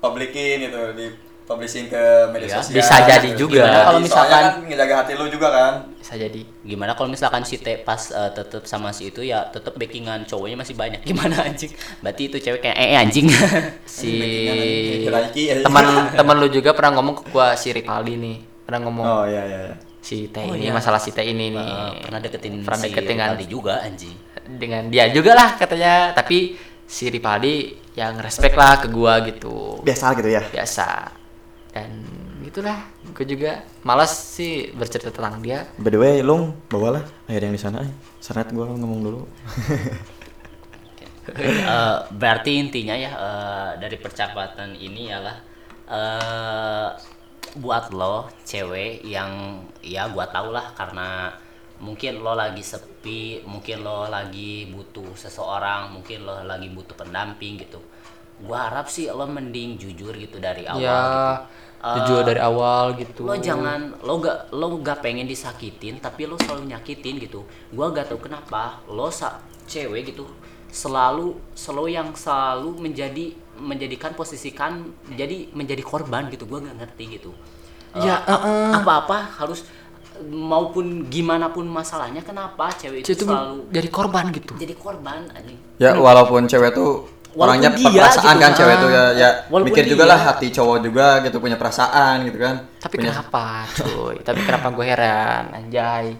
publikin 0.00 0.66
gitu 0.66 0.80
di 0.96 1.06
publishing 1.44 1.86
ke 1.86 2.02
media 2.28 2.48
Iya, 2.48 2.56
sosial 2.58 2.74
bisa 2.74 2.94
jadi 3.02 3.28
gitu. 3.28 3.40
juga. 3.44 3.60
Gimana 3.60 3.76
Kalau 3.76 3.84
Soalnya 3.84 4.00
misalkan- 4.02 4.44
kan 4.46 4.54
ngejaga 4.64 4.94
hati 4.96 5.12
lu 5.12 5.26
juga 5.28 5.48
kan 5.48 5.74
Bisa 5.94 6.14
jadi. 6.16 6.40
Gimana 6.62 6.92
kalau 6.92 7.08
misalkan 7.08 7.42
si 7.42 7.56
T 7.56 7.80
pas 7.80 8.00
eh, 8.08 8.30
tetep 8.30 8.62
sama 8.64 8.90
si 8.90 9.08
itu 9.08 9.20
ya 9.20 9.44
tetep 9.46 9.72
backingan 9.72 10.24
cowoknya 10.24 10.56
masih 10.56 10.74
banyak. 10.74 11.00
Gimana 11.06 11.36
anjing? 11.42 11.72
Berarti 11.98 12.22
itu 12.26 12.36
cewek 12.38 12.60
kayak 12.60 12.76
eh 12.76 12.94
anjing. 12.94 13.28
Si 13.86 14.12
Hierarki 15.00 15.42
ya. 15.46 15.54
teman 15.60 15.84
teman 16.18 16.36
lu 16.36 16.48
juga 16.48 16.72
pernah 16.72 16.96
ngomong 16.96 17.14
ke 17.18 17.24
gua 17.28 17.52
si 17.54 17.70
Ripaldi 17.70 18.14
nih. 18.14 18.36
Pernah 18.64 18.80
ngomong 18.80 19.04
oh 19.04 19.24
iya 19.24 19.42
iya 19.44 19.58
iya. 19.62 19.76
si 20.00 20.28
T 20.28 20.36
Oh, 20.38 20.52
ini 20.52 20.64
iya. 20.64 20.72
masalah 20.72 20.96
si 20.96 21.12
T 21.12 21.20
ini 21.20 21.48
nih. 21.50 21.60
Eh, 21.60 21.92
pernah 22.02 22.20
deketin 22.20 22.52
Pernah 22.60 22.78
si 22.78 22.88
deketin 22.88 23.14
kan? 23.14 23.28
Rivaldi 23.30 23.46
juga 23.46 23.74
anjing. 23.80 24.16
dengan 24.44 24.92
dia 24.92 25.08
juga 25.08 25.32
lah 25.32 25.56
katanya 25.56 26.12
tapi 26.12 26.52
si 26.84 27.08
Ripaldi 27.08 27.72
yang 27.94 28.20
respect 28.20 28.52
lah 28.52 28.76
ke 28.76 28.92
gua 28.92 29.24
gitu 29.24 29.80
biasa 29.80 30.12
gitu 30.12 30.28
ya 30.28 30.44
biasa 30.44 31.23
dan 31.74 31.90
gitulah 32.46 32.86
gue 33.10 33.26
juga 33.26 33.66
malas 33.82 34.14
sih 34.14 34.70
bercerita 34.78 35.10
tentang 35.10 35.42
dia 35.42 35.66
by 35.74 35.90
the 35.90 35.98
way 35.98 36.22
lung 36.22 36.54
bawalah 36.70 37.02
air 37.26 37.42
yang 37.42 37.54
di 37.54 37.58
sana 37.58 37.82
eh. 37.82 37.92
Sanet 38.22 38.48
gua 38.54 38.70
ngomong 38.72 39.00
dulu 39.02 39.20
Eh, 41.24 41.98
berarti 42.12 42.60
intinya 42.60 42.92
ya 42.92 43.12
eh, 43.16 43.70
dari 43.80 43.96
percakapan 43.96 44.76
ini 44.76 45.08
ialah 45.08 45.36
eh 45.88 46.90
buat 47.54 47.94
lo 47.96 48.28
cewek 48.44 49.06
yang 49.08 49.62
ya 49.80 50.10
gua 50.12 50.28
tau 50.28 50.52
lah 50.52 50.76
karena 50.76 51.32
mungkin 51.80 52.20
lo 52.20 52.36
lagi 52.36 52.60
sepi 52.60 53.40
mungkin 53.48 53.80
lo 53.80 54.04
lagi 54.04 54.68
butuh 54.68 55.16
seseorang 55.16 55.96
mungkin 55.96 56.28
lo 56.28 56.44
lagi 56.44 56.68
butuh 56.68 56.92
pendamping 56.92 57.56
gitu 57.56 57.80
gua 58.44 58.68
harap 58.68 58.92
sih 58.92 59.08
lo 59.08 59.24
mending 59.24 59.80
jujur 59.80 60.12
gitu 60.20 60.36
dari 60.36 60.68
awal 60.68 60.82
ya 60.82 61.00
gitu. 61.00 61.32
Eh, 61.84 62.00
jujur 62.00 62.24
dari 62.24 62.40
awal 62.40 62.96
gitu. 62.96 63.28
lo 63.28 63.36
jangan 63.36 63.92
lo 64.00 64.16
gak 64.16 64.48
lo 64.56 64.80
gak 64.80 65.04
pengen 65.04 65.28
disakitin 65.28 66.00
tapi 66.00 66.24
lo 66.24 66.40
selalu 66.40 66.72
nyakitin 66.72 67.20
gitu. 67.20 67.44
Gua 67.76 67.92
gak 67.92 68.08
tahu 68.08 68.24
kenapa 68.24 68.80
lo 68.88 69.12
sa 69.12 69.44
cewek 69.68 70.16
gitu 70.16 70.24
selalu 70.72 71.36
selalu 71.52 71.92
yang 71.92 72.08
selalu 72.16 72.80
menjadi 72.80 73.36
menjadikan 73.60 74.16
posisikan 74.16 74.96
jadi 75.12 75.52
menjadi 75.52 75.84
korban 75.84 76.32
gitu. 76.32 76.48
Gua 76.48 76.64
nggak 76.64 76.76
ngerti 76.80 77.20
gitu. 77.20 77.36
Ya, 77.94 78.24
Eh, 78.26 78.72
apa 78.74 79.06
apa 79.06 79.18
harus 79.44 79.68
maupun 80.24 81.06
gimana 81.12 81.52
pun 81.52 81.68
masalahnya 81.68 82.24
kenapa 82.24 82.72
cewek 82.80 83.04
itu 83.04 83.12
itu 83.12 83.28
selalu 83.28 83.68
jadi 83.68 83.88
korban 83.92 84.24
gitu. 84.32 84.56
Jadi 84.56 84.74
korban 84.78 85.28
anjing. 85.36 85.60
Ya 85.76 86.00
walaupun 86.00 86.48
cewek 86.48 86.72
tuh 86.72 87.12
orangnya 87.34 87.70
dia 87.74 87.90
perasaan 87.90 88.34
gitu, 88.34 88.42
kan 88.42 88.52
cewek 88.54 88.74
ah. 88.74 88.80
tuh 88.80 88.90
ya 88.90 89.04
ya 89.14 89.28
mikir 89.50 89.84
juga 89.90 90.04
lah 90.06 90.18
hati 90.18 90.48
cowok 90.54 90.78
juga 90.82 91.06
gitu 91.26 91.36
punya 91.42 91.58
perasaan 91.58 92.24
gitu 92.26 92.38
kan. 92.38 92.54
Tapi 92.78 92.94
punya 92.98 93.12
kenapa 93.12 93.46
cuy? 93.74 94.16
Tapi 94.22 94.40
kenapa 94.46 94.66
gue 94.70 94.84
heran 94.86 95.44
anjay? 95.50 96.14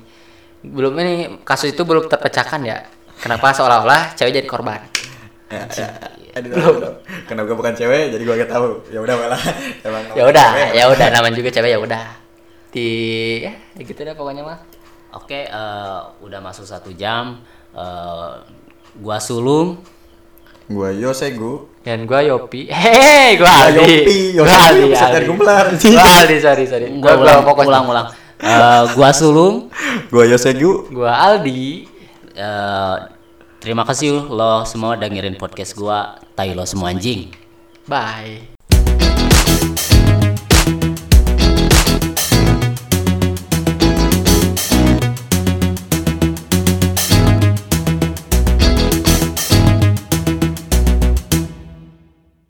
Belum 0.65 0.93
ini 1.01 1.41
kasus 1.47 1.73
itu 1.73 1.83
belum 1.87 2.11
terpecahkan 2.11 2.61
ya? 2.67 2.79
Kenapa 3.21 3.55
seolah-olah 3.55 4.19
cewek 4.19 4.33
jadi 4.43 4.49
korban? 4.49 4.81
Ya, 5.53 5.63
ya, 5.71 5.89
aduh, 6.41 6.51
aduh, 6.51 6.75
aduh. 6.83 6.95
karena 7.31 7.43
gue 7.47 7.55
bukan 7.55 7.75
cewek 7.79 8.11
jadi 8.11 8.23
gue 8.27 8.35
gak 8.43 8.51
tahu. 8.51 8.69
Ya 8.91 8.99
udah 8.99 9.15
malah 9.15 9.43
ya 10.19 10.25
udah 10.27 10.49
ya 10.75 10.85
udah 10.91 11.07
namanya 11.15 11.37
juga 11.39 11.51
cewek 11.55 11.71
ya 11.73 11.79
udah. 11.79 12.05
Di 12.75 12.89
ya 13.47 13.83
gitu 13.87 14.03
deh 14.03 14.19
pokoknya 14.19 14.43
mah 14.43 14.59
oke 15.15 15.41
eh, 15.47 16.01
udah 16.27 16.41
masuk 16.43 16.67
satu 16.67 16.91
jam 16.91 17.39
eh, 17.71 18.33
gua 18.99 19.19
sulung 19.23 19.79
gue 20.69 20.91
Yosegu 21.01 21.75
dan 21.85 22.09
gua 22.09 22.25
Yopi. 22.25 22.73
Hehehe 22.73 23.37
gua 23.37 23.69
Aldi. 23.69 23.85
Yopi, 23.85 24.17
gua 24.41 24.49
Yopi, 24.49 24.57
Aldi 24.57 24.85
bisa 24.89 25.07
Aldi. 25.13 25.27
gumelar. 25.29 25.67
gua 25.77 26.05
Aldi 26.25 26.37
sorry 26.41 26.65
sorry. 26.65 26.87
Gua 26.97 27.13
gua 27.13 27.21
ulang 27.21 27.41
pokoknya 27.45 27.69
ulang 27.69 27.85
ulang. 27.93 28.07
Eh, 28.41 28.83
gua 28.97 29.11
sulung. 29.13 29.55
Gue 30.09 30.25
Yosegu 30.33 30.89
gua 30.89 31.13
Aldi. 31.13 31.85
Eh, 32.33 32.97
terima 33.61 33.85
kasih 33.85 34.17
lo 34.33 34.65
semua 34.65 34.97
dengerin 34.97 35.37
podcast 35.37 35.77
gua. 35.77 36.17
Tai 36.33 36.51
lo 36.57 36.65
semua 36.65 36.89
anjing. 36.91 37.29
Bye 37.85 38.54